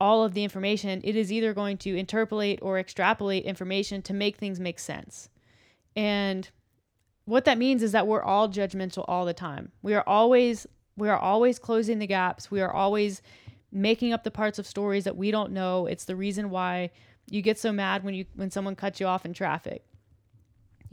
all 0.01 0.25
of 0.25 0.35
the 0.35 0.43
information 0.43 1.01
it 1.05 1.15
is 1.15 1.33
either 1.33 1.53
going 1.53 1.77
to 1.77 1.97
interpolate 1.97 2.59
or 2.63 2.79
extrapolate 2.79 3.45
information 3.45 4.03
to 4.03 4.15
make 4.15 4.37
things 4.37 4.59
make 4.59 4.79
sense 4.79 5.29
and 5.95 6.51
what 7.27 7.45
that 7.45 7.59
means 7.59 7.83
is 7.83 7.93
that 7.93 8.07
we're 8.07 8.23
all 8.23 8.49
judgmental 8.49 9.05
all 9.07 9.25
the 9.25 9.35
time 9.35 9.71
we 9.83 9.95
are 9.95 10.05
always 10.07 10.67
we 10.97 11.09
are 11.09 11.19
always 11.19 11.59
closing 11.59 11.99
the 11.99 12.07
gaps. 12.07 12.51
We 12.51 12.61
are 12.61 12.73
always 12.73 13.23
making 13.73 14.13
up 14.13 14.23
the 14.23 14.31
parts 14.31 14.59
of 14.59 14.67
stories 14.67 15.05
that 15.05 15.17
we 15.17 15.31
don't 15.31 15.53
know. 15.53 15.87
It's 15.87 16.05
the 16.05 16.17
reason 16.17 16.51
why 16.51 16.91
you 17.29 17.43
get 17.43 17.59
so 17.59 17.73
mad 17.73 18.05
when 18.05 18.15
you 18.15 18.27
when 18.35 18.51
someone 18.51 18.77
cuts 18.77 19.01
you 19.01 19.07
off 19.07 19.25
in 19.25 19.33
traffic. 19.33 19.85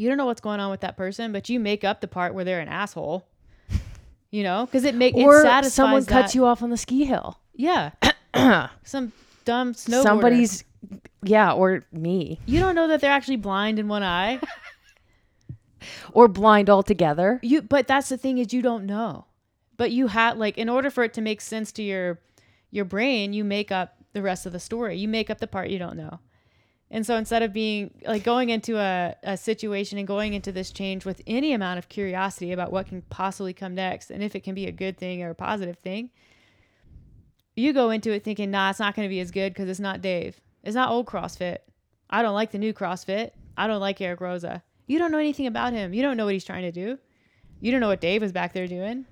You 0.01 0.09
don't 0.09 0.17
know 0.17 0.25
what's 0.25 0.41
going 0.41 0.59
on 0.59 0.71
with 0.71 0.81
that 0.81 0.97
person, 0.97 1.31
but 1.31 1.47
you 1.47 1.59
make 1.59 1.83
up 1.83 2.01
the 2.01 2.07
part 2.07 2.33
where 2.33 2.43
they're 2.43 2.59
an 2.59 2.67
asshole. 2.67 3.27
You 4.33 4.43
know, 4.43 4.65
because 4.65 4.85
it 4.85 4.95
make 4.95 5.13
or 5.13 5.45
it 5.45 5.65
someone 5.65 6.03
that, 6.03 6.09
cuts 6.09 6.35
you 6.35 6.45
off 6.45 6.63
on 6.63 6.69
the 6.69 6.77
ski 6.77 7.03
hill. 7.03 7.37
Yeah, 7.53 7.91
some 8.85 9.11
dumb 9.43 9.73
snowboarder. 9.73 10.03
Somebody's 10.03 10.63
yeah, 11.21 11.51
or 11.51 11.83
me. 11.91 12.39
You 12.45 12.61
don't 12.61 12.73
know 12.73 12.87
that 12.87 13.01
they're 13.01 13.11
actually 13.11 13.35
blind 13.35 13.77
in 13.77 13.89
one 13.89 14.03
eye. 14.03 14.39
Or 16.13 16.27
blind 16.27 16.69
altogether. 16.69 17.39
You, 17.41 17.61
but 17.61 17.87
that's 17.87 18.09
the 18.09 18.17
thing 18.17 18.37
is 18.37 18.53
you 18.53 18.61
don't 18.61 18.85
know. 18.85 19.25
But 19.77 19.91
you 19.91 20.07
have 20.07 20.37
like 20.37 20.57
in 20.57 20.69
order 20.69 20.89
for 20.89 21.03
it 21.03 21.13
to 21.15 21.21
make 21.21 21.41
sense 21.41 21.71
to 21.73 21.83
your 21.83 22.19
your 22.69 22.85
brain, 22.85 23.33
you 23.33 23.43
make 23.43 23.71
up 23.71 23.95
the 24.13 24.21
rest 24.21 24.45
of 24.45 24.53
the 24.53 24.59
story. 24.59 24.97
You 24.97 25.07
make 25.07 25.29
up 25.29 25.39
the 25.39 25.47
part 25.47 25.69
you 25.69 25.79
don't 25.79 25.97
know. 25.97 26.19
And 26.93 27.05
so 27.05 27.15
instead 27.15 27.41
of 27.41 27.53
being 27.53 27.91
like 28.05 28.23
going 28.23 28.49
into 28.49 28.77
a, 28.77 29.15
a 29.23 29.37
situation 29.37 29.97
and 29.97 30.05
going 30.05 30.33
into 30.33 30.51
this 30.51 30.71
change 30.71 31.05
with 31.05 31.21
any 31.25 31.53
amount 31.53 31.79
of 31.79 31.87
curiosity 31.87 32.51
about 32.51 32.71
what 32.71 32.87
can 32.87 33.01
possibly 33.03 33.53
come 33.53 33.73
next 33.73 34.11
and 34.11 34.21
if 34.21 34.35
it 34.35 34.41
can 34.41 34.53
be 34.53 34.67
a 34.67 34.73
good 34.73 34.97
thing 34.97 35.23
or 35.23 35.29
a 35.29 35.35
positive 35.35 35.77
thing, 35.77 36.09
you 37.55 37.71
go 37.71 37.91
into 37.91 38.11
it 38.11 38.25
thinking, 38.25 38.51
nah, 38.51 38.69
it's 38.69 38.79
not 38.79 38.93
going 38.93 39.07
to 39.07 39.09
be 39.09 39.21
as 39.21 39.31
good 39.31 39.53
because 39.53 39.69
it's 39.69 39.79
not 39.79 40.01
Dave. 40.01 40.41
It's 40.63 40.75
not 40.75 40.89
old 40.89 41.05
CrossFit. 41.05 41.59
I 42.09 42.21
don't 42.21 42.33
like 42.33 42.51
the 42.51 42.57
new 42.57 42.73
CrossFit. 42.73 43.31
I 43.55 43.67
don't 43.67 43.79
like 43.79 44.01
Eric 44.01 44.19
Roza. 44.19 44.61
You 44.85 44.99
don't 44.99 45.11
know 45.11 45.17
anything 45.17 45.47
about 45.47 45.71
him. 45.71 45.93
You 45.93 46.01
don't 46.01 46.17
know 46.17 46.25
what 46.25 46.33
he's 46.33 46.43
trying 46.43 46.63
to 46.63 46.71
do. 46.73 46.99
You 47.61 47.71
don't 47.71 47.79
know 47.79 47.87
what 47.87 48.01
Dave 48.01 48.21
is 48.21 48.33
back 48.33 48.51
there 48.51 48.67
doing. 48.67 49.05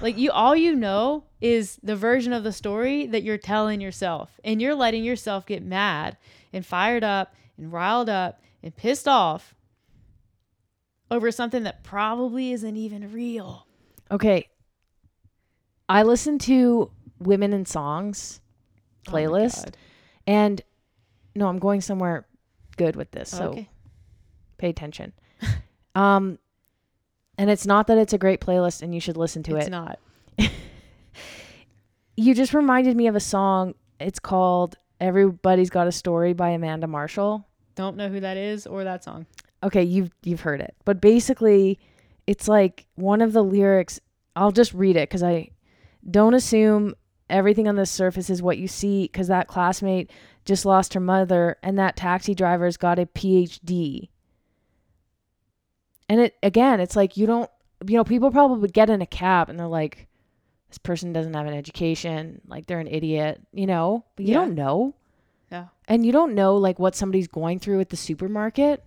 Like 0.00 0.18
you 0.18 0.30
all 0.32 0.56
you 0.56 0.74
know 0.74 1.24
is 1.40 1.78
the 1.82 1.96
version 1.96 2.32
of 2.32 2.44
the 2.44 2.52
story 2.52 3.06
that 3.06 3.22
you're 3.22 3.38
telling 3.38 3.80
yourself. 3.80 4.40
And 4.42 4.60
you're 4.60 4.74
letting 4.74 5.04
yourself 5.04 5.46
get 5.46 5.62
mad 5.62 6.16
and 6.56 6.66
fired 6.66 7.04
up 7.04 7.34
and 7.56 7.72
riled 7.72 8.08
up 8.08 8.40
and 8.62 8.74
pissed 8.74 9.06
off 9.06 9.54
over 11.10 11.30
something 11.30 11.62
that 11.62 11.84
probably 11.84 12.52
isn't 12.52 12.76
even 12.76 13.12
real. 13.12 13.66
Okay. 14.10 14.48
I 15.88 16.02
listen 16.02 16.38
to 16.40 16.90
Women 17.20 17.52
in 17.52 17.64
Songs 17.64 18.40
Oh 19.08 19.12
playlist 19.12 19.66
God. 19.66 19.76
and 20.26 20.62
no, 21.36 21.46
I'm 21.46 21.58
going 21.58 21.80
somewhere 21.80 22.26
good 22.76 22.96
with 22.96 23.12
this. 23.12 23.30
So 23.30 23.50
okay. 23.50 23.68
pay 24.58 24.70
attention. 24.70 25.12
um 25.94 26.38
and 27.38 27.50
it's 27.50 27.66
not 27.66 27.86
that 27.86 27.98
it's 27.98 28.14
a 28.14 28.18
great 28.18 28.40
playlist 28.40 28.82
and 28.82 28.94
you 28.94 29.00
should 29.00 29.16
listen 29.16 29.42
to 29.44 29.56
it's 29.56 29.66
it. 29.66 29.68
It's 29.68 29.70
not. 29.70 29.98
You 32.18 32.34
just 32.34 32.54
reminded 32.54 32.96
me 32.96 33.08
of 33.08 33.14
a 33.14 33.20
song. 33.20 33.74
It's 34.00 34.18
called 34.18 34.78
Everybody's 35.00 35.70
Got 35.70 35.86
a 35.86 35.92
Story 35.92 36.32
by 36.32 36.50
Amanda 36.50 36.86
Marshall. 36.86 37.46
Don't 37.74 37.96
know 37.96 38.08
who 38.08 38.20
that 38.20 38.36
is 38.36 38.66
or 38.66 38.84
that 38.84 39.04
song. 39.04 39.26
okay, 39.62 39.82
you've 39.82 40.10
you've 40.22 40.40
heard 40.40 40.60
it. 40.60 40.74
But 40.84 41.00
basically, 41.00 41.78
it's 42.26 42.48
like 42.48 42.86
one 42.94 43.20
of 43.20 43.32
the 43.32 43.44
lyrics. 43.44 44.00
I'll 44.34 44.52
just 44.52 44.72
read 44.74 44.96
it 44.96 45.08
because 45.08 45.22
I 45.22 45.50
don't 46.10 46.34
assume 46.34 46.94
everything 47.28 47.68
on 47.68 47.76
the 47.76 47.86
surface 47.86 48.30
is 48.30 48.42
what 48.42 48.58
you 48.58 48.68
see. 48.68 49.02
Because 49.04 49.28
that 49.28 49.48
classmate 49.48 50.10
just 50.44 50.64
lost 50.64 50.94
her 50.94 51.00
mother, 51.00 51.56
and 51.62 51.78
that 51.78 51.96
taxi 51.96 52.34
driver's 52.34 52.76
got 52.76 52.98
a 52.98 53.06
PhD. 53.06 54.08
And 56.08 56.20
it 56.20 56.36
again, 56.42 56.80
it's 56.80 56.96
like 56.96 57.16
you 57.16 57.26
don't. 57.26 57.50
You 57.86 57.96
know, 57.98 58.04
people 58.04 58.30
probably 58.30 58.70
get 58.70 58.88
in 58.88 59.02
a 59.02 59.06
cab 59.06 59.50
and 59.50 59.58
they're 59.58 59.66
like, 59.66 60.05
"This 60.76 60.82
person 60.82 61.14
doesn't 61.14 61.32
have 61.32 61.46
an 61.46 61.54
education. 61.54 62.42
Like 62.46 62.66
they're 62.66 62.80
an 62.80 62.86
idiot." 62.86 63.40
You 63.52 63.66
know, 63.66 64.04
but 64.14 64.26
you 64.26 64.32
Yeah. 64.32 64.40
don't 64.40 64.54
know. 64.54 64.94
Yeah. 65.50 65.68
And 65.88 66.04
you 66.04 66.12
don't 66.12 66.34
know 66.34 66.56
like 66.56 66.78
what 66.78 66.94
somebody's 66.94 67.28
going 67.28 67.60
through 67.60 67.80
at 67.80 67.88
the 67.88 67.96
supermarket. 67.96 68.84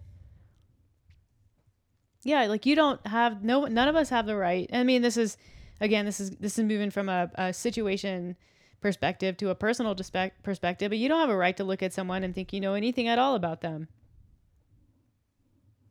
Yeah, 2.24 2.46
like 2.46 2.66
you 2.66 2.76
don't 2.76 3.06
have 3.08 3.44
no 3.44 3.66
none 3.66 3.88
of 3.88 3.96
us 3.96 4.10
have 4.10 4.26
the 4.28 4.36
right. 4.36 4.70
I 4.72 4.84
mean, 4.84 5.02
this 5.02 5.18
is 5.18 5.38
again, 5.82 6.06
this 6.06 6.20
is 6.20 6.32
this 6.32 6.60
is 6.60 6.66
moving 6.66 6.92
from 6.92 7.10
a, 7.10 7.32
a 7.36 7.54
situation 7.54 8.36
perspective 8.82 9.36
to 9.38 9.50
a 9.50 9.56
personal 9.56 9.96
dispe- 9.96 10.32
perspective, 10.44 10.90
but 10.90 10.98
you 10.98 11.10
don't 11.10 11.20
have 11.20 11.30
a 11.30 11.36
right 11.36 11.56
to 11.58 11.64
look 11.64 11.82
at 11.82 11.94
someone 11.94 12.24
and 12.24 12.36
think 12.36 12.54
you 12.54 12.60
know 12.60 12.74
anything 12.76 13.08
at 13.08 13.18
all 13.18 13.36
about 13.36 13.62
them. 13.62 13.88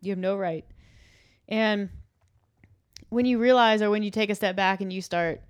You 0.01 0.13
have 0.13 0.19
no 0.19 0.37
right. 0.37 0.65
And 1.49 1.89
when 3.09 3.25
you 3.25 3.39
realize 3.39 3.81
or 3.83 3.91
when 3.91 4.03
you 4.03 4.11
take 4.11 4.31
a 4.31 4.35
step 4.35 4.55
back 4.55 4.81
and 4.81 4.93
you 4.93 5.01
start, 5.03 5.41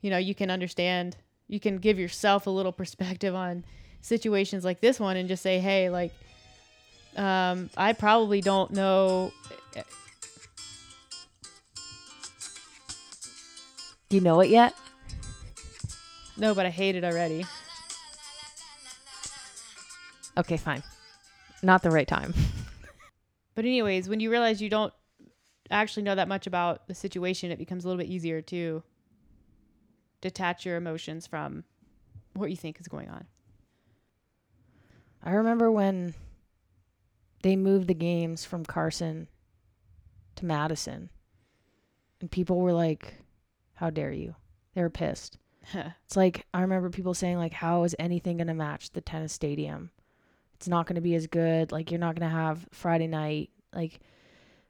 you 0.00 0.10
know, 0.10 0.18
you 0.18 0.34
can 0.34 0.50
understand, 0.50 1.16
you 1.48 1.60
can 1.60 1.78
give 1.78 1.98
yourself 1.98 2.46
a 2.46 2.50
little 2.50 2.72
perspective 2.72 3.34
on 3.34 3.64
situations 4.00 4.64
like 4.64 4.80
this 4.80 5.00
one 5.00 5.16
and 5.16 5.28
just 5.28 5.42
say, 5.42 5.58
"Hey, 5.58 5.90
like 5.90 6.12
um, 7.16 7.70
I 7.76 7.92
probably 7.92 8.40
don't 8.40 8.70
know 8.70 9.32
Do 14.08 14.16
you 14.16 14.22
know 14.22 14.40
it 14.40 14.48
yet? 14.48 14.74
No, 16.38 16.54
but 16.54 16.64
I 16.64 16.70
hate 16.70 16.96
it 16.96 17.04
already. 17.04 17.44
Okay, 20.38 20.56
fine. 20.56 20.82
Not 21.62 21.82
the 21.82 21.90
right 21.90 22.08
time. 22.08 22.34
But 23.54 23.64
anyways, 23.64 24.08
when 24.08 24.20
you 24.20 24.30
realize 24.30 24.62
you 24.62 24.70
don't 24.70 24.92
actually 25.68 26.04
know 26.04 26.14
that 26.14 26.28
much 26.28 26.46
about 26.46 26.86
the 26.86 26.94
situation, 26.94 27.50
it 27.50 27.58
becomes 27.58 27.84
a 27.84 27.88
little 27.88 28.00
bit 28.00 28.08
easier 28.08 28.40
to 28.42 28.84
detach 30.20 30.66
your 30.66 30.76
emotions 30.76 31.26
from 31.26 31.64
what 32.34 32.50
you 32.50 32.56
think 32.56 32.80
is 32.80 32.88
going 32.88 33.08
on. 33.08 33.26
I 35.22 35.32
remember 35.32 35.70
when 35.70 36.14
they 37.42 37.56
moved 37.56 37.88
the 37.88 37.94
games 37.94 38.44
from 38.44 38.64
Carson 38.64 39.28
to 40.36 40.44
Madison, 40.46 41.10
and 42.20 42.30
people 42.30 42.60
were 42.60 42.72
like, 42.72 43.14
"How 43.74 43.90
dare 43.90 44.12
you?" 44.12 44.36
They 44.74 44.82
were 44.82 44.90
pissed. 44.90 45.38
It's 46.04 46.16
like 46.16 46.46
I 46.54 46.62
remember 46.62 46.88
people 46.88 47.14
saying 47.14 47.36
like, 47.36 47.52
"How 47.52 47.84
is 47.84 47.94
anything 47.98 48.38
going 48.38 48.46
to 48.46 48.54
match 48.54 48.90
the 48.90 49.00
tennis 49.00 49.32
stadium? 49.32 49.90
It's 50.54 50.68
not 50.68 50.86
going 50.86 50.96
to 50.96 51.00
be 51.00 51.14
as 51.14 51.26
good. 51.26 51.70
Like 51.70 51.90
you're 51.90 52.00
not 52.00 52.18
going 52.18 52.28
to 52.28 52.36
have 52.36 52.66
Friday 52.72 53.06
night, 53.06 53.50
like, 53.72 54.00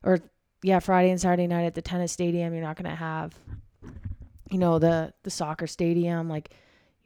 or 0.03 0.18
yeah, 0.62 0.80
Friday 0.80 1.11
and 1.11 1.20
Saturday 1.20 1.46
night 1.46 1.64
at 1.64 1.74
the 1.74 1.82
tennis 1.82 2.12
stadium. 2.12 2.53
You're 2.53 2.62
not 2.62 2.76
going 2.76 2.90
to 2.90 2.96
have, 2.96 3.38
you 4.51 4.59
know, 4.59 4.78
the 4.78 5.12
the 5.22 5.30
soccer 5.30 5.66
stadium. 5.66 6.28
Like, 6.28 6.51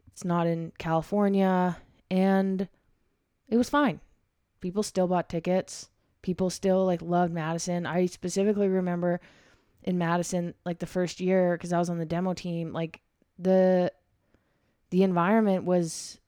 it's 0.08 0.24
not 0.24 0.46
in 0.46 0.72
California, 0.78 1.76
and 2.10 2.68
it 3.48 3.56
was 3.56 3.70
fine. 3.70 4.00
People 4.60 4.82
still 4.82 5.08
bought 5.08 5.28
tickets. 5.28 5.88
People 6.22 6.50
still 6.50 6.86
like 6.86 7.02
loved 7.02 7.32
Madison. 7.32 7.86
I 7.86 8.06
specifically 8.06 8.68
remember 8.68 9.20
in 9.82 9.98
Madison, 9.98 10.54
like 10.64 10.78
the 10.78 10.86
first 10.86 11.20
year, 11.20 11.56
because 11.56 11.72
I 11.72 11.78
was 11.78 11.90
on 11.90 11.98
the 11.98 12.06
demo 12.06 12.34
team, 12.34 12.72
like 12.72 13.00
the 13.38 13.92
the 14.90 15.02
environment 15.02 15.64
was 15.64 16.20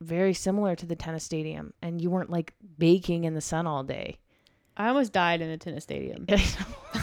very 0.00 0.34
similar 0.34 0.76
to 0.76 0.84
the 0.84 0.96
tennis 0.96 1.24
stadium 1.24 1.72
and 1.80 2.00
you 2.00 2.10
weren't 2.10 2.30
like 2.30 2.54
baking 2.78 3.24
in 3.24 3.34
the 3.34 3.40
sun 3.40 3.66
all 3.66 3.82
day. 3.82 4.18
I 4.76 4.88
almost 4.88 5.12
died 5.12 5.40
in 5.40 5.48
a 5.48 5.58
tennis 5.58 5.84
stadium. 5.84 6.26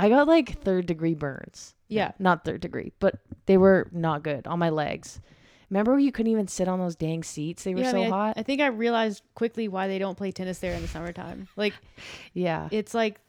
I 0.00 0.08
got 0.08 0.26
like 0.26 0.60
third 0.62 0.86
degree 0.86 1.14
burns. 1.14 1.74
Yeah. 1.88 2.12
Not 2.18 2.44
third 2.44 2.60
degree, 2.60 2.92
but 3.00 3.16
they 3.46 3.56
were 3.56 3.88
not 3.92 4.22
good 4.22 4.46
on 4.46 4.58
my 4.58 4.70
legs. 4.70 5.20
Remember 5.68 5.98
you 5.98 6.10
couldn't 6.12 6.32
even 6.32 6.48
sit 6.48 6.66
on 6.68 6.78
those 6.80 6.96
dang 6.96 7.22
seats? 7.22 7.62
They 7.64 7.74
were 7.74 7.80
Yeah, 7.82 7.88
I 7.88 7.90
so 7.92 7.96
mean, 7.98 8.06
I- 8.06 8.16
hot. 8.26 8.34
I 8.38 8.42
think 8.42 8.60
I 8.60 8.66
realized 8.66 9.22
quickly 9.34 9.68
why 9.68 9.86
they 9.88 9.98
don't 9.98 10.16
play 10.16 10.32
tennis 10.32 10.58
there 10.58 10.74
in 10.74 10.82
the 10.82 10.88
summertime. 10.88 11.48
Like 11.56 11.74
yeah. 12.34 12.68
it's 12.72 12.94
like 12.94 13.20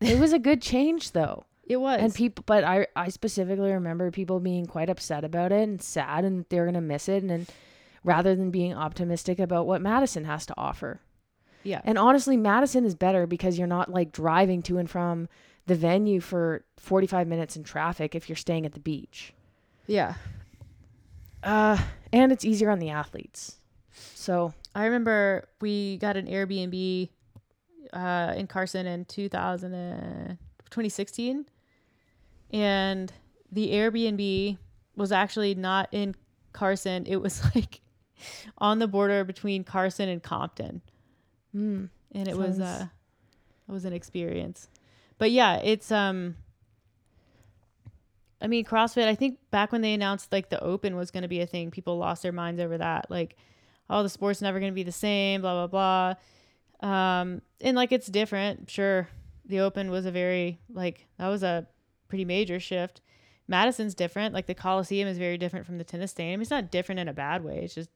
It 0.00 0.18
was 0.18 0.32
a 0.32 0.38
good 0.38 0.62
change 0.62 1.12
though. 1.12 1.44
it 1.66 1.76
was. 1.78 2.00
And 2.00 2.14
people 2.14 2.44
but 2.46 2.64
I 2.64 2.86
I 2.94 3.08
specifically 3.08 3.72
remember 3.72 4.10
people 4.10 4.40
being 4.40 4.66
quite 4.66 4.88
upset 4.90 5.24
about 5.24 5.52
it 5.52 5.62
and 5.68 5.82
sad 5.82 6.24
and 6.24 6.44
they're 6.48 6.64
going 6.64 6.74
to 6.74 6.80
miss 6.80 7.08
it 7.08 7.22
and, 7.22 7.30
then 7.30 7.46
rather 8.04 8.34
than 8.36 8.50
being 8.50 8.72
optimistic 8.72 9.38
about 9.40 9.66
what 9.66 9.82
Madison 9.82 10.24
has 10.24 10.46
to 10.46 10.54
offer. 10.56 11.00
Yeah. 11.66 11.80
And 11.84 11.98
honestly, 11.98 12.36
Madison 12.36 12.84
is 12.84 12.94
better 12.94 13.26
because 13.26 13.58
you're 13.58 13.66
not 13.66 13.90
like 13.90 14.12
driving 14.12 14.62
to 14.62 14.78
and 14.78 14.88
from 14.88 15.28
the 15.66 15.74
venue 15.74 16.20
for 16.20 16.64
45 16.78 17.26
minutes 17.26 17.56
in 17.56 17.64
traffic 17.64 18.14
if 18.14 18.28
you're 18.28 18.36
staying 18.36 18.64
at 18.66 18.72
the 18.72 18.80
beach. 18.80 19.34
yeah. 19.86 20.14
Uh, 21.42 21.78
and 22.12 22.32
it's 22.32 22.44
easier 22.44 22.70
on 22.70 22.78
the 22.80 22.90
athletes. 22.90 23.60
So, 24.14 24.52
I 24.74 24.86
remember 24.86 25.48
we 25.60 25.96
got 25.98 26.16
an 26.16 26.26
Airbnb 26.26 27.08
uh, 27.92 28.34
in 28.36 28.46
Carson 28.48 28.86
in 28.86 29.04
2000 29.04 29.72
and- 29.74 30.38
2016. 30.70 31.46
And 32.52 33.12
the 33.52 33.70
Airbnb 33.70 34.58
was 34.96 35.12
actually 35.12 35.54
not 35.54 35.88
in 35.92 36.14
Carson. 36.52 37.06
It 37.06 37.16
was 37.16 37.42
like 37.54 37.80
on 38.58 38.78
the 38.80 38.88
border 38.88 39.22
between 39.24 39.62
Carson 39.62 40.08
and 40.08 40.22
Compton. 40.22 40.82
Mm, 41.56 41.88
And 42.12 42.28
it 42.28 42.36
was 42.36 42.58
Sounds- 42.58 42.82
uh 42.82 42.86
it 43.68 43.72
was 43.72 43.84
an 43.84 43.92
experience. 43.92 44.68
But 45.18 45.30
yeah, 45.32 45.56
it's 45.56 45.90
um 45.90 46.36
I 48.40 48.46
mean 48.48 48.64
CrossFit, 48.64 49.06
I 49.08 49.14
think 49.14 49.38
back 49.50 49.72
when 49.72 49.80
they 49.80 49.94
announced 49.94 50.30
like 50.32 50.50
the 50.50 50.62
open 50.62 50.94
was 50.96 51.10
gonna 51.10 51.28
be 51.28 51.40
a 51.40 51.46
thing, 51.46 51.70
people 51.70 51.96
lost 51.96 52.22
their 52.22 52.32
minds 52.32 52.60
over 52.60 52.78
that. 52.78 53.10
Like, 53.10 53.36
oh 53.88 54.02
the 54.02 54.08
sport's 54.08 54.42
never 54.42 54.60
gonna 54.60 54.72
be 54.72 54.82
the 54.82 54.92
same, 54.92 55.40
blah 55.40 55.66
blah 55.66 56.14
blah. 56.82 56.88
Um 56.88 57.42
and 57.60 57.76
like 57.76 57.92
it's 57.92 58.06
different, 58.08 58.70
sure. 58.70 59.08
The 59.46 59.60
open 59.60 59.90
was 59.90 60.06
a 60.06 60.10
very 60.10 60.60
like 60.72 61.06
that 61.18 61.28
was 61.28 61.42
a 61.42 61.66
pretty 62.08 62.24
major 62.24 62.60
shift. 62.60 63.00
Madison's 63.48 63.94
different. 63.94 64.34
Like 64.34 64.46
the 64.46 64.54
Coliseum 64.54 65.08
is 65.08 65.18
very 65.18 65.38
different 65.38 65.66
from 65.66 65.78
the 65.78 65.84
tennis 65.84 66.10
stadium. 66.10 66.40
It's 66.40 66.50
not 66.50 66.70
different 66.70 66.98
in 67.00 67.08
a 67.08 67.12
bad 67.12 67.44
way. 67.44 67.60
It's 67.62 67.74
just 67.74 67.90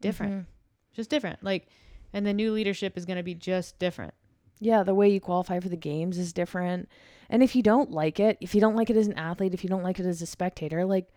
different. 0.00 0.32
mhm. 0.42 0.46
Just 0.92 1.08
different. 1.08 1.42
Like 1.42 1.68
and 2.12 2.26
the 2.26 2.34
new 2.34 2.52
leadership 2.52 2.96
is 2.96 3.04
gonna 3.04 3.22
be 3.22 3.34
just 3.34 3.78
different. 3.78 4.14
Yeah, 4.60 4.82
the 4.82 4.94
way 4.94 5.08
you 5.08 5.20
qualify 5.20 5.60
for 5.60 5.68
the 5.68 5.76
games 5.76 6.18
is 6.18 6.32
different. 6.32 6.88
And 7.30 7.42
if 7.42 7.54
you 7.54 7.62
don't 7.62 7.90
like 7.90 8.18
it, 8.18 8.38
if 8.40 8.54
you 8.54 8.60
don't 8.60 8.74
like 8.74 8.90
it 8.90 8.96
as 8.96 9.06
an 9.06 9.18
athlete, 9.18 9.54
if 9.54 9.62
you 9.62 9.70
don't 9.70 9.82
like 9.82 10.00
it 10.00 10.06
as 10.06 10.22
a 10.22 10.26
spectator, 10.26 10.84
like 10.84 11.08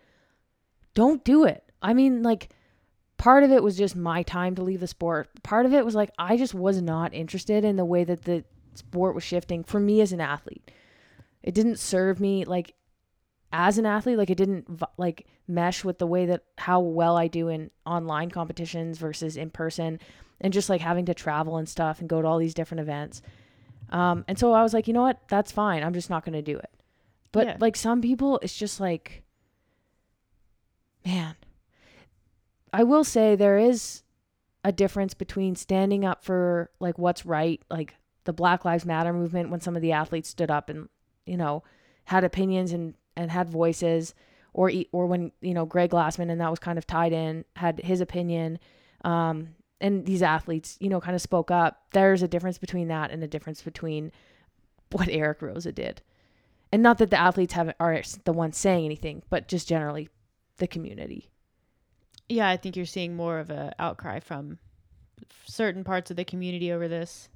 don't 0.94 1.24
do 1.24 1.44
it. 1.44 1.64
I 1.80 1.94
mean, 1.94 2.22
like 2.22 2.50
part 3.16 3.44
of 3.44 3.50
it 3.50 3.62
was 3.62 3.76
just 3.76 3.96
my 3.96 4.22
time 4.22 4.54
to 4.56 4.62
leave 4.62 4.80
the 4.80 4.86
sport. 4.86 5.28
Part 5.42 5.66
of 5.66 5.72
it 5.72 5.84
was 5.84 5.94
like 5.94 6.10
I 6.18 6.36
just 6.36 6.54
was 6.54 6.80
not 6.82 7.14
interested 7.14 7.64
in 7.64 7.76
the 7.76 7.84
way 7.84 8.04
that 8.04 8.22
the 8.22 8.44
sport 8.74 9.14
was 9.14 9.24
shifting 9.24 9.64
for 9.64 9.80
me 9.80 10.00
as 10.00 10.12
an 10.12 10.20
athlete. 10.20 10.70
It 11.42 11.54
didn't 11.54 11.78
serve 11.78 12.20
me 12.20 12.44
like 12.44 12.74
as 13.52 13.78
an 13.78 13.86
athlete, 13.86 14.18
like 14.18 14.30
it 14.30 14.38
didn't 14.38 14.82
like 14.96 15.26
mesh 15.46 15.84
with 15.84 15.98
the 15.98 16.06
way 16.06 16.26
that 16.26 16.44
how 16.58 16.80
well 16.80 17.16
I 17.16 17.26
do 17.26 17.48
in 17.48 17.70
online 17.84 18.30
competitions 18.30 18.98
versus 18.98 19.36
in 19.36 19.50
person 19.50 19.98
and 20.42 20.52
just 20.52 20.68
like 20.68 20.82
having 20.82 21.06
to 21.06 21.14
travel 21.14 21.56
and 21.56 21.66
stuff 21.68 22.00
and 22.00 22.08
go 22.08 22.20
to 22.20 22.28
all 22.28 22.38
these 22.38 22.52
different 22.54 22.80
events. 22.82 23.22
Um, 23.88 24.24
and 24.28 24.38
so 24.38 24.52
I 24.52 24.62
was 24.62 24.74
like, 24.74 24.86
you 24.86 24.92
know 24.92 25.02
what? 25.02 25.20
That's 25.28 25.50
fine. 25.52 25.82
I'm 25.82 25.94
just 25.94 26.10
not 26.10 26.24
going 26.24 26.34
to 26.34 26.42
do 26.42 26.58
it. 26.58 26.70
But 27.30 27.46
Yeah. 27.46 27.56
like 27.60 27.76
some 27.76 28.02
people, 28.02 28.38
it's 28.42 28.56
just 28.56 28.78
like, 28.80 29.22
man, 31.04 31.36
I 32.72 32.84
will 32.84 33.04
say 33.04 33.34
there 33.36 33.58
is 33.58 34.02
a 34.64 34.72
difference 34.72 35.14
between 35.14 35.56
standing 35.56 36.04
up 36.04 36.24
for 36.24 36.70
like 36.80 36.98
what's 36.98 37.26
right, 37.26 37.60
like 37.70 37.94
the 38.24 38.32
Black 38.32 38.64
Lives 38.64 38.86
Matter 38.86 39.12
movement 39.12 39.50
when 39.50 39.60
some 39.60 39.76
of 39.76 39.82
the 39.82 39.92
athletes 39.92 40.28
stood 40.28 40.50
up 40.50 40.68
and 40.68 40.88
you 41.26 41.36
know 41.36 41.62
had 42.04 42.24
opinions 42.24 42.72
and 42.72 42.94
and 43.16 43.30
had 43.30 43.48
voices 43.50 44.14
or 44.54 44.70
e- 44.70 44.88
or 44.92 45.06
when 45.06 45.32
you 45.40 45.54
know 45.54 45.64
Greg 45.66 45.90
Glassman 45.90 46.30
and 46.30 46.40
that 46.40 46.50
was 46.50 46.58
kind 46.60 46.78
of 46.78 46.86
tied 46.86 47.12
in 47.12 47.44
had 47.56 47.80
his 47.80 48.00
opinion 48.00 48.58
um 49.04 49.48
and 49.82 50.06
these 50.06 50.22
athletes 50.22 50.78
you 50.80 50.88
know 50.88 51.00
kind 51.00 51.14
of 51.14 51.20
spoke 51.20 51.50
up 51.50 51.82
there's 51.92 52.22
a 52.22 52.28
difference 52.28 52.56
between 52.56 52.88
that 52.88 53.10
and 53.10 53.22
a 53.22 53.28
difference 53.28 53.60
between 53.60 54.10
what 54.92 55.08
Eric 55.10 55.40
Roza 55.40 55.74
did 55.74 56.00
and 56.72 56.82
not 56.82 56.96
that 56.98 57.10
the 57.10 57.20
athletes 57.20 57.52
haven't 57.52 57.76
are 57.78 58.00
the 58.24 58.32
ones 58.32 58.56
saying 58.56 58.84
anything 58.86 59.22
but 59.28 59.48
just 59.48 59.68
generally 59.68 60.08
the 60.56 60.66
community 60.66 61.28
Yeah, 62.28 62.48
I 62.48 62.56
think 62.56 62.76
you're 62.76 62.86
seeing 62.86 63.14
more 63.16 63.38
of 63.38 63.50
a 63.50 63.74
outcry 63.78 64.20
from 64.20 64.58
certain 65.44 65.84
parts 65.84 66.10
of 66.10 66.16
the 66.16 66.24
community 66.24 66.72
over 66.72 66.88
this. 66.88 67.28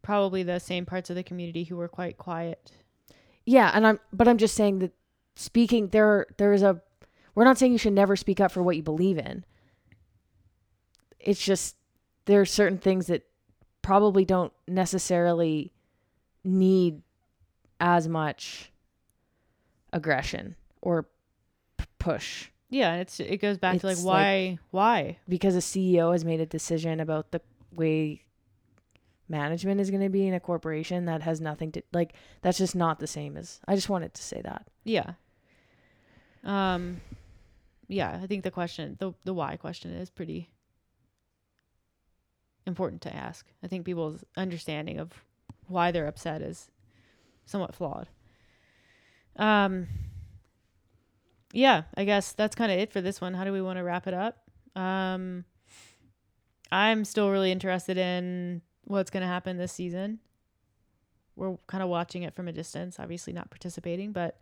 Probably 0.00 0.42
the 0.42 0.58
same 0.58 0.84
parts 0.86 1.10
of 1.10 1.16
the 1.16 1.22
community 1.22 1.64
who 1.64 1.76
were 1.76 1.88
quite 1.88 2.18
quiet. 2.18 2.72
Yeah, 3.44 3.70
and 3.74 3.86
I'm 3.86 4.00
but 4.12 4.26
I'm 4.28 4.38
just 4.38 4.54
saying 4.54 4.78
that 4.80 4.92
speaking 5.34 5.88
there 5.88 6.26
there 6.38 6.52
is 6.52 6.62
a 6.62 6.80
we're 7.34 7.44
not 7.44 7.58
saying 7.58 7.72
you 7.72 7.78
should 7.78 7.92
never 7.92 8.16
speak 8.16 8.40
up 8.40 8.52
for 8.52 8.62
what 8.62 8.76
you 8.76 8.82
believe 8.82 9.18
in. 9.18 9.44
It's 11.22 11.42
just 11.44 11.76
there 12.26 12.40
are 12.40 12.46
certain 12.46 12.78
things 12.78 13.06
that 13.06 13.22
probably 13.82 14.24
don't 14.24 14.52
necessarily 14.68 15.72
need 16.44 17.02
as 17.80 18.06
much 18.08 18.70
aggression 19.92 20.54
or 20.80 21.06
p- 21.76 21.84
push 21.98 22.48
Yeah, 22.70 22.96
it's 22.96 23.18
it 23.20 23.38
goes 23.38 23.58
back 23.58 23.80
to 23.80 23.86
like 23.86 23.94
It's 23.94 24.02
why 24.04 24.58
why? 24.70 25.18
because 25.28 25.54
a 25.56 25.58
CEO 25.60 26.12
has 26.12 26.24
made 26.24 26.40
a 26.40 26.46
decision 26.46 27.00
about 27.00 27.30
the 27.32 27.40
way 27.72 28.22
management 29.28 29.80
is 29.80 29.90
going 29.90 30.02
to 30.02 30.08
be 30.08 30.26
in 30.26 30.34
a 30.34 30.40
corporation 30.40 31.06
that 31.06 31.22
has 31.22 31.40
nothing 31.40 31.72
to 31.72 31.82
like 31.92 32.14
that's 32.42 32.58
just 32.58 32.74
not 32.76 32.98
the 33.00 33.06
same 33.06 33.36
as 33.36 33.60
I 33.66 33.74
just 33.74 33.88
wanted 33.88 34.14
to 34.14 34.22
say 34.22 34.40
that. 34.42 34.68
Yeah. 34.84 35.12
Um 36.44 37.00
yeah, 37.88 38.18
I 38.22 38.26
think 38.26 38.42
the 38.44 38.50
question 38.50 38.96
the 39.00 39.12
the 39.24 39.34
why 39.34 39.56
question 39.56 39.92
is 39.92 40.08
pretty 40.10 40.50
important 42.66 43.02
to 43.02 43.14
ask. 43.14 43.46
I 43.62 43.66
think 43.66 43.84
people's 43.84 44.24
understanding 44.36 44.98
of 44.98 45.12
why 45.68 45.90
they're 45.90 46.06
upset 46.06 46.42
is 46.42 46.70
somewhat 47.44 47.74
flawed. 47.74 48.08
Um 49.36 49.88
yeah, 51.52 51.82
I 51.94 52.04
guess 52.04 52.32
that's 52.32 52.54
kind 52.54 52.72
of 52.72 52.78
it 52.78 52.92
for 52.92 53.00
this 53.00 53.20
one. 53.20 53.34
How 53.34 53.44
do 53.44 53.52
we 53.52 53.60
want 53.60 53.78
to 53.78 53.84
wrap 53.84 54.06
it 54.06 54.14
up? 54.14 54.38
Um 54.74 55.44
I'm 56.72 57.04
still 57.04 57.30
really 57.30 57.52
interested 57.52 57.98
in 57.98 58.62
what's 58.84 59.10
going 59.10 59.20
to 59.20 59.26
happen 59.26 59.58
this 59.58 59.72
season. 59.72 60.20
We're 61.36 61.56
kind 61.66 61.82
of 61.82 61.90
watching 61.90 62.22
it 62.22 62.34
from 62.34 62.48
a 62.48 62.52
distance, 62.52 62.98
obviously 62.98 63.34
not 63.34 63.50
participating, 63.50 64.12
but 64.12 64.38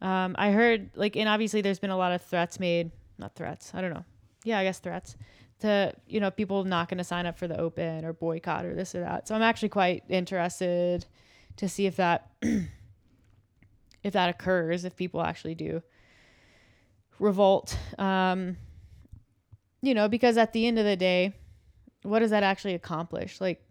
um, 0.00 0.34
I 0.36 0.50
heard 0.50 0.90
like, 0.96 1.16
and 1.16 1.28
obviously 1.28 1.60
there's 1.60 1.78
been 1.78 1.90
a 1.90 1.96
lot 1.96 2.10
of 2.10 2.22
threats 2.22 2.58
made, 2.58 2.90
not 3.18 3.36
threats, 3.36 3.70
I 3.72 3.80
don't 3.80 3.94
know. 3.94 4.04
Yeah, 4.44 4.58
I 4.58 4.64
guess 4.64 4.80
threats 4.80 5.16
to, 5.60 5.92
you 6.06 6.20
know, 6.20 6.30
people 6.30 6.64
not 6.64 6.88
going 6.88 6.98
to 6.98 7.04
sign 7.04 7.26
up 7.26 7.38
for 7.38 7.48
the 7.48 7.58
open 7.58 8.04
or 8.04 8.12
boycott 8.12 8.64
or 8.64 8.74
this 8.74 8.94
or 8.94 9.00
that. 9.00 9.28
So 9.28 9.34
I'm 9.34 9.42
actually 9.42 9.70
quite 9.70 10.04
interested 10.08 11.06
to 11.56 11.68
see 11.68 11.86
if 11.86 11.96
that, 11.96 12.30
if 14.02 14.12
that 14.12 14.28
occurs, 14.28 14.84
if 14.84 14.96
people 14.96 15.22
actually 15.22 15.54
do 15.54 15.82
revolt. 17.18 17.76
Um, 17.98 18.56
you 19.82 19.94
know, 19.94 20.08
because 20.08 20.36
at 20.36 20.52
the 20.52 20.66
end 20.66 20.78
of 20.78 20.84
the 20.84 20.96
day, 20.96 21.34
what 22.02 22.20
does 22.20 22.30
that 22.30 22.42
actually 22.42 22.74
accomplish? 22.74 23.40
Like, 23.40 23.62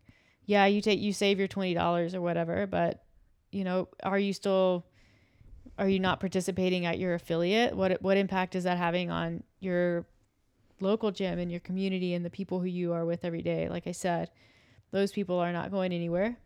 yeah, 0.46 0.66
you 0.66 0.82
take, 0.82 1.00
you 1.00 1.14
save 1.14 1.40
your 1.40 1.48
$20 1.48 2.14
or 2.14 2.22
whatever, 2.22 2.68
but 2.68 3.04
you 3.52 3.64
know, 3.64 3.88
are 4.04 4.20
you 4.20 4.34
still 4.34 4.86
are 5.78 5.90
you 5.90 6.00
not 6.00 6.20
participating 6.20 6.86
at 6.86 7.00
your 7.00 7.14
affiliate? 7.14 7.76
What 7.76 8.02
what 8.02 8.18
impact 8.18 8.56
is 8.56 8.66
that 8.66 8.78
having 8.78 9.10
on 9.10 9.44
your 9.60 10.06
local 10.84 11.12
gym 11.12 11.40
and 11.40 11.50
your 11.50 11.60
community 11.62 12.14
and 12.14 12.24
the 12.24 12.30
people 12.30 12.60
who 12.60 12.68
you 12.68 12.94
are 12.94 13.06
with 13.06 13.26
every 13.26 13.42
day? 13.42 13.68
Like 13.70 13.88
I 13.88 13.92
said, 13.92 14.30
those 14.92 15.12
people 15.12 15.40
are 15.40 15.52
not 15.52 15.72
going 15.72 15.92
anywhere. 15.94 16.38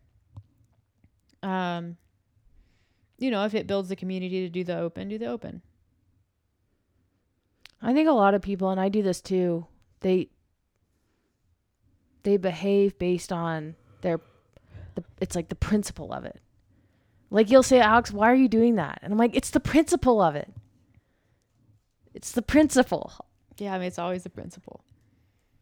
Um 1.43 1.97
you 3.19 3.31
know, 3.31 3.45
if 3.45 3.55
it 3.55 3.67
builds 3.67 3.89
the 3.89 3.95
community 3.95 4.41
to 4.41 4.49
do 4.49 4.63
the 4.63 4.77
open, 4.77 5.09
do 5.09 5.17
the 5.17 5.25
open. 5.25 5.61
I 7.81 7.93
think 7.93 8.07
a 8.07 8.13
lot 8.13 8.33
of 8.33 8.41
people, 8.41 8.69
and 8.69 8.79
I 8.79 8.89
do 8.89 9.01
this 9.03 9.21
too, 9.21 9.65
they 10.01 10.29
they 12.23 12.37
behave 12.37 12.97
based 12.99 13.31
on 13.31 13.75
their 14.01 14.19
the, 14.95 15.03
it's 15.21 15.35
like 15.35 15.49
the 15.49 15.55
principle 15.55 16.11
of 16.11 16.25
it. 16.25 16.39
Like 17.29 17.49
you'll 17.49 17.63
say, 17.63 17.79
Alex, 17.79 18.11
why 18.11 18.31
are 18.31 18.35
you 18.35 18.47
doing 18.47 18.75
that? 18.75 18.99
And 19.01 19.11
I'm 19.13 19.19
like, 19.19 19.35
it's 19.35 19.49
the 19.49 19.59
principle 19.59 20.21
of 20.21 20.35
it. 20.35 20.51
It's 22.13 22.31
the 22.31 22.41
principle. 22.41 23.13
Yeah, 23.57 23.73
I 23.73 23.77
mean 23.77 23.87
it's 23.87 23.99
always 23.99 24.23
the 24.23 24.29
principle. 24.29 24.83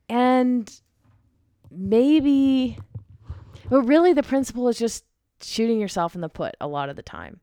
And 0.09 0.71
maybe 1.71 2.77
but 3.69 3.81
really 3.81 4.13
the 4.13 4.23
principle 4.23 4.67
is 4.67 4.77
just 4.77 5.03
shooting 5.41 5.79
yourself 5.79 6.15
in 6.15 6.21
the 6.21 6.29
foot 6.29 6.55
a 6.61 6.67
lot 6.67 6.89
of 6.89 6.95
the 6.95 7.01
time. 7.01 7.39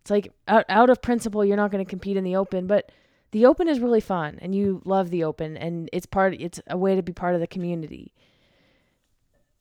It's 0.00 0.10
like 0.10 0.32
out, 0.48 0.64
out 0.68 0.90
of 0.90 1.00
principle 1.00 1.44
you're 1.44 1.56
not 1.56 1.70
going 1.70 1.84
to 1.84 1.88
compete 1.88 2.16
in 2.16 2.24
the 2.24 2.36
open, 2.36 2.66
but 2.66 2.90
the 3.30 3.46
open 3.46 3.68
is 3.68 3.80
really 3.80 4.00
fun 4.00 4.38
and 4.40 4.54
you 4.54 4.82
love 4.84 5.10
the 5.10 5.24
open 5.24 5.56
and 5.56 5.88
it's 5.92 6.06
part 6.06 6.34
it's 6.34 6.60
a 6.68 6.76
way 6.76 6.94
to 6.94 7.02
be 7.02 7.12
part 7.12 7.34
of 7.34 7.40
the 7.40 7.46
community. 7.46 8.12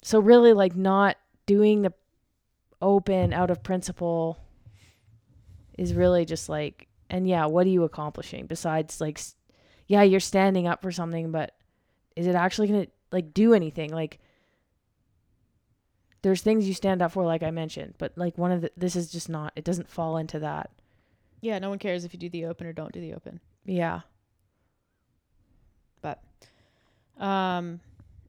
So 0.03 0.19
really 0.19 0.53
like 0.53 0.76
not 0.76 1.17
doing 1.45 1.82
the 1.82 1.93
open 2.82 3.34
out 3.34 3.49
of 3.49 3.63
principle 3.63 4.38
is 5.78 5.93
really 5.93 6.26
just 6.26 6.49
like 6.49 6.88
and 7.09 7.28
yeah, 7.28 7.45
what 7.45 7.65
are 7.65 7.69
you 7.69 7.84
accomplishing 7.84 8.47
besides 8.47 8.99
like 8.99 9.19
yeah, 9.93 10.01
you're 10.01 10.19
standing 10.19 10.65
up 10.65 10.81
for 10.81 10.91
something, 10.91 11.31
but 11.31 11.53
is 12.15 12.25
it 12.25 12.33
actually 12.33 12.67
going 12.67 12.85
to 12.85 12.91
like 13.11 13.31
do 13.31 13.53
anything? 13.53 13.93
Like 13.93 14.19
there's 16.23 16.41
things 16.41 16.67
you 16.67 16.73
stand 16.73 17.03
up 17.03 17.11
for 17.11 17.23
like 17.23 17.43
I 17.43 17.51
mentioned, 17.51 17.93
but 17.99 18.11
like 18.15 18.35
one 18.35 18.51
of 18.51 18.61
the 18.61 18.71
this 18.75 18.95
is 18.95 19.11
just 19.11 19.29
not 19.29 19.53
it 19.55 19.63
doesn't 19.63 19.87
fall 19.87 20.17
into 20.17 20.39
that. 20.39 20.71
Yeah, 21.41 21.59
no 21.59 21.69
one 21.69 21.77
cares 21.77 22.05
if 22.05 22.13
you 22.13 22.19
do 22.19 22.27
the 22.27 22.45
open 22.45 22.65
or 22.65 22.73
don't 22.73 22.91
do 22.91 23.01
the 23.01 23.13
open. 23.13 23.39
Yeah. 23.65 24.01
But 26.01 26.23
um, 27.19 27.79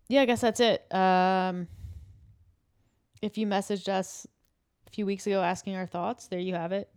yeah, 0.08 0.20
I 0.20 0.26
guess 0.26 0.42
that's 0.42 0.60
it. 0.60 0.84
Um, 0.94 1.66
if 3.22 3.38
you 3.38 3.46
messaged 3.46 3.88
us 3.88 4.26
a 4.86 4.90
few 4.90 5.06
weeks 5.06 5.26
ago 5.26 5.42
asking 5.42 5.76
our 5.76 5.86
thoughts, 5.86 6.26
there 6.26 6.40
you 6.40 6.56
have 6.56 6.72
it. 6.72 6.90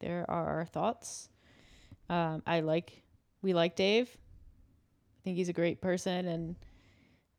There 0.00 0.28
are 0.28 0.46
our 0.48 0.64
thoughts. 0.64 1.28
Um, 2.08 2.42
I 2.44 2.58
like, 2.58 3.04
we 3.42 3.54
like 3.54 3.76
Dave. 3.76 4.08
I 4.08 5.20
think 5.22 5.36
he's 5.36 5.48
a 5.48 5.54
great 5.54 5.80
person 5.80 6.26
and 6.26 6.56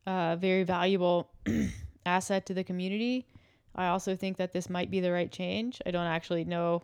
a 0.06 0.36
very 0.36 0.62
valuable 0.62 1.30
asset 2.06 2.46
to 2.46 2.54
the 2.54 2.64
community. 2.64 3.26
I 3.74 3.88
also 3.88 4.16
think 4.16 4.36
that 4.36 4.52
this 4.52 4.68
might 4.68 4.90
be 4.90 5.00
the 5.00 5.12
right 5.12 5.30
change. 5.30 5.80
I 5.86 5.90
don't 5.90 6.06
actually 6.06 6.44
know, 6.44 6.82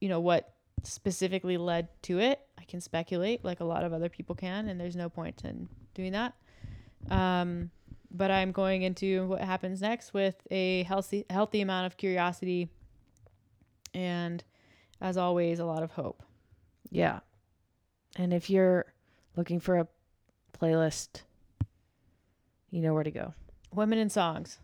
you 0.00 0.08
know, 0.08 0.20
what 0.20 0.52
specifically 0.82 1.56
led 1.56 1.88
to 2.02 2.18
it. 2.18 2.40
I 2.58 2.64
can 2.64 2.80
speculate 2.80 3.44
like 3.44 3.60
a 3.60 3.64
lot 3.64 3.84
of 3.84 3.92
other 3.92 4.08
people 4.08 4.34
can, 4.34 4.68
and 4.68 4.80
there's 4.80 4.96
no 4.96 5.08
point 5.08 5.42
in 5.44 5.68
doing 5.94 6.12
that. 6.12 6.34
Um, 7.10 7.70
but 8.10 8.30
I'm 8.30 8.52
going 8.52 8.82
into 8.82 9.26
what 9.26 9.40
happens 9.40 9.80
next 9.80 10.14
with 10.14 10.36
a 10.50 10.82
healthy, 10.84 11.24
healthy 11.30 11.60
amount 11.60 11.86
of 11.86 11.96
curiosity, 11.96 12.68
and 13.94 14.42
as 15.00 15.16
always, 15.16 15.58
a 15.58 15.64
lot 15.64 15.82
of 15.82 15.92
hope. 15.92 16.22
Yeah. 16.90 17.20
And 18.16 18.32
if 18.32 18.50
you're 18.50 18.86
looking 19.36 19.60
for 19.60 19.78
a 19.78 19.88
playlist, 20.58 21.22
you 22.70 22.80
know 22.80 22.94
where 22.94 23.04
to 23.04 23.10
go. 23.10 23.34
Women 23.72 23.98
in 23.98 24.10
songs. 24.10 24.58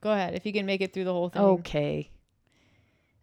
Go 0.00 0.12
ahead 0.12 0.34
if 0.34 0.44
you 0.44 0.52
can 0.52 0.66
make 0.66 0.82
it 0.82 0.92
through 0.92 1.04
the 1.04 1.12
whole 1.12 1.30
thing. 1.30 1.42
Okay. 1.42 2.10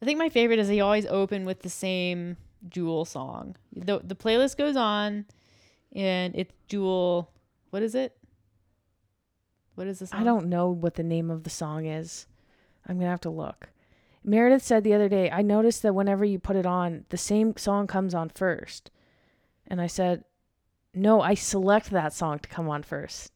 I 0.01 0.05
think 0.05 0.17
my 0.17 0.29
favorite 0.29 0.57
is 0.57 0.67
they 0.67 0.79
always 0.79 1.05
open 1.05 1.45
with 1.45 1.61
the 1.61 1.69
same 1.69 2.37
Jewel 2.67 3.05
song. 3.05 3.55
The 3.75 4.01
the 4.03 4.15
playlist 4.15 4.57
goes 4.57 4.75
on, 4.75 5.25
and 5.93 6.35
it's 6.35 6.53
Jewel. 6.67 7.29
What 7.69 7.83
is 7.83 7.93
it? 7.93 8.17
What 9.75 9.87
is 9.87 9.99
the 9.99 10.07
song? 10.07 10.19
I 10.19 10.23
don't 10.23 10.47
know 10.47 10.69
what 10.69 10.95
the 10.95 11.03
name 11.03 11.29
of 11.29 11.43
the 11.43 11.49
song 11.49 11.85
is. 11.85 12.25
I'm 12.87 12.95
going 12.95 13.05
to 13.05 13.11
have 13.11 13.21
to 13.21 13.29
look. 13.29 13.69
Meredith 14.23 14.63
said 14.63 14.83
the 14.83 14.93
other 14.93 15.09
day, 15.09 15.31
I 15.31 15.41
noticed 15.41 15.81
that 15.83 15.95
whenever 15.95 16.25
you 16.25 16.39
put 16.39 16.55
it 16.55 16.65
on, 16.65 17.05
the 17.09 17.17
same 17.17 17.55
song 17.57 17.87
comes 17.87 18.13
on 18.13 18.29
first. 18.29 18.91
And 19.71 19.79
I 19.79 19.87
said, 19.87 20.25
No, 20.93 21.21
I 21.21 21.33
select 21.33 21.91
that 21.91 22.11
song 22.11 22.39
to 22.39 22.49
come 22.49 22.67
on 22.67 22.83
first. 22.83 23.31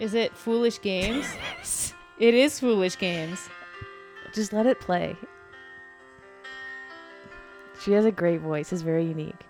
Is 0.00 0.14
it 0.14 0.36
Foolish 0.36 0.80
Games? 0.80 1.24
it 2.18 2.34
is 2.34 2.58
Foolish 2.58 2.98
Games. 2.98 3.48
Just 4.34 4.52
let 4.52 4.66
it 4.66 4.80
play. 4.80 5.14
She 7.84 7.92
has 7.92 8.04
a 8.04 8.10
great 8.10 8.40
voice. 8.40 8.72
It's 8.72 8.82
very 8.82 9.04
unique. 9.04 9.46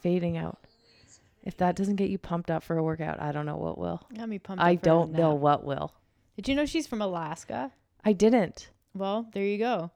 Fading 0.00 0.36
out. 0.36 0.58
If 1.42 1.56
that 1.56 1.74
doesn't 1.76 1.96
get 1.96 2.10
you 2.10 2.18
pumped 2.18 2.50
up 2.50 2.62
for 2.62 2.76
a 2.76 2.82
workout, 2.82 3.20
I 3.20 3.32
don't 3.32 3.46
know 3.46 3.56
what 3.56 3.78
will. 3.78 4.02
Got 4.14 4.28
me 4.28 4.38
pumped. 4.38 4.62
I 4.62 4.74
don't 4.74 5.12
know 5.12 5.34
what 5.34 5.64
will. 5.64 5.92
Did 6.36 6.48
you 6.48 6.54
know 6.54 6.66
she's 6.66 6.86
from 6.86 7.00
Alaska? 7.00 7.72
I 8.04 8.12
didn't. 8.12 8.70
Well, 8.94 9.26
there 9.32 9.44
you 9.44 9.58
go. 9.58 9.90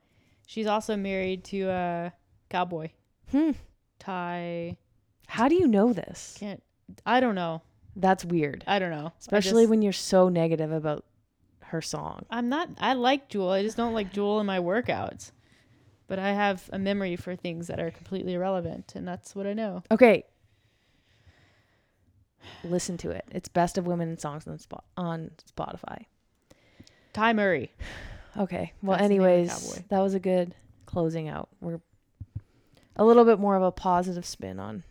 She's 0.46 0.66
also 0.66 0.96
married 0.96 1.44
to 1.44 1.68
a 1.68 2.12
cowboy. 2.48 2.90
Hmm. 3.30 3.52
Ty 3.98 4.76
How 5.26 5.48
do 5.48 5.55
you 5.55 5.66
know 5.66 5.92
this? 5.92 6.36
can't. 6.38 6.62
I 7.07 7.20
don't 7.20 7.34
know. 7.34 7.62
That's 7.96 8.24
weird. 8.24 8.64
I 8.66 8.78
don't 8.78 8.90
know. 8.90 9.12
Especially 9.20 9.62
just- 9.64 9.70
when 9.70 9.82
you're 9.82 9.92
so 9.92 10.28
negative 10.28 10.72
about 10.72 11.05
her 11.61 11.80
song. 11.80 12.24
I'm 12.30 12.48
not. 12.48 12.68
I 12.78 12.92
like 12.94 13.28
Jewel. 13.28 13.50
I 13.50 13.62
just 13.62 13.76
don't 13.76 13.94
like 13.94 14.12
Jewel 14.12 14.40
in 14.40 14.46
my 14.46 14.59
workouts. 14.59 15.30
But 16.07 16.18
I 16.18 16.32
have 16.32 16.68
a 16.72 16.78
memory 16.78 17.16
for 17.16 17.34
things 17.34 17.66
that 17.68 17.80
are 17.80 17.90
completely 17.90 18.34
irrelevant, 18.34 18.92
and 18.94 19.09
that's 19.09 19.34
what 19.34 19.46
I 19.46 19.55
know. 19.55 19.82
Okay. 19.90 20.24
Listen 22.62 22.96
to 22.98 23.11
it. 23.11 23.24
It's 23.30 23.48
best 23.48 23.78
of 23.78 23.86
women 23.86 24.09
in 24.11 24.18
songs 24.18 24.46
on 24.46 24.59
spot 24.59 24.84
on 24.96 25.30
Spotify. 25.57 26.05
Ty 27.12 27.32
Murray. 27.32 27.72
Okay. 28.36 28.72
Well, 28.82 28.98
That's 28.98 29.09
the 29.09 29.14
name 29.14 29.22
of 29.22 29.26
the 29.26 29.32
anyways, 29.32 29.82
that 29.88 30.00
was 30.00 30.14
a 30.14 30.20
good 30.20 30.55
closing 30.86 31.28
out. 31.28 31.48
We're 31.61 31.80
a 32.96 33.05
little 33.05 33.24
bit 33.24 33.38
more 33.38 33.57
of 33.57 33.62
a 33.62 33.72
positive 33.72 34.26
spin 34.26 34.59
on 34.59 34.82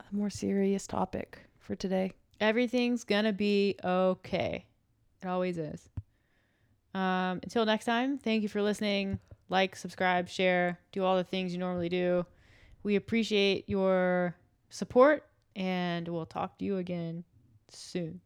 a 0.00 0.14
more 0.14 0.30
serious 0.30 0.86
topic 0.86 1.40
for 1.58 1.74
today. 1.74 2.12
Everything's 2.40 3.04
gonna 3.04 3.32
be 3.32 3.76
okay. 3.82 4.64
It 5.22 5.26
always 5.26 5.58
is. 5.58 5.88
Um, 6.94 7.40
until 7.42 7.66
next 7.66 7.84
time, 7.84 8.18
thank 8.18 8.42
you 8.42 8.48
for 8.48 8.62
listening. 8.62 9.18
Like, 9.48 9.76
subscribe, 9.76 10.28
share, 10.28 10.78
do 10.92 11.04
all 11.04 11.16
the 11.16 11.24
things 11.24 11.52
you 11.52 11.58
normally 11.58 11.88
do. 11.88 12.26
We 12.82 12.96
appreciate 12.96 13.68
your 13.68 14.36
support, 14.70 15.24
and 15.56 16.06
we'll 16.06 16.26
talk 16.26 16.58
to 16.58 16.64
you 16.64 16.76
again 16.76 17.24
soon. 17.68 18.20